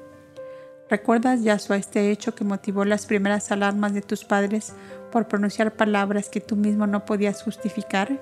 [0.88, 4.74] ¿Recuerdas, Yahshua, este hecho que motivó las primeras alarmas de tus padres
[5.12, 8.22] por pronunciar palabras que tú mismo no podías justificar?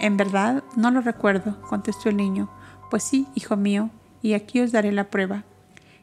[0.00, 2.50] En verdad, no lo recuerdo, contestó el niño.
[2.90, 3.90] Pues sí, hijo mío,
[4.22, 5.44] y aquí os daré la prueba.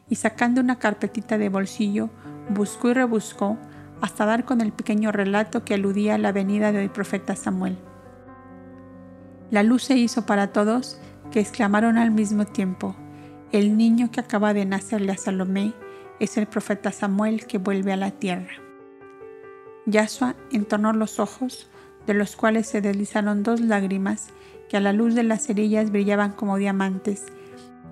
[0.08, 2.10] Y sacando una carpetita de bolsillo,
[2.50, 3.56] buscó y rebuscó
[4.00, 7.78] hasta dar con el pequeño relato que aludía a la venida del profeta Samuel.
[9.50, 10.98] La luz se hizo para todos,
[11.30, 12.96] que exclamaron al mismo tiempo,
[13.54, 15.74] el niño que acaba de nacerle a Salomé
[16.18, 18.50] es el profeta Samuel que vuelve a la tierra.
[19.86, 21.68] Yahshua entornó los ojos,
[22.06, 24.28] de los cuales se deslizaron dos lágrimas
[24.68, 27.24] que a la luz de las cerillas brillaban como diamantes,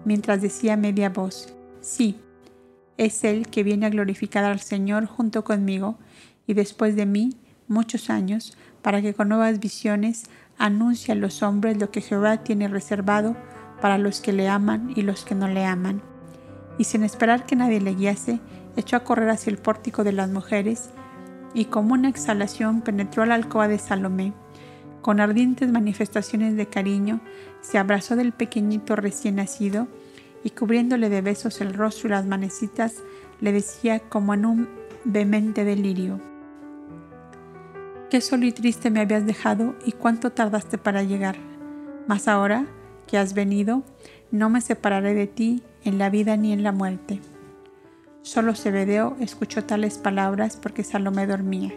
[0.05, 2.19] mientras decía media voz, sí,
[2.99, 5.99] es Él que viene a glorificar al Señor junto conmigo
[6.47, 7.37] y después de mí
[7.69, 10.25] muchos años, para que con nuevas visiones
[10.59, 13.37] anuncie a los hombres lo que Jehová tiene reservado
[13.81, 16.03] para los que le aman y los que no le aman.
[16.79, 18.41] Y sin esperar que nadie le guiase,
[18.77, 20.91] echó a correr hacia el pórtico de las mujeres,
[21.55, 24.33] y como una exhalación penetró a la alcoba de Salomé.
[25.03, 27.21] Con ardientes manifestaciones de cariño,
[27.61, 29.89] se abrazó del pequeñito recién nacido,
[30.45, 32.95] y cubriéndole de besos el rostro y las manecitas,
[33.41, 34.69] le decía como en un
[35.05, 36.21] vehemente delirio,
[38.11, 41.37] Qué solo y triste me habías dejado y cuánto tardaste para llegar.
[42.07, 42.67] Mas ahora
[43.07, 43.85] que has venido,
[44.31, 47.21] no me separaré de ti en la vida ni en la muerte.
[48.23, 51.73] Solo Zebedeo escuchó tales palabras porque Salomé dormía,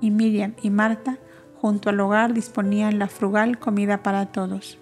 [0.00, 1.18] y Miriam y Marta
[1.60, 4.78] junto al hogar disponían la frugal comida para todos.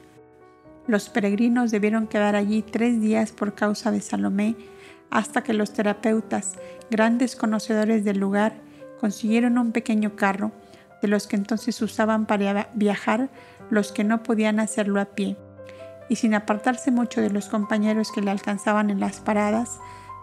[0.87, 4.57] Los peregrinos debieron quedar allí tres días por causa de Salomé,
[5.11, 6.55] hasta que los terapeutas,
[6.91, 8.55] grandes conocedores del lugar,
[9.01, 10.53] consiguieron un pequeño carro,
[11.03, 13.31] de los que entonces usaban para viajar
[13.69, 15.37] los que no podían hacerlo a pie.
[16.09, 19.79] Y sin apartarse mucho de los compañeros que le alcanzaban en las paradas,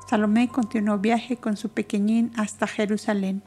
[0.10, 3.44] Salomé continuó viaje con su pequeñín hasta Jerusalén.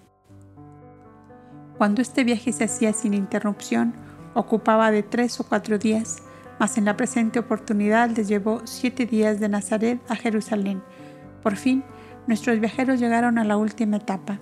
[1.78, 3.94] Cuando este viaje se hacía sin interrupción,
[4.34, 6.18] ocupaba de tres o cuatro días,
[6.58, 10.82] mas en la presente oportunidad les llevó siete días de Nazaret a Jerusalén.
[11.42, 11.82] Por fin,
[12.26, 14.38] nuestros viajeros llegaron a la última etapa,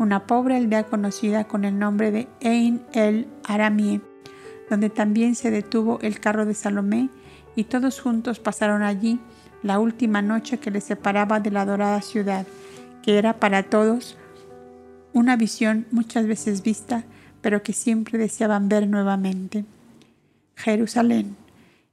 [0.00, 4.00] una pobre aldea conocida con el nombre de Ein el Aramie,
[4.68, 7.08] donde también se detuvo el carro de Salomé
[7.54, 9.20] y todos juntos pasaron allí
[9.62, 12.46] la última noche que les separaba de la dorada ciudad,
[13.02, 14.16] que era para todos
[15.12, 17.04] una visión muchas veces vista,
[17.40, 19.64] pero que siempre deseaban ver nuevamente.
[20.56, 21.36] Jerusalén,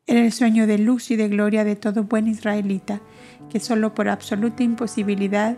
[0.07, 3.01] era el sueño de luz y de gloria de todo buen israelita,
[3.49, 5.57] que solo por absoluta imposibilidad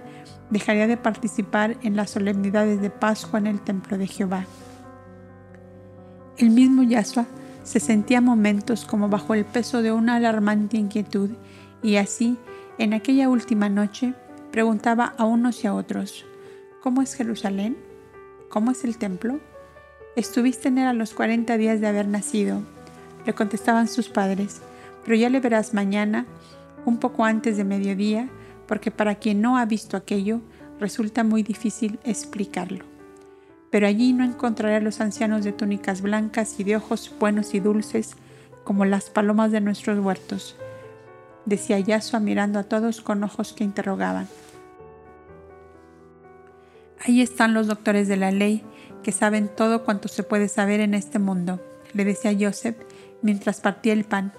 [0.50, 4.46] dejaría de participar en las solemnidades de Pascua en el templo de Jehová.
[6.38, 7.28] El mismo Yahshua
[7.64, 11.30] se sentía momentos como bajo el peso de una alarmante inquietud
[11.84, 12.38] y así,
[12.78, 14.14] en aquella última noche,
[14.52, 16.26] preguntaba a unos y a otros,
[16.82, 17.78] ¿cómo es Jerusalén?
[18.50, 19.40] ¿Cómo es el templo?
[20.16, 22.62] Estuviste en él a los cuarenta días de haber nacido
[23.26, 24.62] le contestaban sus padres,
[25.04, 26.26] pero ya le verás mañana,
[26.86, 28.30] un poco antes de mediodía,
[28.68, 30.42] porque para quien no ha visto aquello,
[30.80, 32.86] resulta muy difícil explicarlo.
[33.70, 37.62] pero allí no encontraré a los ancianos de túnicas blancas y de ojos buenos y
[37.62, 38.18] dulces
[38.66, 40.58] como las palomas de nuestros huertos,
[41.46, 44.28] decía Yasua mirando a todos con ojos que interrogaban.
[47.06, 48.64] Ahí están los doctores de la ley
[49.04, 51.60] que saben todo cuanto se puede saber en este mundo,
[51.94, 52.78] le decía Joseph
[53.22, 54.34] mientras partía el pan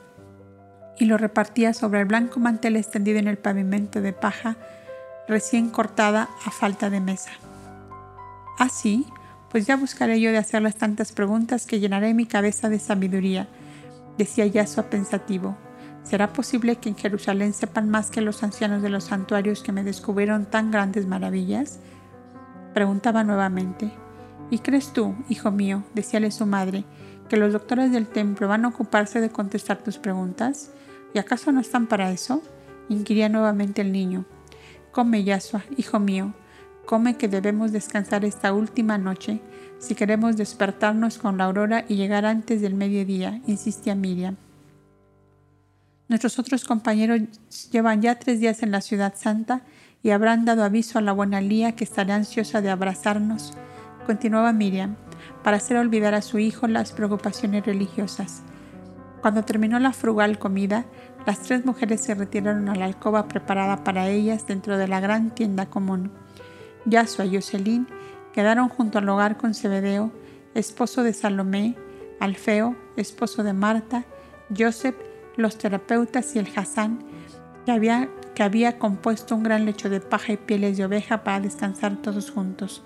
[0.99, 4.57] y lo repartía sobre el blanco mantel extendido en el pavimento de paja
[5.27, 7.31] recién cortada a falta de mesa.
[8.59, 9.15] Así, ah,
[9.51, 13.49] pues ya buscaré yo de hacerles tantas preguntas que llenaré mi cabeza de sabiduría,
[14.19, 15.57] decía Yasua pensativo.
[16.05, 19.85] ¿Será posible que en Jerusalén sepan más que los ancianos de los santuarios que me
[19.85, 21.79] descubrieron tan grandes maravillas?
[22.75, 23.93] Preguntaba nuevamente.
[24.51, 26.85] ¿Y crees tú, hijo mío, decíale su madre,
[27.29, 30.71] que los doctores del templo van a ocuparse de contestar tus preguntas?
[31.15, 32.43] ¿Y acaso no están para eso?
[32.89, 34.25] inquiría nuevamente el niño.
[34.91, 36.35] Come, Yasua, hijo mío,
[36.85, 39.41] come que debemos descansar esta última noche
[39.79, 44.37] si queremos despertarnos con la aurora y llegar antes del mediodía, insistía Miriam.
[46.13, 47.23] Nuestros otros compañeros
[47.71, 49.63] llevan ya tres días en la ciudad santa
[50.03, 53.55] y habrán dado aviso a la buena Lía que estará ansiosa de abrazarnos,
[54.05, 54.97] continuaba Miriam,
[55.43, 58.43] para hacer olvidar a su hijo las preocupaciones religiosas.
[59.23, 60.85] Cuando terminó la frugal comida,
[61.25, 65.35] las tres mujeres se retiraron a la alcoba preparada para ellas dentro de la gran
[65.35, 66.13] tienda común.
[66.85, 67.87] Yasua y Jocelyn
[68.35, 70.13] quedaron junto al hogar con Zebedeo,
[70.55, 71.75] esposo de Salomé,
[72.21, 74.05] Alfeo, esposo de Marta,
[74.55, 74.97] Joseph,
[75.37, 77.01] los terapeutas y el Hassan,
[77.65, 81.41] que había, que había compuesto un gran lecho de paja y pieles de oveja para
[81.41, 82.83] descansar todos juntos.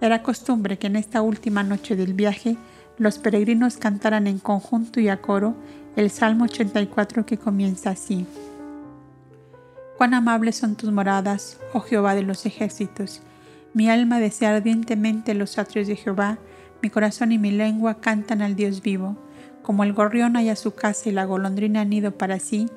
[0.00, 2.56] Era costumbre que en esta última noche del viaje
[2.98, 5.54] los peregrinos cantaran en conjunto y a coro
[5.96, 8.26] el Salmo 84 que comienza así.
[9.96, 13.22] Cuán amables son tus moradas, oh Jehová de los ejércitos.
[13.72, 16.38] Mi alma desea ardientemente los atrios de Jehová,
[16.82, 19.16] mi corazón y mi lengua cantan al Dios vivo.
[19.66, 22.70] Como el gorrión haya su casa y la golondrina nido para sí,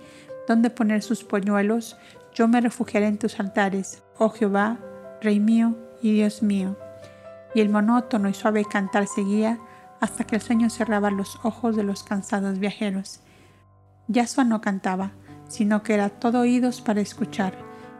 [0.47, 1.97] donde poner sus polluelos,
[2.33, 4.79] yo me refugiaré en tus altares, oh Jehová,
[5.21, 6.75] Rey mío y Dios mío.
[7.53, 9.59] Y el monótono y suave cantar seguía
[9.99, 13.19] hasta que el sueño cerraba los ojos de los cansados viajeros.
[14.07, 15.11] Yasua no cantaba,
[15.47, 17.53] sino que era todo oídos para escuchar,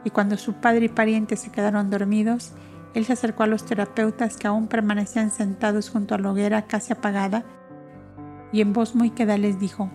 [0.04, 2.54] y cuando su padre y parientes se quedaron dormidos,
[2.96, 6.94] él se acercó a los terapeutas que aún permanecían sentados junto a la hoguera casi
[6.94, 7.46] apagada,
[8.52, 9.90] y en voz muy queda les dijo,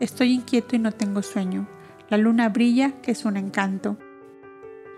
[0.00, 1.66] Estoy inquieto y no tengo sueño.
[2.08, 3.96] La luna brilla, que es un encanto.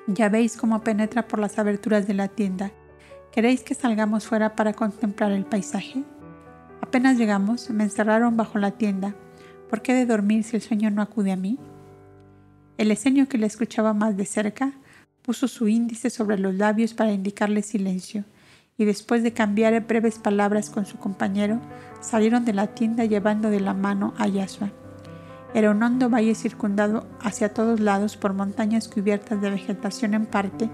[0.06, 2.70] Ya veis cómo penetra por las aberturas de la tienda.
[3.32, 6.04] ¿Queréis que salgamos fuera para contemplar el paisaje?
[6.82, 9.14] Apenas llegamos, me encerraron bajo la tienda.
[9.70, 11.58] ¿Por qué de dormir si el sueño no acude a mí?
[12.76, 14.72] El esenio que le escuchaba más de cerca
[15.22, 18.24] puso su índice sobre los labios para indicarle silencio,
[18.80, 21.60] y después de cambiar breves palabras con su compañero,
[22.00, 24.70] salieron de la tienda llevando de la mano a Yasua.
[25.52, 30.70] Era un hondo valle circundado hacia todos lados por montañas cubiertas de vegetación en parte,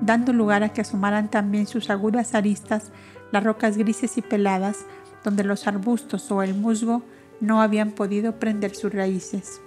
[0.00, 2.92] dando lugar a que asomaran también sus agudas aristas
[3.32, 4.86] las rocas grises y peladas,
[5.24, 7.02] donde los arbustos o el musgo
[7.40, 9.60] no habían podido prender sus raíces.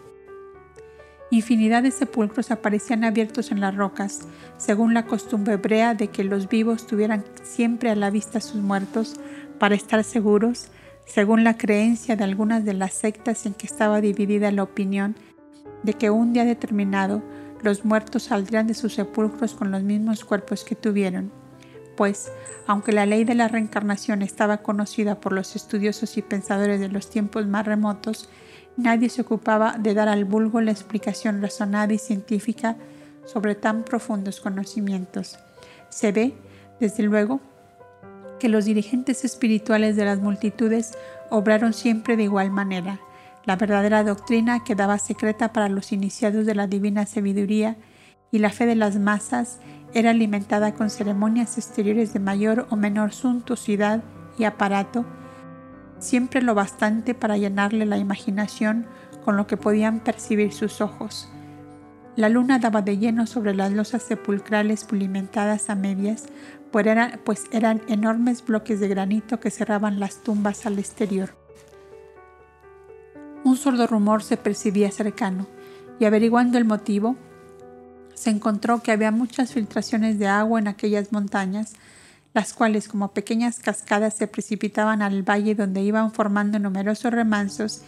[1.32, 6.47] Infinidad de sepulcros aparecían abiertos en las rocas, según la costumbre hebrea de que los
[6.49, 9.15] vivos tuvieran siempre a la vista sus muertos
[9.59, 10.67] para estar seguros,
[11.05, 15.15] según la creencia de algunas de las sectas en que estaba dividida la opinión
[15.84, 17.23] de que un día determinado
[17.61, 21.32] los muertos saldrían de sus sepulcros con los mismos cuerpos que tuvieron,
[21.97, 22.32] pues,
[22.67, 27.09] aunque la ley de la reencarnación estaba conocida por los estudiosos y pensadores de los
[27.09, 28.30] tiempos más remotos,
[28.78, 32.76] nadie se ocupaba de dar al vulgo la explicación razonada y científica
[33.26, 35.39] sobre tan profundos conocimientos.
[35.89, 36.34] Se ve,
[36.80, 37.39] desde luego,
[38.39, 40.91] que los dirigentes espirituales de las multitudes
[41.30, 42.99] obraron siempre de igual manera,
[43.45, 47.78] la verdadera doctrina quedaba secreta para los iniciados de la divina sabiduría
[48.32, 49.59] y la fe de las masas
[49.93, 54.03] era alimentada con ceremonias exteriores de mayor o menor suntuosidad
[54.39, 55.05] y aparato,
[56.00, 58.86] siempre lo bastante para llenarle la imaginación
[59.24, 61.30] con lo que podían percibir sus ojos.
[62.16, 66.26] La luna daba de lleno sobre las losas sepulcrales pulimentadas a medias,
[66.72, 71.36] pues eran, pues eran enormes bloques de granito que cerraban las tumbas al exterior.
[73.43, 75.48] Un sordo rumor se percibía cercano
[76.00, 77.16] y averiguando el motivo,
[78.14, 81.74] se encontró que había muchas filtraciones de agua en aquellas montañas,
[82.36, 87.82] las cuales como pequeñas cascadas se precipitaban al valle donde iban formando numerosos remansos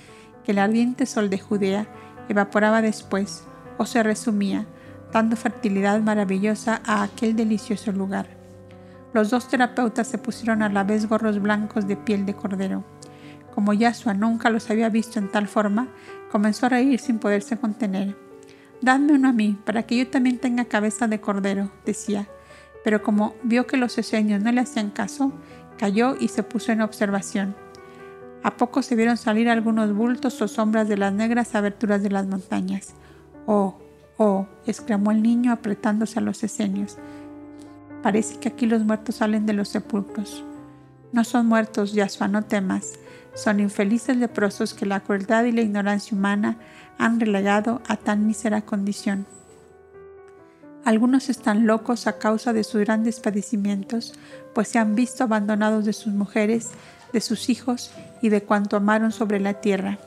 [0.46, 1.86] que el ardiente sol de Judea
[2.30, 3.44] evaporaba después
[3.78, 4.66] o se resumía,
[5.12, 8.28] dando fertilidad maravillosa a aquel delicioso lugar.
[9.12, 12.86] Los dos terapeutas se pusieron a la vez gorros blancos de piel de cordero.
[13.54, 15.90] Como Yasua nunca los había visto en tal forma,
[16.32, 18.16] comenzó a reír sin poderse contener.
[18.82, 22.30] Dadme uno a mí, para que yo también tenga cabeza de cordero, decía.
[22.88, 25.34] Pero como vio que los eseños no le hacían caso,
[25.78, 27.54] cayó y se puso en observación.
[28.44, 32.28] A poco se vieron salir algunos bultos o sombras de las negras aberturas de las
[32.28, 32.94] montañas.
[33.46, 33.78] Oh,
[34.16, 36.98] oh, exclamó el niño apretándose a los esenios.
[38.04, 40.46] Parece que aquí los muertos salen de los sepulcros.
[41.12, 42.94] No son muertos, Yasua, no temas.
[43.34, 46.56] Son infelices leprosos que la crueldad y la ignorancia humana
[46.98, 49.26] han relegado a tan mísera condición.
[50.88, 54.14] Algunos están locos a causa de sus grandes padecimientos,
[54.56, 56.70] pues se han visto abandonados de sus mujeres,
[57.12, 59.98] de sus hijos y de cuanto amaron sobre la tierra.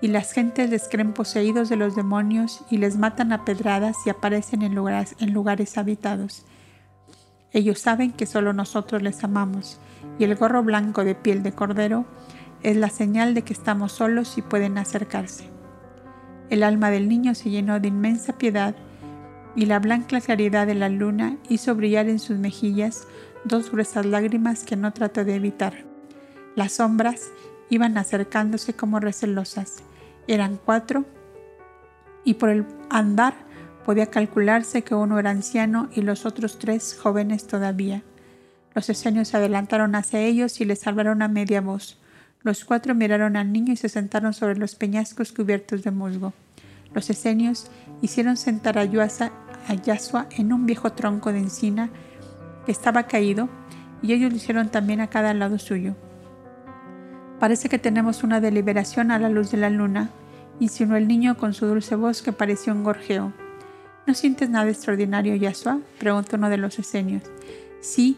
[0.00, 4.10] Y las gentes les creen poseídos de los demonios y les matan a pedradas y
[4.10, 6.44] aparecen en lugares, en lugares habitados.
[7.52, 9.78] Ellos saben que solo nosotros les amamos,
[10.18, 12.06] y el gorro blanco de piel de cordero
[12.64, 15.48] es la señal de que estamos solos y pueden acercarse.
[16.50, 18.74] El alma del niño se llenó de inmensa piedad,
[19.54, 23.06] y la blanca claridad de la luna hizo brillar en sus mejillas
[23.44, 25.84] dos gruesas lágrimas que no trató de evitar.
[26.54, 27.30] Las sombras
[27.70, 29.82] iban acercándose como recelosas.
[30.26, 31.04] Eran cuatro,
[32.24, 33.34] y por el andar
[33.84, 38.02] Podía calcularse que uno era anciano y los otros tres jóvenes todavía.
[38.74, 41.98] Los esenios se adelantaron hacia ellos y les hablaron a media voz.
[42.42, 46.32] Los cuatro miraron al niño y se sentaron sobre los peñascos cubiertos de musgo.
[46.94, 47.70] Los esenios
[48.02, 48.84] hicieron sentar a,
[49.74, 51.90] Yasua en un viejo tronco de encina
[52.66, 53.48] que estaba caído
[54.02, 55.94] y ellos lo hicieron también a cada lado suyo.
[57.38, 60.10] Parece que tenemos una deliberación a la luz de la luna,
[60.60, 63.32] insinuó el niño con su dulce voz que parecía un gorjeo.
[64.06, 65.80] ¿No sientes nada extraordinario, Yasua?
[65.98, 67.22] preguntó uno de los esenios.
[67.80, 68.16] Sí,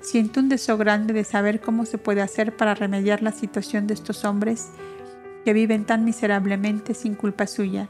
[0.00, 3.94] siento un deseo grande de saber cómo se puede hacer para remediar la situación de
[3.94, 4.70] estos hombres
[5.44, 7.88] que viven tan miserablemente sin culpa suya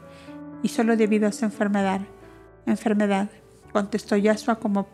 [0.61, 2.01] y solo debido a su enfermedad.
[2.67, 3.29] Enfermedad,
[3.71, 4.87] contestó Yasua como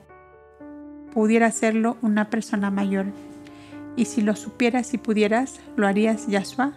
[1.13, 3.07] pudiera hacerlo una persona mayor.
[3.95, 6.73] Y si lo supieras y pudieras, ¿lo harías, Yasua?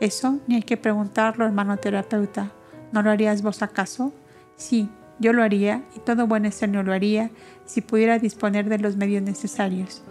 [0.00, 2.50] Eso ni hay que preguntarlo, hermano terapeuta.
[2.92, 4.12] ¿No lo harías vos acaso?
[4.56, 7.30] Sí, yo lo haría y todo buen esenio lo haría
[7.64, 10.02] si pudiera disponer de los medios necesarios.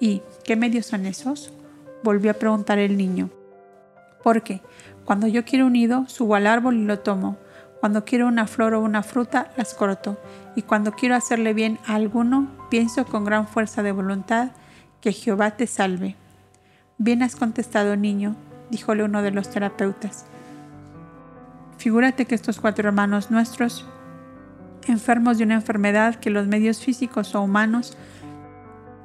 [0.00, 1.52] ¿Y qué medios son esos?
[2.02, 3.30] Volvió a preguntar el niño.
[4.22, 4.60] Porque
[5.04, 7.36] cuando yo quiero un nido, subo al árbol y lo tomo.
[7.86, 10.18] Cuando quiero una flor o una fruta, las corto.
[10.56, 14.50] Y cuando quiero hacerle bien a alguno, pienso con gran fuerza de voluntad
[15.00, 16.16] que Jehová te salve.
[16.98, 18.34] Bien has contestado, niño,
[18.72, 20.26] díjole uno de los terapeutas.
[21.78, 23.86] Figúrate que estos cuatro hermanos nuestros
[24.88, 27.96] enfermos de una enfermedad que los medios físicos o humanos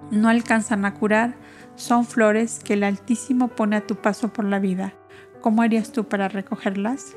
[0.09, 1.35] no alcanzan a curar,
[1.75, 4.95] son flores que el Altísimo pone a tu paso por la vida.
[5.39, 7.15] ¿Cómo harías tú para recogerlas?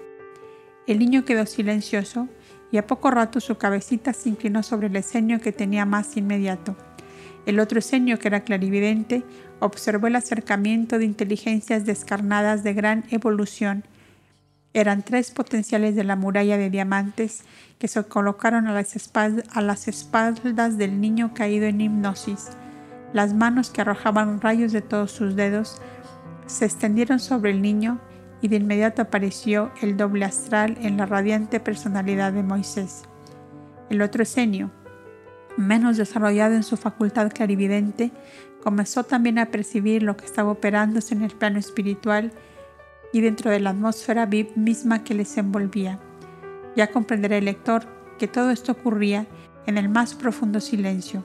[0.87, 2.29] El niño quedó silencioso
[2.71, 6.77] y a poco rato su cabecita se inclinó sobre el esenio que tenía más inmediato.
[7.47, 9.23] El otro esenio, que era clarividente,
[9.61, 13.85] observó el acercamiento de inteligencias descarnadas de gran evolución
[14.75, 17.45] eran tres potenciales de la muralla de diamantes
[17.79, 18.97] que se colocaron a las,
[19.89, 22.49] espaldas, del niño caído en hipnosis.
[23.13, 25.81] Las manos que arrojaban rayos de todos sus dedos
[26.47, 28.01] se extendieron sobre el niño
[28.45, 33.05] y de inmediato apareció el doble astral en la radiante personalidad de Moisés.
[33.89, 34.71] El otro esenio,
[35.57, 38.11] menos desarrollado en su facultad clarividente,
[38.63, 42.33] comenzó también a percibir lo que estaba operándose en el plano espiritual
[43.15, 45.99] y dentro de la atmósfera misma que les envolvía.
[46.77, 47.87] Ya comprenderá el lector
[48.19, 49.27] que todo esto ocurría
[49.65, 51.25] en el más profundo silencio,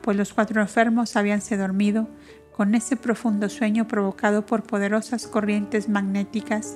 [0.00, 2.08] pues los cuatro enfermos habíanse dormido
[2.56, 6.74] con ese profundo sueño provocado por poderosas corrientes magnéticas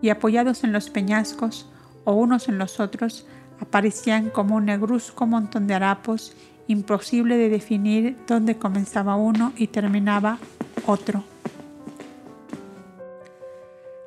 [0.00, 1.68] y apoyados en los peñascos
[2.04, 3.26] o unos en los otros,
[3.60, 6.34] aparecían como un negruzco montón de harapos
[6.68, 10.38] imposible de definir dónde comenzaba uno y terminaba
[10.86, 11.24] otro.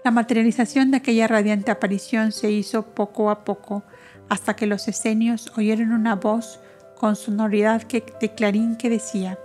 [0.04, 3.84] La materialización de aquella radiante aparición se hizo poco a poco
[4.28, 6.60] hasta que los esenios oyeron una voz
[6.98, 9.38] con sonoridad de clarín que decía,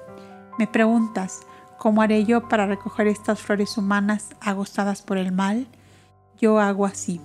[0.59, 1.41] ¿me preguntas
[1.79, 5.67] cómo haré yo para recoger estas flores humanas agostadas por el mal?
[6.41, 7.21] Yo hago así.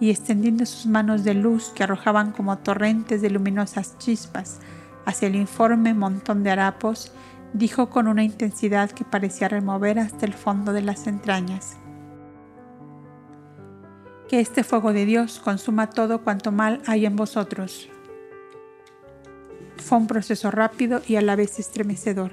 [0.00, 4.60] Y extendiendo sus manos de luz que arrojaban como torrentes de luminosas chispas
[5.04, 7.12] hacia el informe montón de harapos,
[7.52, 11.76] dijo con una intensidad que parecía remover hasta el fondo de las entrañas
[14.30, 17.88] que este fuego de Dios consuma todo cuanto mal hay en vosotros.
[19.80, 22.32] Fue un proceso rápido y a la vez estremecedor.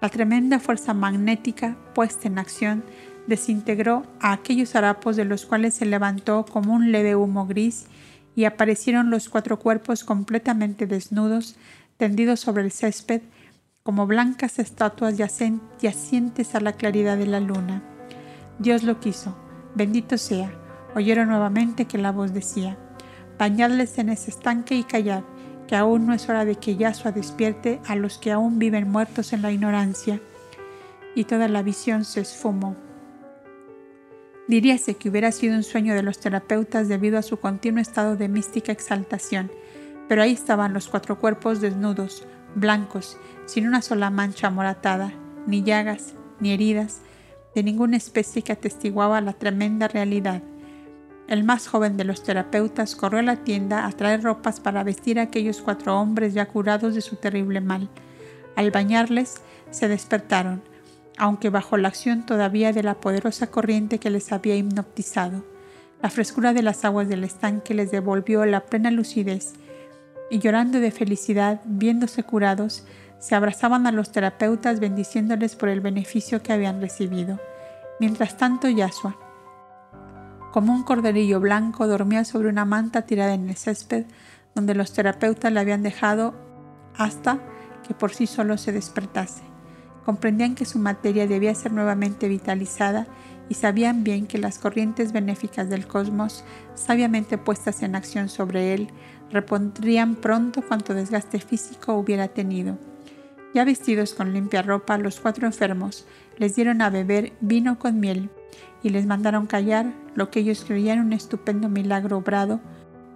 [0.00, 2.84] La tremenda fuerza magnética puesta en acción
[3.26, 7.86] desintegró a aquellos harapos de los cuales se levantó como un leve humo gris
[8.36, 11.56] y aparecieron los cuatro cuerpos completamente desnudos,
[11.96, 13.22] tendidos sobre el césped,
[13.82, 17.82] como blancas estatuas yacientes a la claridad de la luna.
[18.58, 19.36] Dios lo quiso,
[19.74, 20.52] bendito sea.
[20.94, 22.76] Oyeron nuevamente que la voz decía,
[23.38, 25.22] bañadles en ese estanque y callad,
[25.66, 29.32] que aún no es hora de que Yahshua despierte a los que aún viven muertos
[29.32, 30.20] en la ignorancia.
[31.14, 32.76] Y toda la visión se esfumó.
[34.48, 38.28] Diríase que hubiera sido un sueño de los terapeutas debido a su continuo estado de
[38.28, 39.50] mística exaltación,
[40.08, 42.24] pero ahí estaban los cuatro cuerpos desnudos,
[42.54, 45.12] blancos, sin una sola mancha moratada,
[45.46, 47.00] ni llagas, ni heridas,
[47.56, 50.42] de ninguna especie que atestiguaba la tremenda realidad.
[51.28, 55.18] El más joven de los terapeutas corrió a la tienda a traer ropas para vestir
[55.18, 57.88] a aquellos cuatro hombres ya curados de su terrible mal.
[58.54, 59.40] Al bañarles,
[59.70, 60.62] se despertaron,
[61.18, 65.44] aunque bajo la acción todavía de la poderosa corriente que les había hipnotizado.
[66.00, 69.54] La frescura de las aguas del estanque les devolvió la plena lucidez,
[70.30, 72.84] y llorando de felicidad, viéndose curados,
[73.18, 77.40] se abrazaban a los terapeutas bendiciéndoles por el beneficio que habían recibido.
[77.98, 79.16] Mientras tanto, Yasua,
[80.56, 84.06] como un corderillo blanco, dormía sobre una manta tirada en el césped
[84.54, 86.34] donde los terapeutas le habían dejado
[86.96, 87.40] hasta
[87.86, 89.42] que por sí solo se despertase
[90.06, 93.06] comprendían que su materia debía ser nuevamente vitalizada
[93.50, 96.42] y sabían bien que las corrientes benéficas del cosmos,
[96.74, 98.88] sabiamente puestas en acción sobre él,
[99.30, 102.78] repondrían pronto cuanto desgaste físico hubiera tenido.
[103.52, 106.06] Ya vestidos con limpia ropa, los cuatro enfermos
[106.38, 108.30] les dieron a beber vino con miel
[108.86, 112.60] y les mandaron callar lo que ellos creían un estupendo milagro obrado.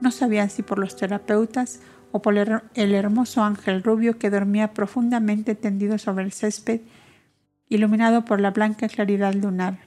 [0.01, 1.79] No sabían si por los terapeutas
[2.11, 6.81] o por el hermoso ángel rubio que dormía profundamente tendido sobre el césped,
[7.69, 9.79] iluminado por la blanca claridad lunar.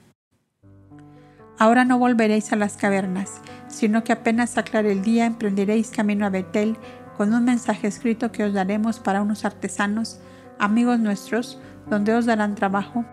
[1.58, 6.30] Ahora no volveréis a las cavernas, sino que apenas aclare el día emprenderéis camino a
[6.30, 6.78] Betel
[7.18, 10.18] con un mensaje escrito que os daremos para unos artesanos,
[10.58, 13.04] amigos nuestros, donde os darán trabajo.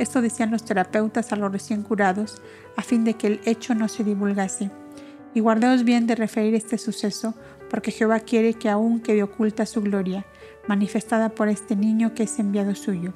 [0.00, 2.40] Esto decían los terapeutas a los recién curados,
[2.74, 4.70] a fin de que el hecho no se divulgase.
[5.34, 7.34] Y guardaos bien de referir este suceso,
[7.68, 10.24] porque Jehová quiere que aún quede oculta su gloria,
[10.66, 13.12] manifestada por este niño que es enviado suyo.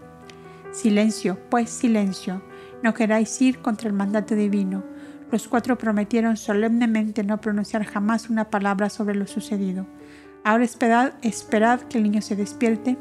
[0.72, 2.42] Silencio, pues silencio,
[2.82, 4.84] no queráis ir contra el mandato divino.
[5.30, 9.86] Los cuatro prometieron solemnemente no pronunciar jamás una palabra sobre lo sucedido.
[10.44, 12.98] Ahora esperad, esperad que el niño se despierte,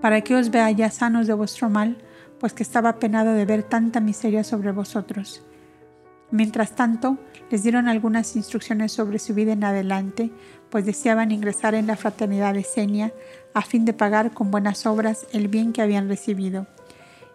[0.00, 1.96] para que os vea ya sanos de vuestro mal,
[2.40, 5.42] pues que estaba penado de ver tanta miseria sobre vosotros.
[6.30, 7.18] Mientras tanto,
[7.50, 10.30] les dieron algunas instrucciones sobre su vida en adelante,
[10.70, 13.12] pues deseaban ingresar en la fraternidad de Senia
[13.54, 16.66] a fin de pagar con buenas obras el bien que habían recibido.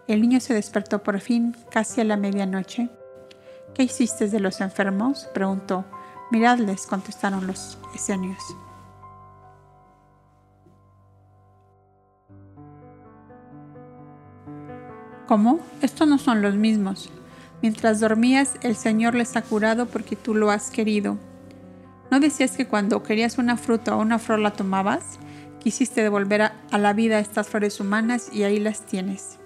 [0.08, 2.90] El niño se despertó por fin, casi a la medianoche.
[3.74, 5.28] ¿Qué hiciste de los enfermos?
[5.32, 5.86] preguntó.
[6.30, 8.38] Miradles, contestaron los esenios.
[15.32, 15.60] ¿Cómo?
[15.80, 17.08] Estos no son los mismos.
[17.62, 21.16] Mientras dormías, el Señor les ha curado porque tú lo has querido.
[22.10, 25.18] ¿No decías que cuando querías una fruta o una flor la tomabas?
[25.58, 29.38] Quisiste devolver a, la vida estas flores humanas y ahí las tienes.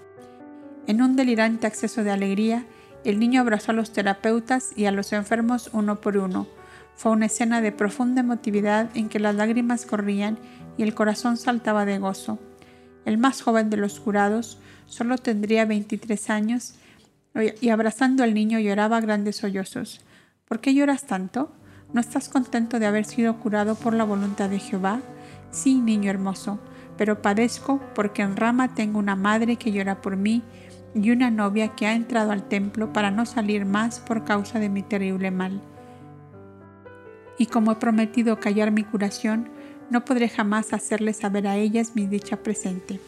[0.88, 2.66] En un delirante acceso de alegría,
[3.04, 6.48] el niño abrazó a los terapeutas y a los enfermos uno por uno.
[6.96, 10.36] Fue una escena de profunda emotividad en que las lágrimas corrían
[10.76, 12.40] y el corazón saltaba de gozo.
[13.06, 16.74] El más joven de los curados solo tendría 23 años
[17.60, 20.00] y abrazando al niño lloraba grandes sollozos.
[20.46, 21.52] ¿Por qué lloras tanto?
[21.92, 25.00] ¿No estás contento de haber sido curado por la voluntad de Jehová?
[25.52, 26.58] Sí, niño hermoso,
[26.98, 30.42] pero padezco porque en Rama tengo una madre que llora por mí
[30.92, 34.68] y una novia que ha entrado al templo para no salir más por causa de
[34.68, 35.60] mi terrible mal.
[37.38, 39.48] Y como he prometido callar mi curación,
[39.90, 43.00] no podré jamás hacerle saber a ellas mi dicha presente.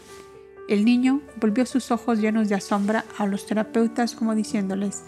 [0.69, 5.03] El niño volvió sus ojos llenos de asombra a los terapeutas como diciéndoles,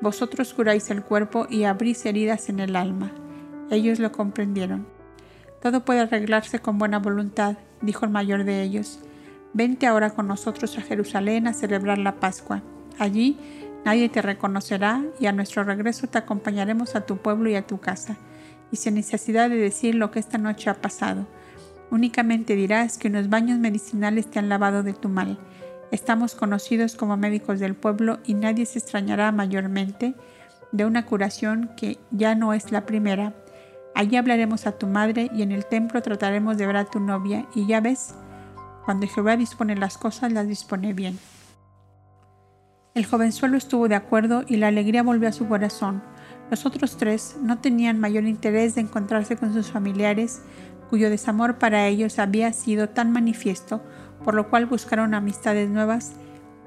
[0.00, 3.10] Vosotros curáis el cuerpo y abrís heridas en el alma.
[3.70, 4.86] Ellos lo comprendieron.
[5.60, 9.00] Todo puede arreglarse con buena voluntad, dijo el mayor de ellos.
[9.52, 12.62] Vente ahora con nosotros a Jerusalén a celebrar la Pascua.
[12.98, 13.36] Allí
[13.84, 17.78] nadie te reconocerá y a nuestro regreso te acompañaremos a tu pueblo y a tu
[17.78, 18.16] casa,
[18.72, 21.26] y sin necesidad de decir lo que esta noche ha pasado
[21.90, 25.38] Únicamente dirás que unos baños medicinales te han lavado de tu mal.
[25.90, 30.14] Estamos conocidos como médicos del pueblo y nadie se extrañará mayormente
[30.70, 33.34] de una curación que ya no es la primera.
[33.96, 37.46] Allí hablaremos a tu madre y en el templo trataremos de ver a tu novia
[37.56, 38.14] y ya ves,
[38.84, 41.18] cuando Jehová dispone las cosas, las dispone bien.
[42.94, 46.02] El jovenzuelo estuvo de acuerdo y la alegría volvió a su corazón.
[46.50, 50.42] Los otros tres no tenían mayor interés de encontrarse con sus familiares,
[50.88, 53.80] cuyo desamor para ellos había sido tan manifiesto,
[54.24, 56.12] por lo cual buscaron amistades nuevas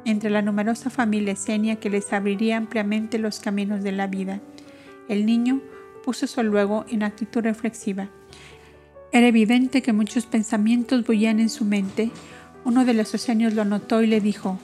[0.06, 4.40] entre la numerosa familia esenia que les abriría ampliamente los caminos de la vida.
[5.10, 5.62] El niño
[6.04, 8.10] puso eso luego en actitud reflexiva.
[9.12, 12.10] Era evidente que muchos pensamientos bullían en su mente.
[12.66, 14.58] Uno de los esenios lo notó y le dijo,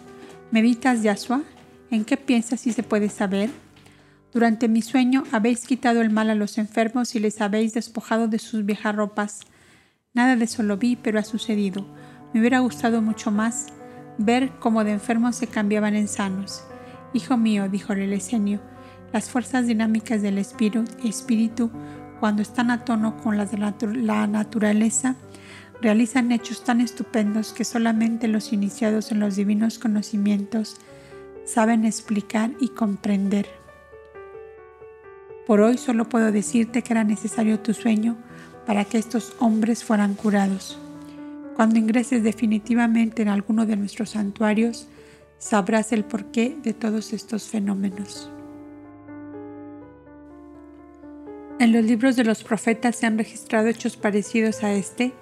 [0.51, 1.43] ¿Meditas, Yasua?
[1.91, 3.49] ¿En qué piensas si se puede saber?
[4.31, 8.37] Durante mi sueño habéis quitado el mal a los enfermos y les habéis despojado de
[8.37, 9.39] sus viejas ropas.
[10.13, 11.85] Nada de eso lo vi, pero ha sucedido.
[12.33, 13.67] Me hubiera gustado mucho más
[14.19, 16.63] ver cómo de enfermos se cambiaban en sanos.
[17.13, 18.61] Hijo mío, dijo el esenio,
[19.11, 21.71] las fuerzas dinámicas del espíritu,
[22.19, 25.15] cuando están a tono con las de la naturaleza,
[25.81, 30.77] realizan hechos tan estupendos que solamente los iniciados en los divinos conocimientos
[31.45, 33.58] saben explicar y comprender.
[35.49, 38.15] Por hoy solo puedo decirte que era necesario tu sueño
[38.67, 40.77] para que estos hombres fueran curados.
[41.55, 44.87] Cuando ingreses definitivamente en alguno de nuestros santuarios,
[45.39, 48.29] sabrás el porqué de todos estos fenómenos.
[51.59, 55.13] En los libros de los profetas se han registrado hechos parecidos a este,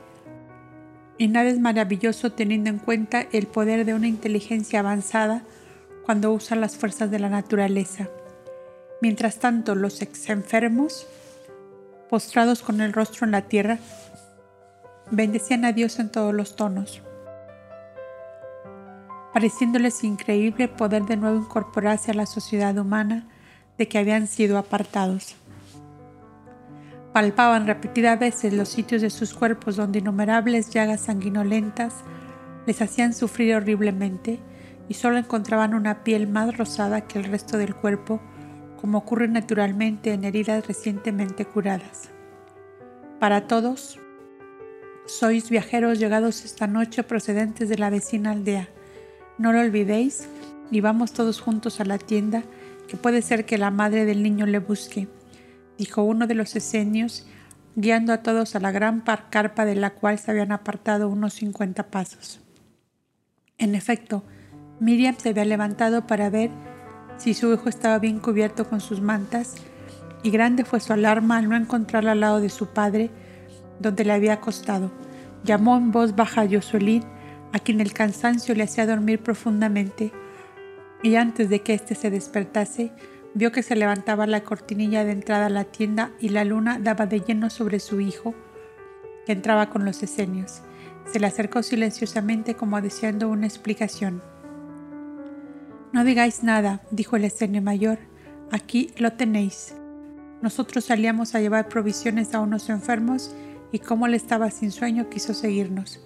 [1.18, 5.44] y nada es maravilloso teniendo en cuenta el poder de una inteligencia avanzada
[6.06, 8.10] cuando usa las fuerzas de la naturaleza.
[9.02, 11.08] Mientras tanto, los ex enfermos,
[12.10, 13.80] postrados con el rostro en la tierra,
[15.12, 17.02] bendecían a Dios en todos los tonos,
[19.34, 23.28] pareciéndoles increíble poder de nuevo incorporarse a la sociedad humana
[23.78, 25.36] de que habían sido apartados.
[27.14, 31.94] Palpaban repetidas veces los sitios de sus cuerpos donde innumerables llagas sanguinolentas
[32.66, 34.40] les hacían sufrir horriblemente
[34.90, 38.22] y solo encontraban una piel más rosada que el resto del cuerpo,
[38.80, 42.10] como ocurre naturalmente en heridas recientemente curadas.
[43.20, 44.00] Para todos,
[45.06, 48.70] sois viajeros llegados esta noche procedentes de la vecina aldea.
[49.38, 50.28] No lo olvidéis
[50.72, 52.44] y vamos todos juntos a la tienda,
[52.88, 55.08] que puede ser que la madre del niño le busque
[55.78, 57.26] dijo uno de los esenios,
[57.76, 61.84] guiando a todos a la gran carpa de la cual se habían apartado unos cincuenta
[61.92, 62.42] pasos.
[63.58, 64.24] En efecto,
[64.80, 66.50] Miriam se había levantado para ver
[67.18, 69.56] si su hijo estaba bien cubierto con sus mantas,
[70.24, 73.10] y grande fue su alarma al no encontrarla al lado de su padre,
[73.80, 74.92] donde le había acostado.
[75.44, 77.04] Llamó en voz baja a Yosuelín,
[77.54, 80.12] a quien el cansancio le hacía dormir profundamente,
[81.04, 82.92] y antes de que éste se despertase,
[83.38, 87.06] Vio que se levantaba la cortinilla de entrada a la tienda y la luna daba
[87.06, 88.34] de lleno sobre su hijo,
[89.28, 90.64] que entraba con los esenios.
[91.06, 94.24] Se le acercó silenciosamente como deseando una explicación.
[95.94, 98.00] No digáis nada, dijo el esenio mayor,
[98.52, 99.74] aquí lo tenéis.
[100.42, 103.34] Nosotros salíamos a llevar provisiones a unos enfermos
[103.72, 106.02] y como él estaba sin sueño quiso seguirnos.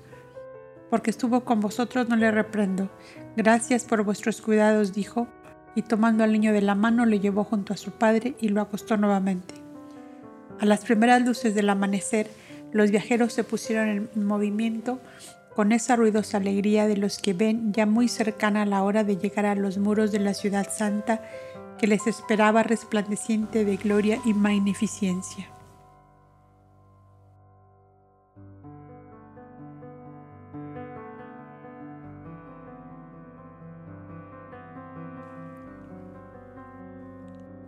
[0.90, 2.92] Porque estuvo con vosotros no le reprendo.
[3.36, 5.28] Gracias por vuestros cuidados, dijo,
[5.76, 8.62] y tomando al niño de la mano le llevó junto a su padre y lo
[8.62, 9.56] acostó nuevamente.
[10.60, 12.30] A las primeras luces del amanecer,
[12.72, 15.02] los viajeros se pusieron en movimiento
[15.56, 19.46] con esa ruidosa alegría de los que ven ya muy cercana la hora de llegar
[19.46, 21.22] a los muros de la ciudad santa
[21.78, 25.48] que les esperaba resplandeciente de gloria y magnificencia.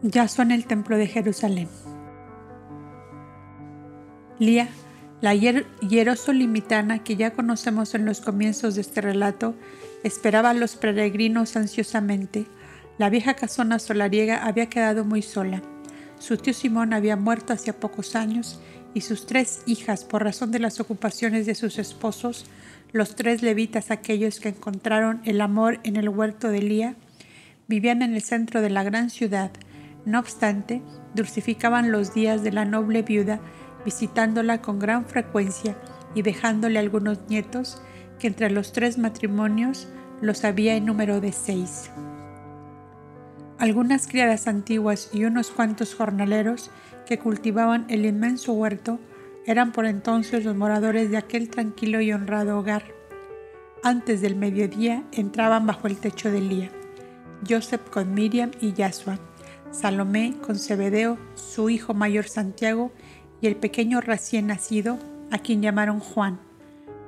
[0.03, 1.69] Ya son el templo de Jerusalén.
[4.37, 4.67] Lía,
[5.23, 9.55] la hierosolimitana que ya conocemos en los comienzos de este relato,
[10.03, 12.45] esperaba a los peregrinos ansiosamente.
[12.97, 15.61] La vieja casona solariega había quedado muy sola.
[16.19, 18.59] Su tío Simón había muerto hacía pocos años
[18.93, 22.45] y sus tres hijas, por razón de las ocupaciones de sus esposos,
[22.91, 26.95] los tres levitas aquellos que encontraron el amor en el huerto de Lía,
[27.69, 29.51] vivían en el centro de la gran ciudad,
[30.05, 30.81] no obstante,
[31.15, 33.39] dulcificaban los días de la noble viuda
[33.85, 35.75] visitándola con gran frecuencia
[36.15, 37.81] y dejándole algunos nietos
[38.19, 39.87] que entre los tres matrimonios
[40.21, 41.89] los había en número de seis.
[43.57, 46.69] Algunas criadas antiguas y unos cuantos jornaleros
[47.05, 48.99] que cultivaban el inmenso huerto
[49.45, 52.83] eran por entonces los moradores de aquel tranquilo y honrado hogar.
[53.83, 56.71] Antes del mediodía entraban bajo el techo de Lía,
[57.47, 59.19] Joseph con Miriam y Yasua
[59.73, 62.91] Salomé con Zebedeo, su hijo mayor Santiago,
[63.43, 64.97] y el pequeño recién nacido,
[65.29, 66.39] a quien llamaron Juan,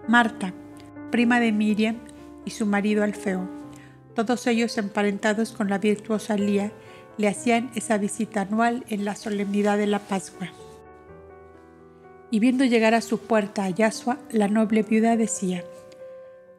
[0.06, 0.53] Marta,
[1.10, 1.95] prima de Miriam,
[2.44, 3.48] y su marido Alfeo.
[4.16, 6.74] Todos ellos emparentados con la virtuosa Lía,
[7.18, 10.49] le hacían esa visita anual en la solemnidad de la Pascua.
[12.32, 15.64] Y viendo llegar a su puerta a Yasua, la noble viuda decía,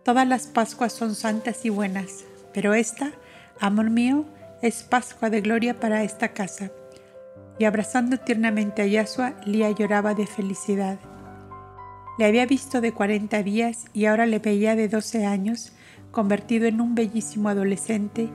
[0.04, 2.24] Todas las Pascuas son santas y buenas,
[2.54, 3.12] pero esta,
[3.60, 4.24] amor mío,
[4.62, 6.70] es Pascua de gloria para esta casa.
[7.58, 10.98] Y abrazando tiernamente a Yasua, Lía lloraba de felicidad.
[12.18, 15.72] Le había visto de 40 días y ahora le veía de 12 años,
[16.10, 18.30] convertido en un bellísimo adolescente,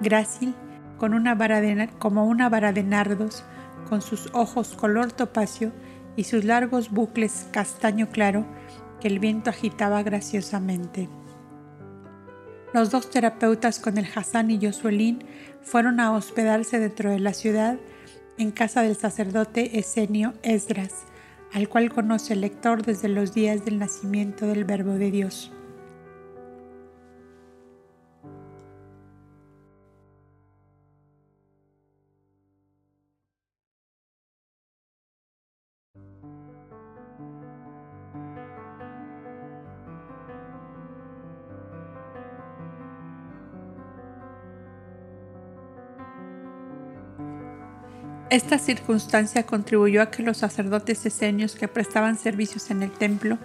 [0.00, 0.54] grácil,
[0.98, 1.60] con una vara
[1.98, 3.44] como una vara de nardos,
[3.88, 5.72] con sus ojos color topacio
[6.16, 8.46] y sus largos bucles castaño claro
[9.00, 11.08] que el viento agitaba graciosamente.
[12.72, 15.24] Los dos terapeutas con el Hassan y Josuelín
[15.62, 17.78] fueron a hospedarse dentro de la ciudad
[18.38, 21.04] en casa del sacerdote Esenio Esdras,
[21.52, 25.52] al cual conoce el lector desde los días del nacimiento del Verbo de Dios.
[48.36, 53.38] Esta circunstancia contribuyó a que los sacerdotes esenios que prestaban servicios en el templo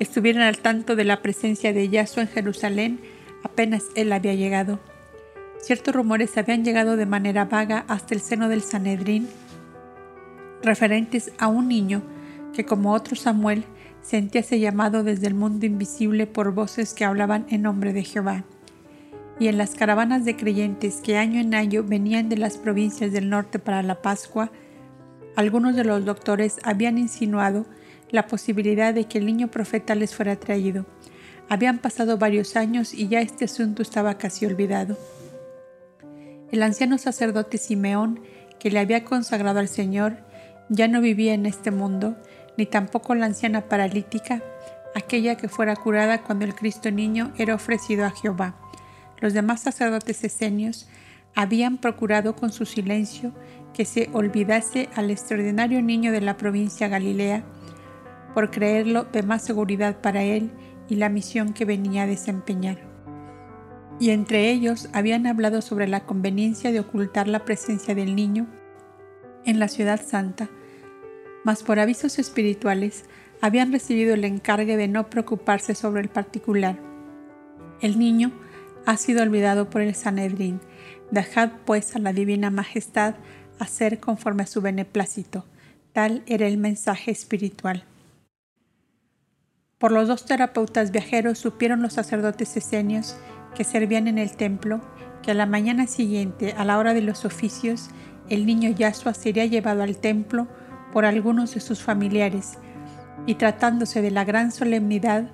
[0.00, 3.00] estuvieran al tanto de la presencia de Yahshua en Jerusalén
[3.42, 4.80] apenas él había llegado.
[5.62, 9.30] Ciertos rumores habían llegado de manera vaga hasta el seno del Sanedrín
[10.62, 12.02] referentes a un niño
[12.52, 13.64] que como otro Samuel
[14.02, 18.44] sentíase llamado desde el mundo invisible por voces que hablaban en nombre de Jehová
[19.38, 23.28] y en las caravanas de creyentes que año en año venían de las provincias del
[23.28, 24.50] norte para la Pascua,
[25.36, 27.66] algunos de los doctores habían insinuado
[28.10, 30.86] la posibilidad de que el niño profeta les fuera traído.
[31.48, 34.96] Habían pasado varios años y ya este asunto estaba casi olvidado.
[36.50, 38.20] El anciano sacerdote Simeón,
[38.58, 40.18] que le había consagrado al Señor,
[40.68, 42.16] ya no vivía en este mundo,
[42.58, 44.42] ni tampoco la anciana paralítica,
[44.94, 48.61] aquella que fuera curada cuando el Cristo niño era ofrecido a Jehová.
[49.22, 50.88] Los demás sacerdotes esenios
[51.36, 53.32] habían procurado con su silencio
[53.72, 57.44] que se olvidase al extraordinario niño de la provincia Galilea,
[58.34, 60.50] por creerlo de más seguridad para él
[60.88, 62.78] y la misión que venía a desempeñar.
[64.00, 68.48] Y entre ellos habían hablado sobre la conveniencia de ocultar la presencia del niño
[69.44, 70.50] en la ciudad santa,
[71.44, 73.04] mas por avisos espirituales
[73.40, 76.76] habían recibido el encargue de no preocuparse sobre el particular.
[77.80, 78.32] El niño
[78.86, 80.60] ha sido olvidado por el Sanedrín.
[81.10, 83.14] Dejad pues a la divina majestad
[83.58, 85.44] hacer conforme a su beneplácito.
[85.92, 87.84] Tal era el mensaje espiritual.
[89.78, 93.16] Por los dos terapeutas viajeros supieron los sacerdotes esenios
[93.54, 94.80] que servían en el templo
[95.22, 97.90] que a la mañana siguiente, a la hora de los oficios,
[98.28, 100.48] el niño Yasua sería llevado al templo
[100.92, 102.58] por algunos de sus familiares,
[103.26, 105.30] y tratándose de la gran solemnidad,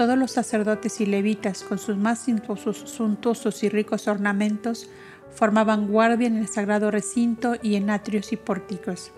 [0.00, 4.88] todos los sacerdotes y levitas, con sus más suntuosos y ricos ornamentos,
[5.30, 9.12] formaban guardia en el sagrado recinto y en atrios y pórticos.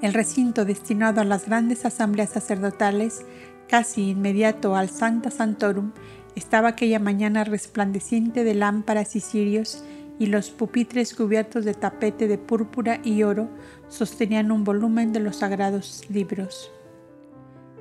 [0.00, 3.26] El recinto destinado a las grandes asambleas sacerdotales,
[3.66, 5.90] casi inmediato al Santa Santorum,
[6.36, 9.82] estaba aquella mañana resplandeciente de lámparas y cirios,
[10.20, 13.48] y los pupitres cubiertos de tapete de púrpura y oro
[13.88, 16.70] sostenían un volumen de los sagrados libros.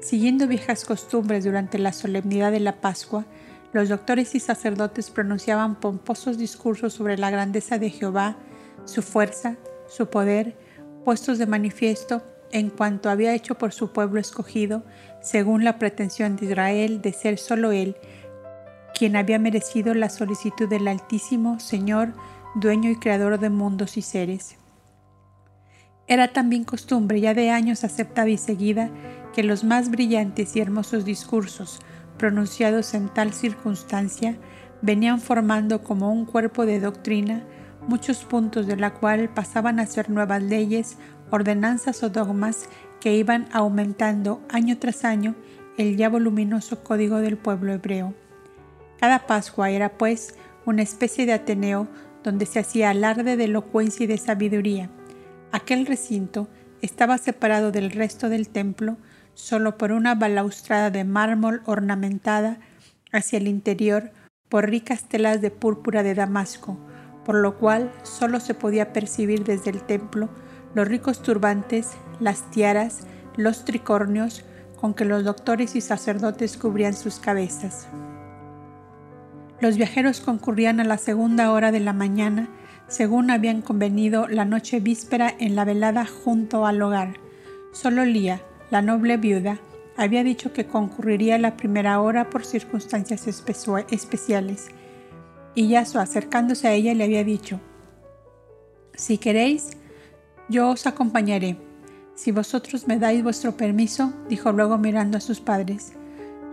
[0.02, 3.26] Siguiendo viejas costumbres durante la solemnidad de la Pascua,
[3.72, 8.36] los doctores y sacerdotes pronunciaban pomposos discursos sobre la grandeza de Jehová,
[8.86, 9.58] su fuerza,
[9.88, 10.58] su poder,
[11.06, 14.84] puestos de manifiesto en cuanto había hecho por su pueblo escogido,
[15.22, 17.96] según la pretensión de Israel de ser solo Él,
[18.98, 22.14] quien había merecido la solicitud del Altísimo Señor,
[22.56, 24.58] dueño y creador de mundos y seres.
[26.08, 28.90] Era también costumbre ya de años aceptada y seguida
[29.34, 31.80] que los más brillantes y hermosos discursos
[32.18, 34.38] pronunciados en tal circunstancia
[34.82, 37.44] venían formando como un cuerpo de doctrina
[37.88, 40.98] muchos puntos de la cual pasaban a ser nuevas leyes,
[41.30, 42.68] ordenanzas o dogmas
[43.00, 45.36] que iban aumentando año tras año
[45.78, 48.14] el ya voluminoso código del pueblo hebreo.
[49.00, 50.36] Cada Pascua era, pues,
[50.66, 51.88] una especie de Ateneo
[52.24, 54.92] donde se hacía alarde de elocuencia y de sabiduría.
[55.52, 56.48] Aquel recinto
[56.82, 58.98] estaba separado del resto del templo
[59.34, 62.58] solo por una balaustrada de mármol ornamentada
[63.12, 64.12] hacia el interior
[64.50, 66.78] por ricas telas de púrpura de Damasco,
[67.26, 70.30] por lo cual solo se podía percibir desde el templo
[70.74, 73.02] los ricos turbantes, las tiaras,
[73.36, 74.44] los tricornios
[74.80, 77.88] con que los doctores y sacerdotes cubrían sus cabezas.
[79.60, 82.50] Los viajeros concurrían a la segunda hora de la mañana,
[82.88, 87.14] según habían convenido la noche víspera en la velada junto al hogar.
[87.72, 88.42] Solo Lía,
[88.72, 89.60] la noble viuda,
[89.98, 94.70] había dicho que concurriría a la primera hora por circunstancias especiales,
[95.54, 97.60] y Yasuo acercándose a ella le había dicho,
[98.96, 99.72] Si queréis,
[100.50, 101.58] yo os acompañaré.
[102.16, 105.94] Si vosotros me dais vuestro permiso, dijo luego mirando a sus padres,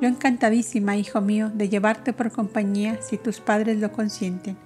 [0.00, 4.56] yo encantadísima, hijo mío, de llevarte por compañía si tus padres lo consienten.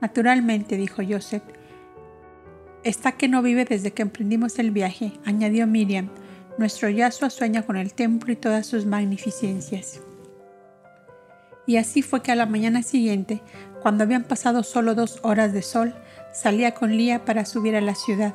[0.00, 1.42] Naturalmente, dijo Joseph.
[2.82, 6.10] Está que no vive desde que emprendimos el viaje, añadió Miriam.
[6.56, 10.00] Nuestro Yasuo sueña con el templo y todas sus magnificencias.
[11.66, 13.42] Y así fue que a la mañana siguiente,
[13.82, 15.94] cuando habían pasado solo dos horas de sol,
[16.32, 18.34] salía con Lía para subir a la ciudad.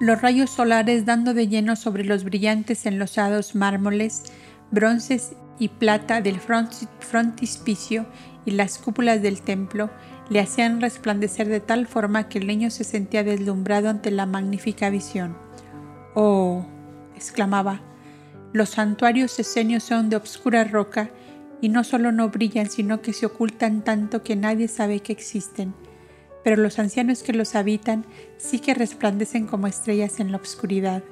[0.00, 4.24] Los rayos solares dando de lleno sobre los brillantes enlosados mármoles,
[4.70, 8.06] bronces y plata del frontispicio
[8.46, 9.90] y las cúpulas del templo
[10.30, 14.88] le hacían resplandecer de tal forma que el niño se sentía deslumbrado ante la magnífica
[14.88, 15.36] visión.
[16.14, 16.64] Oh,
[17.16, 17.80] exclamaba,
[18.52, 21.10] los santuarios esenios son de obscura roca
[21.62, 25.74] y no solo no brillan, sino que se ocultan tanto que nadie sabe que existen.
[26.44, 28.04] Pero los ancianos que los habitan
[28.36, 31.02] sí que resplandecen como estrellas en la oscuridad.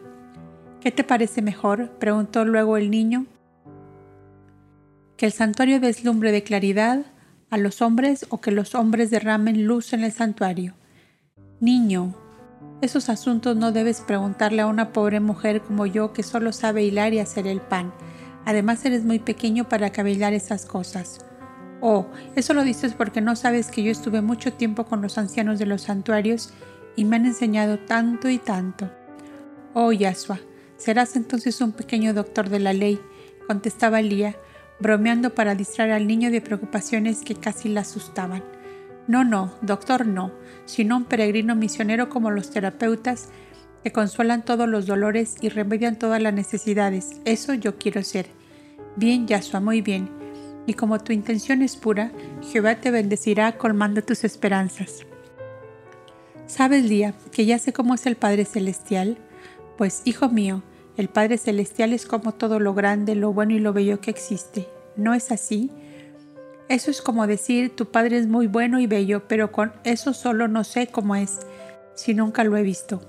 [0.81, 1.91] ¿Qué te parece mejor?
[1.99, 3.27] preguntó luego el niño.
[5.17, 7.07] ¿Que el santuario deslumbre de claridad
[7.49, 10.75] a los hombres o que los hombres derramen luz en el santuario?
[11.61, 12.15] Niño,
[12.81, 17.13] esos asuntos no debes preguntarle a una pobre mujer como yo que solo sabe hilar
[17.13, 17.93] y hacer el pan
[18.45, 21.25] Además eres muy pequeño para cavillar esas cosas.
[21.81, 22.07] Oh,
[22.37, 25.67] eso lo dices porque no sabes que yo estuve mucho tiempo con los ancianos de
[25.67, 26.53] los santuarios
[26.97, 28.91] y me han enseñado tanto y tanto.
[29.73, 30.41] Oh, Yasua,
[30.77, 33.01] serás entonces un pequeño doctor de la ley,
[33.47, 34.37] contestaba Lía,
[34.79, 38.43] bromeando para distraer al niño de preocupaciones que casi la asustaban.
[39.11, 40.31] No, no, doctor no,
[40.67, 43.31] sino un peregrino misionero como los terapeutas
[43.83, 47.21] que consuelan todos los dolores y remedian todas las necesidades.
[47.25, 48.27] Eso yo quiero ser.
[48.95, 50.09] Bien, Yasua, muy bien.
[50.65, 52.13] Y como tu intención es pura,
[52.53, 55.05] Jehová te bendecirá colmando tus esperanzas.
[56.47, 59.19] ¿Sabes, Lía, que ya sé cómo es el Padre Celestial?
[59.77, 60.63] Pues, hijo mío,
[60.97, 64.69] el Padre Celestial es como todo lo grande, lo bueno y lo bello que existe.
[64.95, 65.73] ¿No es así?
[66.71, 70.47] Eso es como decir, tu Padre es muy bueno y bello, pero con eso solo
[70.47, 71.41] no sé cómo es,
[71.97, 73.03] si nunca lo he visto.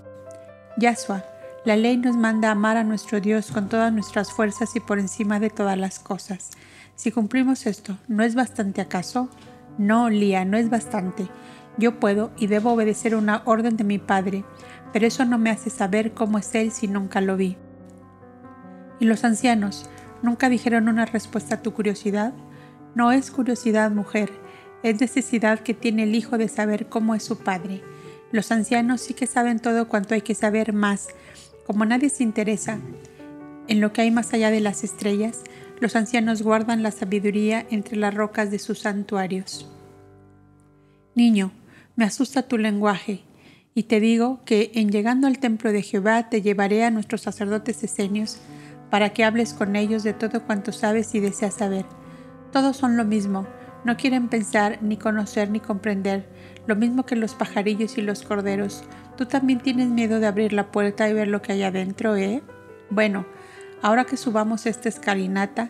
[0.78, 1.24] Yahshua,
[1.64, 5.40] la ley nos manda amar a nuestro Dios con todas nuestras fuerzas y por encima
[5.40, 6.50] de todas las cosas.
[6.96, 9.30] Si cumplimos esto, ¿no es bastante acaso?
[9.78, 11.28] No, Lía, no es bastante.
[11.78, 14.44] Yo puedo y debo obedecer una orden de mi Padre,
[14.92, 17.58] pero eso no me hace saber cómo es Él si nunca lo vi.
[19.00, 19.88] ¿Y los ancianos
[20.24, 22.34] nunca dijeron una respuesta a tu curiosidad?
[22.96, 24.32] No es curiosidad, mujer,
[24.84, 27.82] es necesidad que tiene el Hijo de saber cómo es su Padre.
[28.32, 31.10] Los ancianos sí que saben todo cuanto hay que saber más.
[31.68, 32.80] Como nadie se interesa
[33.68, 35.40] en lo que hay más allá de las estrellas,
[35.80, 39.70] los ancianos guardan la sabiduría entre las rocas de sus santuarios.
[41.16, 41.52] Niño,
[41.96, 43.24] me asusta tu lenguaje,
[43.74, 47.84] y te digo que en llegando al templo de Jehová te llevaré a nuestros sacerdotes
[47.84, 48.38] esenios
[48.90, 51.86] para que hables con ellos de todo cuanto sabes y deseas saber.
[52.52, 53.48] Todos son lo mismo,
[53.84, 56.28] no quieren pensar, ni conocer, ni comprender,
[56.68, 58.84] lo mismo que los pajarillos y los corderos.
[59.18, 62.44] ¿Tú también tienes miedo de abrir la puerta y ver lo que hay adentro, eh?
[62.90, 63.26] Bueno,
[63.82, 65.70] ahora que subamos esta escalinata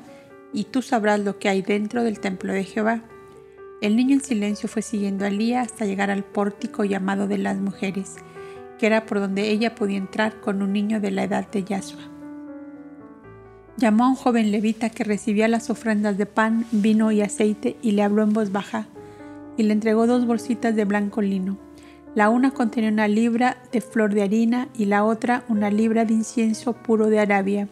[0.53, 3.01] y tú sabrás lo que hay dentro del templo de Jehová.
[3.81, 7.57] El niño en silencio fue siguiendo a Lía hasta llegar al pórtico llamado de las
[7.57, 8.15] mujeres,
[8.77, 12.10] que era por donde ella podía entrar con un niño de la edad de Yahshua.
[13.77, 17.91] Llamó a un joven levita que recibía las ofrendas de pan, vino y aceite y
[17.91, 18.87] le habló en voz baja
[19.57, 21.57] y le entregó dos bolsitas de blanco lino.
[22.13, 26.13] La una contenía una libra de flor de harina y la otra una libra de
[26.13, 27.69] incienso puro de Arabia.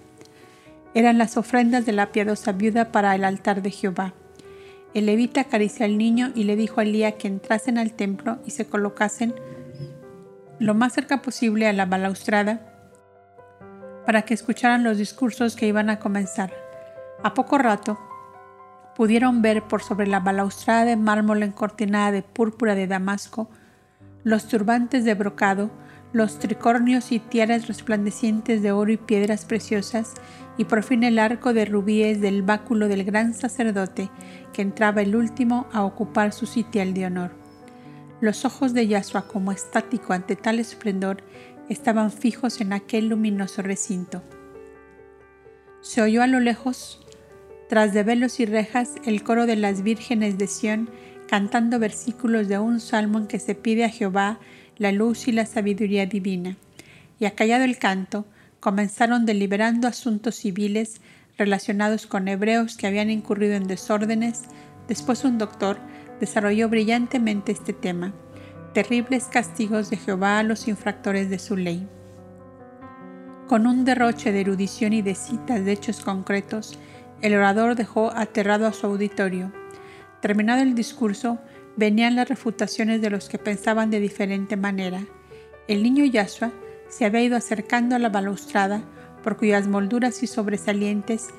[0.93, 4.13] Eran las ofrendas de la piadosa viuda para el altar de Jehová.
[4.93, 8.51] El levita acarició al niño y le dijo a Elía que entrasen al templo y
[8.51, 9.35] se colocasen
[10.57, 12.68] lo más cerca posible a la balaustrada
[14.09, 16.51] para que escucharan los discursos que iban a comenzar.
[17.21, 17.99] A poco rato,
[18.95, 23.51] pudieron ver por sobre la balaustrada de mármol encortinada de púrpura de Damasco
[24.23, 25.69] los turbantes de brocado,
[26.11, 30.15] los tricornios y tiaras resplandecientes de oro y piedras preciosas,
[30.57, 34.09] y por fin el arco de rubíes del báculo del gran sacerdote,
[34.53, 37.31] que entraba el último a ocupar su sitial de honor.
[38.21, 41.21] Los ojos de Yasua, como estático ante tal esplendor,
[41.69, 44.23] estaban fijos en aquel luminoso recinto.
[45.81, 46.99] Se oyó a lo lejos,
[47.69, 50.89] tras de velos y rejas, el coro de las vírgenes de Sión
[51.29, 54.39] cantando versículos de un salmo en que se pide a Jehová
[54.77, 56.57] la luz y la sabiduría divina.
[57.19, 58.25] Y acallado el canto,
[58.59, 61.01] comenzaron deliberando asuntos civiles
[61.37, 64.45] relacionados con hebreos que habían incurrido en desórdenes.
[64.87, 65.77] Después un doctor
[66.19, 68.13] desarrolló brillantemente este tema,
[68.73, 71.87] terribles castigos de Jehová a los infractores de su ley.
[73.47, 76.77] Con un derroche de erudición y de citas de hechos concretos,
[77.21, 79.51] el orador dejó aterrado a su auditorio.
[80.21, 81.39] Terminado el discurso,
[81.75, 85.01] venían las refutaciones de los que pensaban de diferente manera.
[85.67, 86.51] El niño Yashua
[86.89, 88.81] se había ido acercando a la balaustrada,
[89.23, 91.29] por cuyas molduras y sobresalientes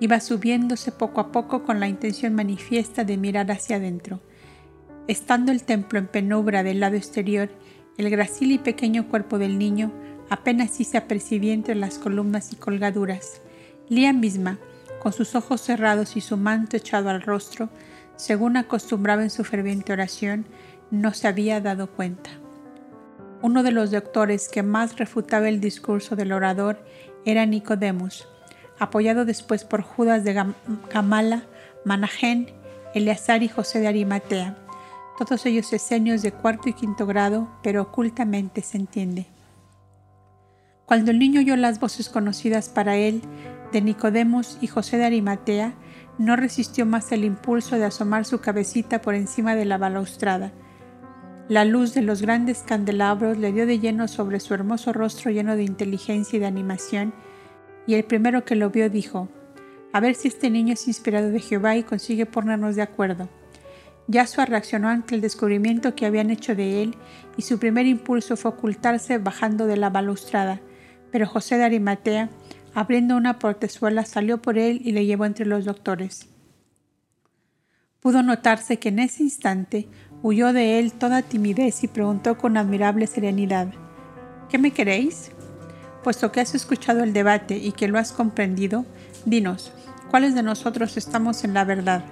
[0.00, 4.20] iba subiéndose poco a poco con la intención manifiesta de mirar hacia adentro.
[5.08, 7.48] Estando el templo en penumbra del lado exterior,
[7.96, 9.90] el gracil y pequeño cuerpo del niño
[10.28, 13.40] apenas sí se apercibía entre las columnas y colgaduras.
[13.88, 14.58] Lía misma,
[15.00, 17.70] con sus ojos cerrados y su manto echado al rostro,
[18.16, 20.44] según acostumbraba en su ferviente oración,
[20.90, 22.28] no se había dado cuenta.
[23.40, 26.84] Uno de los doctores que más refutaba el discurso del orador
[27.24, 28.28] era Nicodemus,
[28.78, 30.44] apoyado después por Judas de
[30.92, 31.44] Gamala,
[31.86, 32.50] Manajén,
[32.94, 34.67] Eleazar y José de Arimatea,
[35.18, 39.26] todos ellos esenios de cuarto y quinto grado, pero ocultamente se entiende.
[40.86, 43.20] Cuando el niño oyó las voces conocidas para él
[43.72, 45.74] de Nicodemus y José de Arimatea,
[46.18, 50.52] no resistió más el impulso de asomar su cabecita por encima de la balaustrada.
[51.48, 55.56] La luz de los grandes candelabros le dio de lleno sobre su hermoso rostro lleno
[55.56, 57.12] de inteligencia y de animación,
[57.88, 59.28] y el primero que lo vio dijo,
[59.92, 63.28] a ver si este niño es inspirado de Jehová y consigue ponernos de acuerdo.
[64.08, 66.96] Yasua reaccionó ante el descubrimiento que habían hecho de él
[67.36, 70.60] y su primer impulso fue ocultarse bajando de la balaustrada,
[71.12, 72.30] pero José de Arimatea
[72.74, 76.28] Abriendo una portezuela, salió por él y le llevó entre los doctores.
[78.00, 79.88] Pudo notarse que en ese instante
[80.22, 83.72] huyó de él toda timidez y preguntó con admirable serenidad,
[84.48, 85.32] ¿Qué me queréis?
[86.04, 88.86] Puesto que has escuchado el debate y que lo has comprendido,
[89.24, 89.72] dinos,
[90.08, 92.04] ¿cuáles de nosotros estamos en la verdad?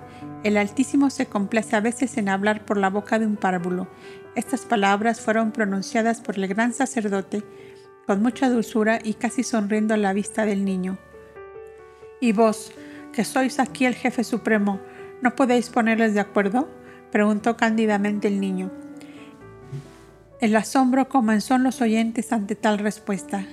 [0.44, 3.88] El Altísimo se complace a veces en hablar por la boca de un párvulo.
[4.34, 7.42] Estas palabras fueron pronunciadas por el gran sacerdote
[8.06, 10.98] con mucha dulzura y casi sonriendo a la vista del niño.
[12.20, 12.72] ¿Y vos,
[13.12, 14.80] que sois aquí el jefe supremo,
[15.20, 16.68] no podéis ponerles de acuerdo?
[17.10, 18.70] preguntó cándidamente el niño.
[20.40, 23.46] El asombro comenzó en los oyentes ante tal respuesta.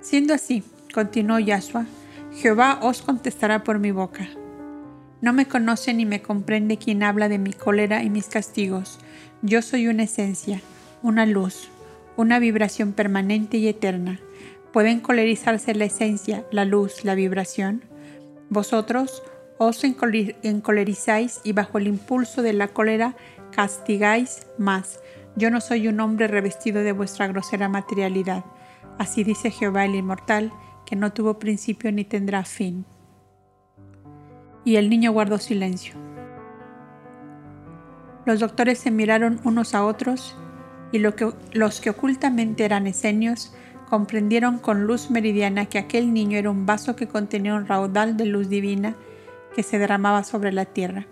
[0.00, 1.86] Siendo así, continuó Yahshua,
[2.32, 4.28] Jehová os contestará por mi boca.
[5.24, 8.98] No me conoce ni me comprende quien habla de mi cólera y mis castigos.
[9.40, 10.60] Yo soy una esencia,
[11.02, 11.70] una luz,
[12.18, 14.20] una vibración permanente y eterna.
[14.70, 17.84] ¿Pueden colerizarse la esencia, la luz, la vibración?
[18.50, 19.22] Vosotros
[19.56, 23.16] os encolerizáis y bajo el impulso de la cólera
[23.50, 25.00] castigáis más.
[25.36, 28.44] Yo no soy un hombre revestido de vuestra grosera materialidad.
[28.98, 30.52] Así dice Jehová el inmortal,
[30.84, 32.84] que no tuvo principio ni tendrá fin.
[34.64, 35.94] Y el niño guardó silencio.
[38.24, 40.36] Los doctores se miraron unos a otros
[40.92, 43.54] y los que ocultamente eran esenios
[43.88, 48.26] comprendieron con luz meridiana que aquel niño era un vaso que contenía un raudal de
[48.26, 48.96] luz divina
[49.54, 51.06] que se derramaba sobre la tierra.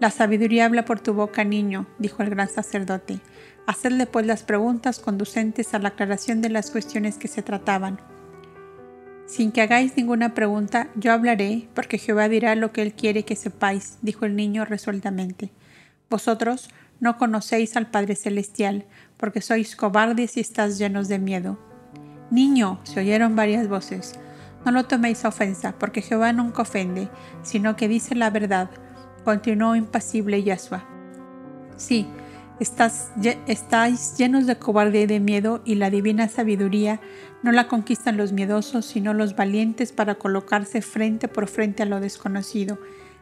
[0.00, 3.18] La sabiduría habla por tu boca, niño, dijo el gran sacerdote.
[3.66, 8.00] Hacedle pues las preguntas conducentes a la aclaración de las cuestiones que se trataban.
[9.28, 13.36] Sin que hagáis ninguna pregunta, yo hablaré, porque Jehová dirá lo que él quiere que
[13.36, 15.50] sepáis, dijo el niño resueltamente.
[16.08, 18.86] Vosotros no conocéis al Padre Celestial,
[19.18, 21.58] porque sois cobardes y estáis llenos de miedo.
[22.30, 24.18] Niño, se oyeron varias voces.
[24.64, 27.10] No lo toméis a ofensa, porque Jehová nunca ofende,
[27.42, 28.70] sino que dice la verdad.
[29.24, 30.86] Continuó impasible Yahshua.
[31.76, 32.08] Sí,
[32.60, 37.00] estáis llenos de cobardía y de miedo, y la divina sabiduría
[37.42, 42.00] no la conquistan los miedosos, sino los valientes para colocarse frente por frente a lo
[42.00, 42.78] desconocido,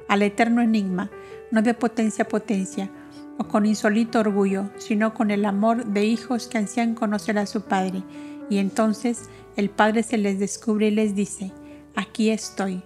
[0.08, 1.10] al eterno enigma,
[1.50, 2.90] no de potencia a potencia,
[3.38, 7.62] o con insólito orgullo, sino con el amor de hijos que ansían conocer a su
[7.62, 8.02] Padre.
[8.48, 11.52] Y entonces el Padre se les descubre y les dice,
[11.94, 12.82] aquí estoy,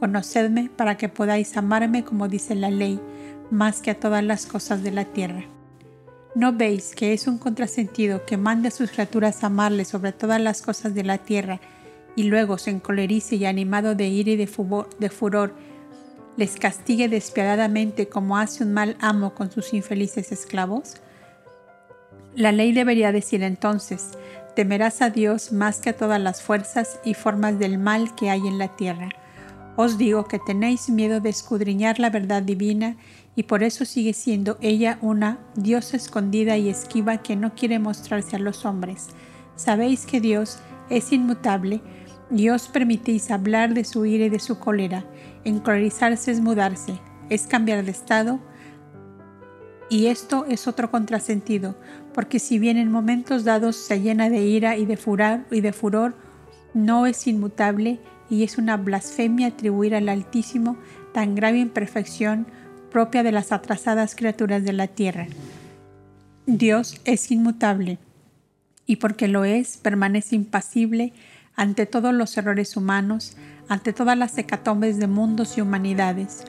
[0.00, 3.00] conocedme para que podáis amarme como dice la ley,
[3.50, 5.44] más que a todas las cosas de la tierra.
[6.34, 10.62] ¿No veis que es un contrasentido que mande a sus criaturas amarle sobre todas las
[10.62, 11.60] cosas de la tierra
[12.16, 14.48] y luego se encolerice y animado de ira y de,
[14.98, 15.54] de furor
[16.36, 20.94] les castigue despiadadamente como hace un mal amo con sus infelices esclavos?
[22.34, 24.12] La ley debería decir entonces,
[24.56, 28.46] temerás a Dios más que a todas las fuerzas y formas del mal que hay
[28.46, 29.10] en la tierra.
[29.76, 32.96] Os digo que tenéis miedo de escudriñar la verdad divina
[33.34, 38.36] y por eso sigue siendo ella una diosa escondida y esquiva que no quiere mostrarse
[38.36, 39.08] a los hombres.
[39.56, 40.58] Sabéis que Dios
[40.90, 41.80] es inmutable
[42.30, 45.04] y os permitís hablar de su ira y de su cólera.
[45.44, 46.98] Encolorizarse es mudarse,
[47.30, 48.38] es cambiar de estado.
[49.88, 51.76] Y esto es otro contrasentido,
[52.14, 54.98] porque si bien en momentos dados se llena de ira y de
[55.50, 56.14] y de furor
[56.72, 58.00] no es inmutable
[58.30, 60.78] y es una blasfemia atribuir al Altísimo
[61.12, 62.46] tan grave imperfección
[62.92, 65.26] propia de las atrasadas criaturas de la tierra.
[66.46, 67.98] Dios es inmutable
[68.86, 71.12] y porque lo es, permanece impasible
[71.56, 73.36] ante todos los errores humanos,
[73.68, 76.44] ante todas las hecatombes de mundos y humanidades.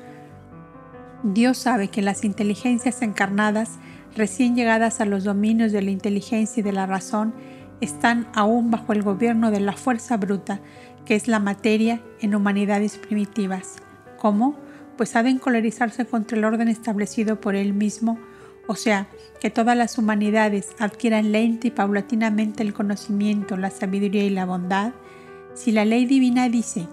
[1.24, 3.80] Dios sabe que las inteligencias encarnadas,
[4.16, 7.34] recién llegadas a los dominios de la inteligencia y de la razón,
[7.80, 10.60] están aún bajo el gobierno de la fuerza bruta,
[11.06, 13.78] que es la materia en humanidades primitivas.
[14.18, 14.58] ¿Cómo?
[14.98, 18.20] Pues ha de encolerizarse contra el orden establecido por él mismo,
[18.68, 19.08] o sea,
[19.42, 24.94] que todas las humanidades adquieran lenta y paulatinamente el conocimiento, la sabiduría y la bondad,
[25.54, 26.88] si la ley divina dice,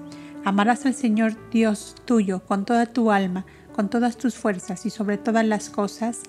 [0.45, 5.17] amarás al Señor Dios tuyo con toda tu alma, con todas tus fuerzas y sobre
[5.17, 6.23] todas las cosas,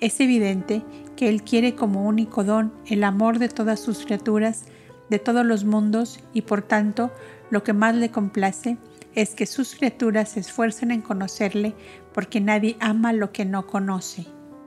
[0.00, 0.82] es evidente
[1.16, 4.64] que Él quiere como único don el amor de todas sus criaturas,
[5.08, 7.10] de todos los mundos, y por tanto
[7.50, 8.76] lo que más le complace
[9.18, 11.74] es que sus criaturas se esfuercen en conocerle,
[12.14, 14.26] porque nadie ama lo que no conoce.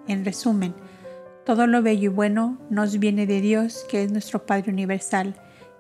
[0.10, 0.76] En resumen,
[1.46, 5.36] todo lo bello y bueno nos viene de Dios, que es nuestro Padre Universal,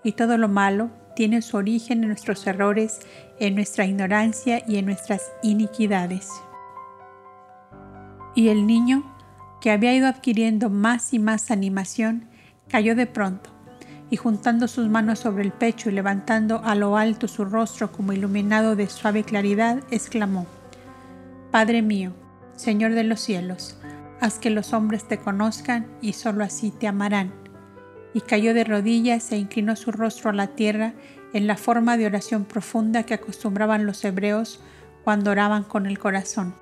[0.05, 2.99] y todo lo malo tiene su origen en nuestros errores,
[3.41, 6.29] en nuestra ignorancia y en nuestras iniquidades.
[8.35, 9.03] Y el niño,
[9.59, 12.29] que había ido adquiriendo más y más animación,
[12.69, 13.49] cayó de pronto,
[14.11, 18.11] y juntando sus manos sobre el pecho y levantando a lo alto su rostro como
[18.11, 20.45] iluminado de suave claridad, exclamó,
[21.49, 22.11] Padre mío,
[22.57, 23.77] Señor de los cielos,
[24.19, 27.31] haz que los hombres te conozcan y sólo así te amarán.
[28.13, 30.93] Y cayó de rodillas e inclinó su rostro a la tierra
[31.33, 34.59] en la forma de oración profunda que acostumbraban los hebreos
[35.05, 36.53] cuando oraban con el corazón.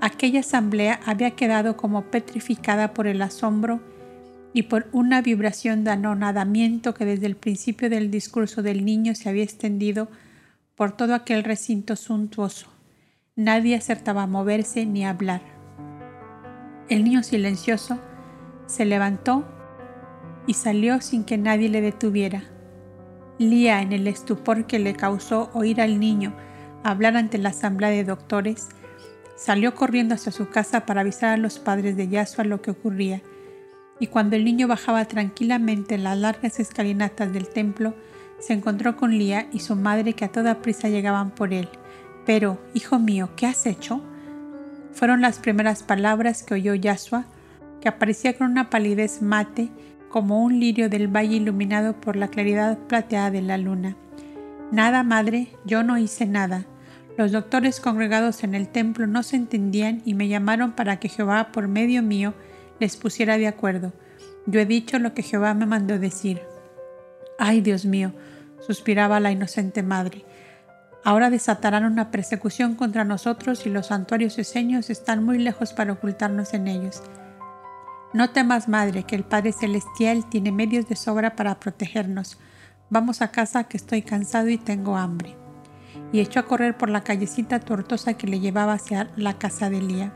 [0.00, 3.80] Aquella asamblea había quedado como petrificada por el asombro
[4.56, 9.28] y por una vibración de anonadamiento que desde el principio del discurso del niño se
[9.28, 10.08] había extendido
[10.76, 12.66] por todo aquel recinto suntuoso.
[13.34, 15.42] Nadie acertaba a moverse ni a hablar.
[16.88, 18.00] El niño silencioso
[18.64, 19.44] se levantó
[20.46, 22.44] y salió sin que nadie le detuviera.
[23.38, 26.34] Lía, en el estupor que le causó oír al niño
[26.82, 28.68] hablar ante la asamblea de doctores,
[29.36, 33.20] salió corriendo hacia su casa para avisar a los padres de Yasua lo que ocurría,
[33.98, 37.94] y cuando el niño bajaba tranquilamente las largas escalinatas del templo,
[38.38, 41.68] se encontró con Lía y su madre que a toda prisa llegaban por él.
[42.26, 44.02] Pero, hijo mío, ¿qué has hecho?
[44.92, 47.24] Fueron las primeras palabras que oyó Yasua,
[47.80, 49.70] que aparecía con una palidez mate
[50.08, 53.96] como un lirio del valle iluminado por la claridad plateada de la luna.
[54.72, 56.66] Nada, madre, yo no hice nada.
[57.16, 61.52] Los doctores congregados en el templo no se entendían y me llamaron para que Jehová,
[61.52, 62.34] por medio mío,
[62.80, 63.92] les pusiera de acuerdo.
[64.46, 66.42] Yo he dicho lo que Jehová me mandó decir.
[67.38, 68.12] Ay, Dios mío,
[68.66, 70.24] suspiraba la inocente madre.
[71.04, 76.52] Ahora desatarán una persecución contra nosotros y los santuarios eseños están muy lejos para ocultarnos
[76.52, 77.02] en ellos.
[78.12, 82.38] No temas, Madre, que el Padre Celestial tiene medios de sobra para protegernos.
[82.88, 85.36] Vamos a casa que estoy cansado y tengo hambre.
[86.12, 89.78] Y echó a correr por la callecita tortosa que le llevaba hacia la casa de
[89.78, 90.12] Elía.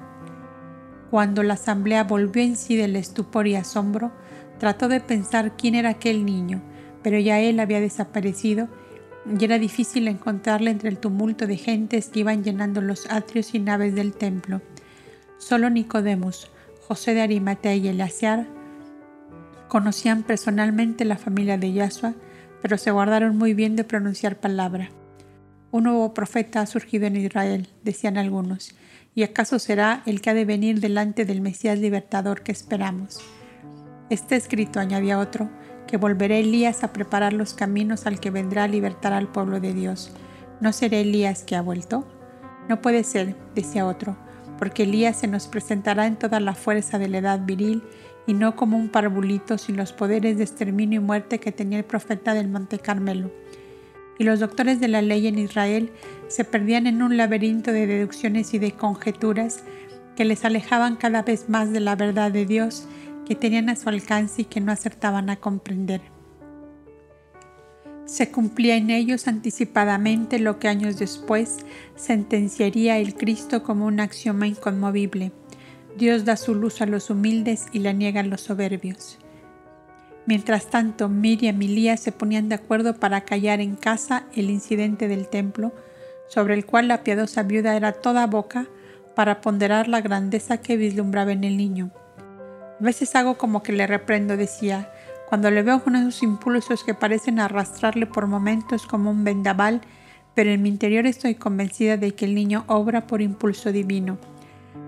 [1.11, 4.13] Cuando la asamblea volvió en sí del estupor y asombro,
[4.59, 6.63] trató de pensar quién era aquel niño,
[7.03, 8.69] pero ya él había desaparecido
[9.27, 13.59] y era difícil encontrarla entre el tumulto de gentes que iban llenando los atrios y
[13.59, 14.63] naves del templo.
[15.39, 16.51] Solo Nicodemus,
[16.87, 18.47] José de Arimatea y Eleazar
[19.69, 22.15] conocían personalmente la familia de Yahshua,
[22.63, 24.91] pero se guardaron muy bien de pronunciar palabra.
[25.71, 28.75] Un nuevo profeta ha surgido en Israel, decían algunos,
[29.15, 33.21] y acaso será el que ha de venir delante del Mesías libertador que esperamos.
[34.09, 35.51] Está escrito, añadía otro,
[35.87, 39.75] que volverá Elías a preparar los caminos al que vendrá a libertar al pueblo de
[39.75, 40.13] Dios.
[40.61, 42.07] ¿No será Elías que ha vuelto?
[42.69, 44.17] No puede ser, decía otro,
[44.59, 47.83] porque Elías se nos presentará en toda la fuerza de la edad viril
[48.27, 51.85] y no como un parvulito sin los poderes de exterminio y muerte que tenía el
[51.85, 53.33] profeta del Monte Carmelo.
[54.21, 55.91] Y los doctores de la ley en Israel
[56.29, 59.65] se perdían en un laberinto de deducciones y de conjeturas
[60.15, 62.87] que les alejaban cada vez más de la verdad de Dios
[63.27, 66.03] que tenían a su alcance y que no acertaban a comprender.
[68.05, 71.65] Se cumplía en ellos anticipadamente lo que años después
[71.97, 75.33] sentenciaría el Cristo como un axioma inconmovible.
[75.97, 79.19] Dios da su luz a los humildes y la niega a los soberbios.
[80.27, 85.09] Mientras tanto, Miriam y Lía se ponían de acuerdo para callar en casa el incidente
[85.09, 85.73] del templo,
[86.29, 88.67] sobre el cual la piadosa viuda era toda boca
[89.17, 91.91] para ponderar la grandeza que vislumbraba en el niño.
[92.81, 94.91] A veces hago como que le reprendo, decía,
[95.29, 99.81] cuando le veo con esos impulsos que parecen arrastrarle por momentos como un vendaval,
[100.35, 104.19] pero en mi interior estoy convencida de que el niño obra por impulso divino.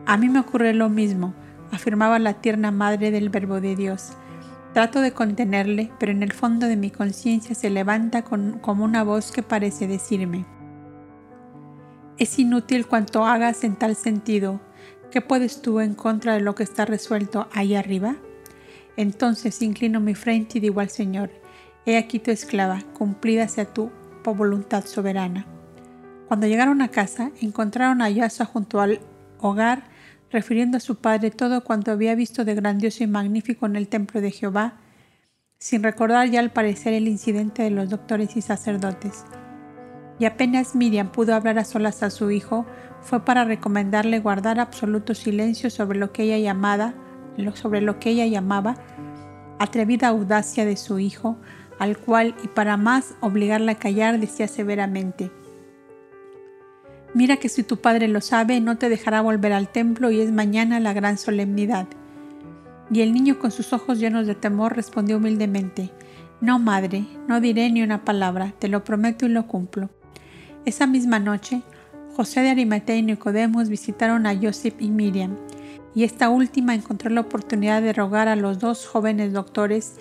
[0.06, 1.34] A mí me ocurre lo mismo,
[1.70, 4.16] afirmaba la tierna madre del Verbo de Dios.
[4.73, 9.31] Trato de contenerle, pero en el fondo de mi conciencia se levanta como una voz
[9.31, 10.47] que parece decirme,
[12.19, 14.61] es inútil cuanto hagas en tal sentido.
[15.11, 18.16] ¿Qué puedes tú en contra de lo que está resuelto ahí arriba?
[18.97, 21.31] Entonces inclino mi frente y digo al Señor,
[21.85, 23.90] He aquí tu esclava, cumplida sea tu
[24.24, 25.47] voluntad soberana.
[26.28, 29.01] Cuando llegaron a casa, encontraron a Yasa junto al
[29.40, 29.82] hogar,
[30.32, 34.20] refiriendo a su padre todo cuanto había visto de grandioso y magnífico en el templo
[34.20, 34.74] de Jehová,
[35.59, 39.24] sin recordar ya al parecer el incidente de los doctores y sacerdotes.
[40.18, 42.66] Y apenas Miriam pudo hablar a solas a su hijo,
[43.00, 46.56] fue para recomendarle guardar absoluto silencio sobre lo que ella
[47.54, 48.76] sobre lo que ella llamaba
[49.59, 51.36] atrevida audacia de su hijo,
[51.78, 55.30] al cual, y para más obligarla a callar, decía severamente,
[57.14, 60.32] Mira que si tu padre lo sabe, no te dejará volver al templo y es
[60.32, 61.86] mañana la gran solemnidad.
[62.90, 65.90] Y el niño con sus ojos llenos de temor respondió humildemente,
[66.40, 69.90] No, madre, no diré ni una palabra, te lo prometo y lo cumplo.
[70.64, 71.62] Esa misma noche,
[72.16, 75.36] José de Arimatea y Nicodemos visitaron a Joseph y Miriam,
[75.94, 79.97] y esta última encontró la oportunidad de rogar a los dos jóvenes doctores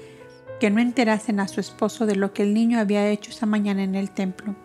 [0.61, 3.83] que no enterasen a su esposo de lo que el niño había hecho esa mañana
[3.83, 4.55] en el templo.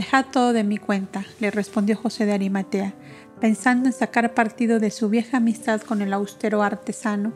[0.00, 2.94] Dejad todo de mi cuenta, le respondió José de Arimatea,
[3.38, 7.34] pensando en sacar partido de su vieja amistad con el austero artesano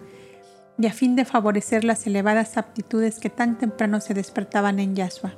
[0.78, 5.34] y a fin de favorecer las elevadas aptitudes que tan temprano se despertaban en Yasua.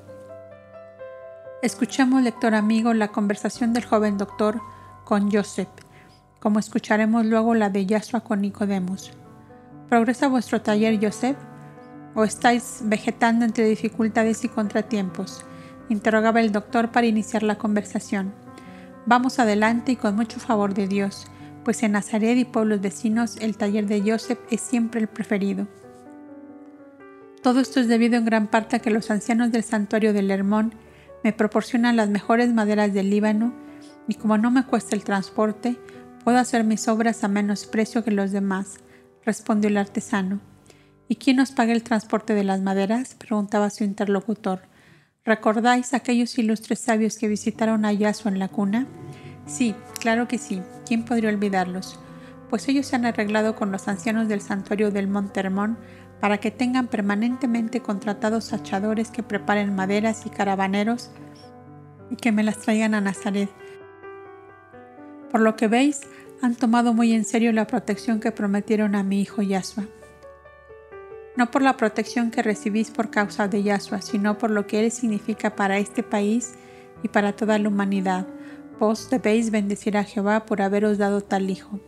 [1.62, 4.60] Escuchemos, lector amigo, la conversación del joven doctor
[5.04, 5.66] con Joseph,
[6.38, 9.10] como escucharemos luego la de Yasua con Nicodemos.
[9.88, 11.36] ¿Progresa vuestro taller, Joseph?
[12.14, 15.44] ¿O estáis vegetando entre dificultades y contratiempos?
[15.88, 18.32] Interrogaba el doctor para iniciar la conversación.
[19.06, 21.26] Vamos adelante y con mucho favor de Dios,
[21.64, 25.66] pues en Nazaret y pueblos vecinos el taller de Joseph es siempre el preferido.
[27.42, 30.74] Todo esto es debido en gran parte a que los ancianos del santuario del Hermón
[31.22, 33.52] me proporcionan las mejores maderas del Líbano
[34.08, 35.76] y como no me cuesta el transporte,
[36.24, 38.78] puedo hacer mis obras a menos precio que los demás,
[39.24, 40.40] respondió el artesano.
[41.08, 43.14] ¿Y quién nos paga el transporte de las maderas?
[43.14, 44.62] preguntaba su interlocutor.
[45.26, 48.86] ¿Recordáis aquellos ilustres sabios que visitaron a Yasuo en la cuna?
[49.44, 50.62] Sí, claro que sí.
[50.86, 51.98] ¿Quién podría olvidarlos?
[52.48, 55.78] Pues ellos se han arreglado con los ancianos del santuario del Monte Hermón
[56.20, 61.10] para que tengan permanentemente contratados hachadores que preparen maderas y caravaneros
[62.08, 63.50] y que me las traigan a Nazaret.
[65.32, 66.02] Por lo que veis,
[66.40, 69.86] han tomado muy en serio la protección que prometieron a mi hijo Yasua.
[71.36, 74.90] No por la protección que recibís por causa de Yasua, sino por lo que él
[74.90, 76.54] significa para este país
[77.02, 78.26] y para toda la humanidad.
[78.80, 81.80] Vos debéis bendecir a Jehová por haberos dado tal hijo.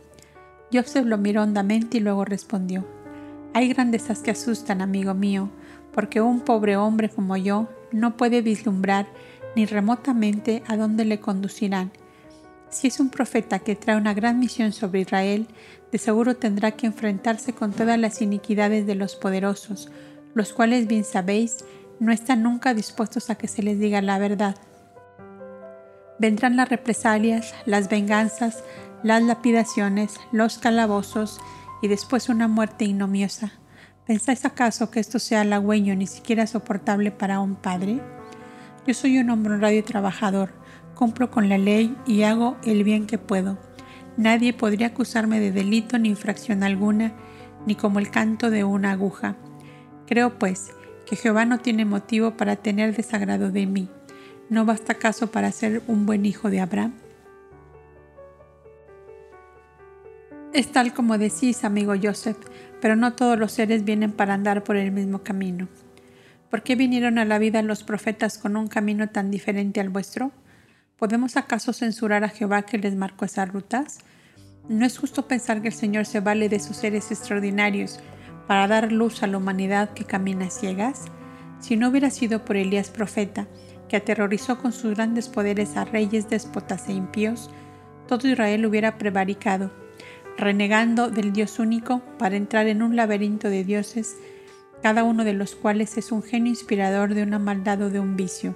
[0.71, 2.85] Joseph lo miró hondamente y luego respondió,
[3.53, 5.49] hay grandezas que asustan, amigo mío,
[5.93, 9.07] porque un pobre hombre como yo no puede vislumbrar
[9.55, 11.91] ni remotamente a dónde le conducirán.
[12.69, 15.47] Si es un profeta que trae una gran misión sobre Israel,
[15.91, 19.89] de seguro tendrá que enfrentarse con todas las iniquidades de los poderosos,
[20.35, 21.65] los cuales bien sabéis,
[21.99, 24.55] no están nunca dispuestos a que se les diga la verdad.
[26.19, 28.63] Vendrán las represalias, las venganzas,
[29.03, 31.39] las lapidaciones, los calabozos,
[31.81, 33.53] y después una muerte ignomiosa.
[34.05, 38.01] ¿Pensáis acaso que esto sea halagüeño ni siquiera soportable para un padre?
[38.85, 40.51] Yo soy un hombre honrado y trabajador,
[40.99, 43.57] cumplo con la ley y hago el bien que puedo.
[44.17, 47.13] Nadie podría acusarme de delito ni infracción alguna,
[47.65, 49.37] ni como el canto de una aguja.
[50.07, 50.71] Creo, pues,
[51.05, 53.87] que Jehová no tiene motivo para tener desagrado de mí.
[54.49, 56.93] ¿No basta acaso para ser un buen hijo de Abraham?
[60.51, 62.39] Es tal como decís, amigo Joseph,
[62.81, 65.69] pero no todos los seres vienen para andar por el mismo camino.
[66.49, 70.33] ¿Por qué vinieron a la vida los profetas con un camino tan diferente al vuestro?
[70.99, 73.99] ¿Podemos acaso censurar a Jehová que les marcó esas rutas?
[74.67, 78.01] No es justo pensar que el Señor se vale de sus seres extraordinarios,
[78.47, 81.05] para dar luz a la humanidad que camina ciegas?
[81.61, 83.47] Si no hubiera sido por Elías profeta,
[83.87, 87.49] que aterrorizó con sus grandes poderes a reyes, déspotas e impíos,
[88.09, 89.71] todo Israel hubiera prevaricado,
[90.37, 94.17] renegando del Dios único para entrar en un laberinto de dioses,
[94.83, 98.17] cada uno de los cuales es un genio inspirador de una maldad o de un
[98.17, 98.53] vicio.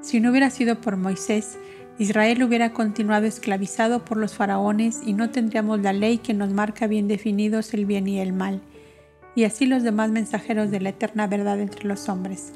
[0.00, 1.58] Si no hubiera sido por Moisés,
[1.98, 6.86] Israel hubiera continuado esclavizado por los faraones y no tendríamos la ley que nos marca
[6.86, 8.62] bien definidos el bien y el mal,
[9.34, 12.54] y así los demás mensajeros de la eterna verdad entre los hombres.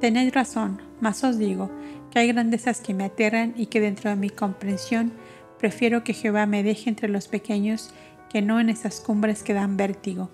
[0.00, 1.70] Tenéis razón, mas os digo
[2.10, 5.12] que hay grandezas que me aterran y que dentro de mi comprensión
[5.60, 7.94] prefiero que Jehová me deje entre los pequeños
[8.28, 10.28] que no en esas cumbres que dan vértigo.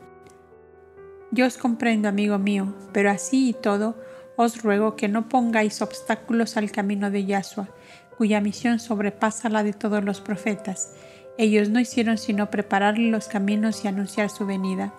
[1.31, 3.95] Yo os comprendo, amigo mío, pero así y todo
[4.41, 7.69] os ruego que no pongáis obstáculos al camino de Yahshua,
[8.17, 10.93] cuya misión sobrepasa la de todos los profetas.
[11.39, 14.95] Ellos no hicieron sino prepararle los caminos y anunciar su venida.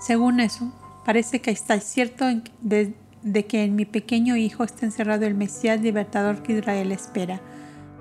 [0.00, 0.72] Según eso,
[1.04, 2.24] parece que estáis cierto
[2.62, 7.40] de, de que en mi pequeño hijo está encerrado el Mesías libertador que Israel espera.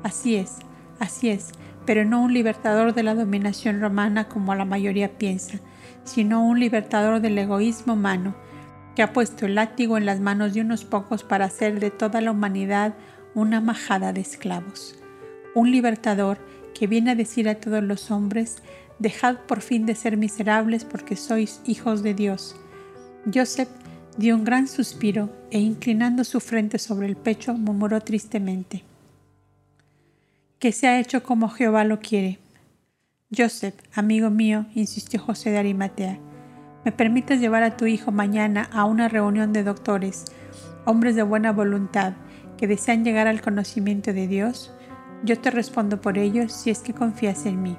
[0.01, 0.57] Así es,
[0.99, 1.51] así es,
[1.85, 5.59] pero no un libertador de la dominación romana como la mayoría piensa,
[6.03, 8.33] sino un libertador del egoísmo humano,
[8.95, 12.21] que ha puesto el látigo en las manos de unos pocos para hacer de toda
[12.21, 12.93] la humanidad
[13.35, 14.95] una majada de esclavos.
[15.55, 16.37] Un libertador
[16.73, 18.57] que viene a decir a todos los hombres,
[18.99, 22.55] dejad por fin de ser miserables porque sois hijos de Dios.
[23.33, 23.69] Joseph
[24.15, 28.83] Dio un gran suspiro e inclinando su frente sobre el pecho murmuró tristemente.
[30.59, 32.37] Que se ha hecho como Jehová lo quiere.
[33.35, 36.19] Joseph, amigo mío, insistió José de Arimatea,
[36.83, 40.25] ¿me permites llevar a tu hijo mañana a una reunión de doctores,
[40.85, 42.13] hombres de buena voluntad,
[42.57, 44.73] que desean llegar al conocimiento de Dios?
[45.23, 47.77] Yo te respondo por ellos si es que confías en mí.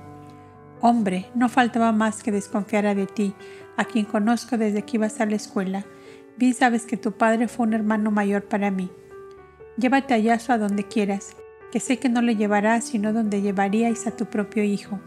[0.81, 3.35] Hombre, no faltaba más que desconfiara de ti,
[3.76, 5.85] a quien conozco desde que ibas a la escuela,
[6.36, 8.90] Bien sabes que tu padre fue un hermano mayor para mí.
[9.76, 11.36] Llévate a Yahshua donde quieras,
[11.70, 14.98] que sé que no le llevarás sino donde llevaríais a tu propio hijo.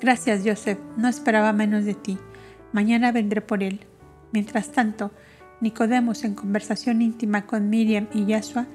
[0.00, 2.18] Gracias, Joseph, no esperaba menos de ti.
[2.72, 3.80] Mañana vendré por él.
[4.32, 5.10] Mientras tanto,
[5.60, 8.66] Nicodemos, en conversación íntima con Miriam y Yahshua,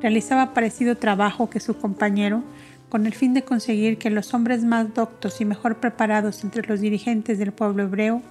[0.00, 2.44] realizaba parecido trabajo que su compañero,
[2.88, 6.80] con el fin de conseguir que los hombres más doctos y mejor preparados entre los
[6.80, 8.22] dirigentes del pueblo hebreo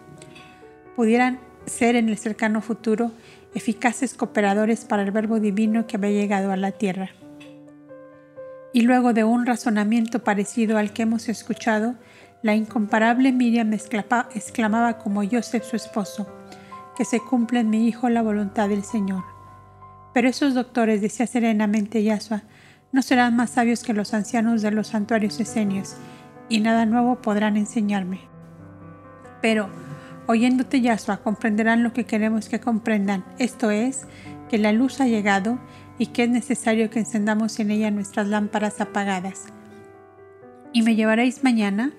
[0.96, 3.12] pudieran ser en el cercano futuro
[3.54, 7.12] eficaces cooperadores para el verbo divino que había llegado a la tierra.
[8.74, 11.96] Y luego de un razonamiento parecido al que hemos escuchado,
[12.42, 16.28] la incomparable Miriam exclamaba como Joseph su esposo,
[16.96, 19.24] que se cumple en mi hijo la voluntad del Señor.
[20.14, 22.44] Pero esos doctores, decía serenamente Yahshua,
[22.92, 25.96] no serán más sabios que los ancianos de los santuarios esenios,
[26.50, 28.22] y nada nuevo podrán enseñarme.
[29.42, 29.70] Pero,
[30.30, 34.06] Oyéndote, Yahshua, comprenderán lo que queremos que comprendan, esto es,
[34.50, 35.58] que la luz ha llegado
[35.98, 39.46] y que es necesario que encendamos en ella nuestras lámparas apagadas.
[40.74, 41.94] ¿Y me llevaréis mañana?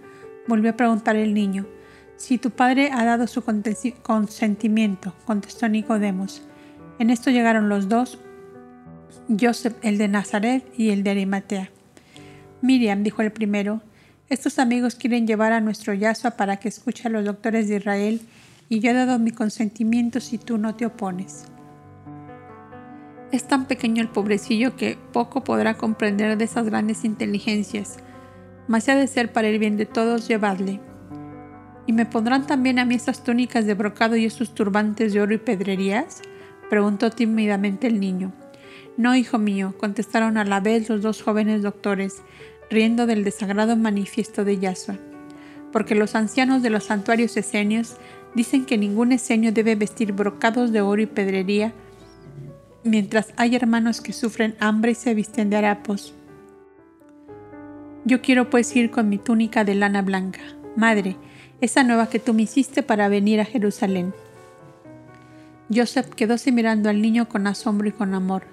[0.49, 1.66] Volvió a preguntar el niño.
[2.16, 3.45] Si tu padre ha dado su
[4.03, 6.43] consentimiento, contestó Nicodemos.
[6.99, 8.19] En esto llegaron los dos,
[9.41, 11.70] Joseph el de Nazaret y el de Arimatea.
[12.61, 13.83] Miriam, dijo el primero,
[14.29, 18.20] estos amigos quieren llevar a nuestro Yahshua para que escuche a los doctores de Israel
[18.69, 21.45] y yo he dado mi consentimiento si tú no te opones.
[23.31, 27.99] Es tan pequeño el pobrecillo que poco podrá comprender de esas grandes inteligencias,
[28.69, 30.81] mas ha de ser para el bien de todos llevadle.
[31.86, 35.35] ¿Y me pondrán también a mí esas túnicas de brocado y esos turbantes de oro
[35.35, 36.20] y pedrerías?
[36.69, 38.32] preguntó tímidamente el niño.
[38.99, 42.23] No, hijo mío, contestaron a la vez los dos jóvenes doctores,
[42.69, 44.99] riendo del desagrado manifiesto de Yahshua,
[45.73, 47.97] porque los ancianos de los santuarios esenios
[48.35, 51.73] dicen que ningún esenio debe vestir brocados de oro y pedrería,
[52.85, 56.15] mientras hay hermanos que sufren hambre y se visten de harapos.
[58.09, 60.40] Yo quiero pues ir con mi túnica de lana blanca,
[60.76, 61.18] madre,
[61.60, 64.14] esa nueva que tú me hiciste para venir a Jerusalén.
[65.70, 68.44] Joseph quedóse mirando al niño con asombro y con amor.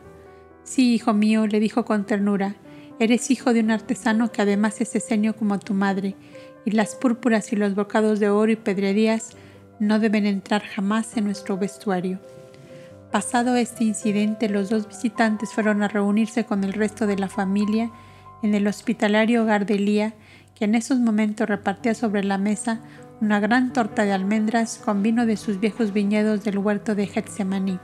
[0.66, 2.58] Sí, hijo mío, le dijo con ternura,
[3.00, 6.18] Eres hijo de un artesano que además es esenio como tu madre,
[6.66, 9.38] y las púrpuras y los bocados de oro y pedrerías
[9.80, 12.20] no deben entrar jamás en nuestro vestuario.
[13.10, 17.90] Pasado este incidente, los dos visitantes fueron a reunirse con el resto de la familia
[18.44, 20.14] en el hospitalario hogar de
[20.56, 22.80] que en esos momentos repartía sobre la mesa
[23.22, 27.80] una gran torta de almendras con vino de sus viejos viñedos del huerto de Getsemaní.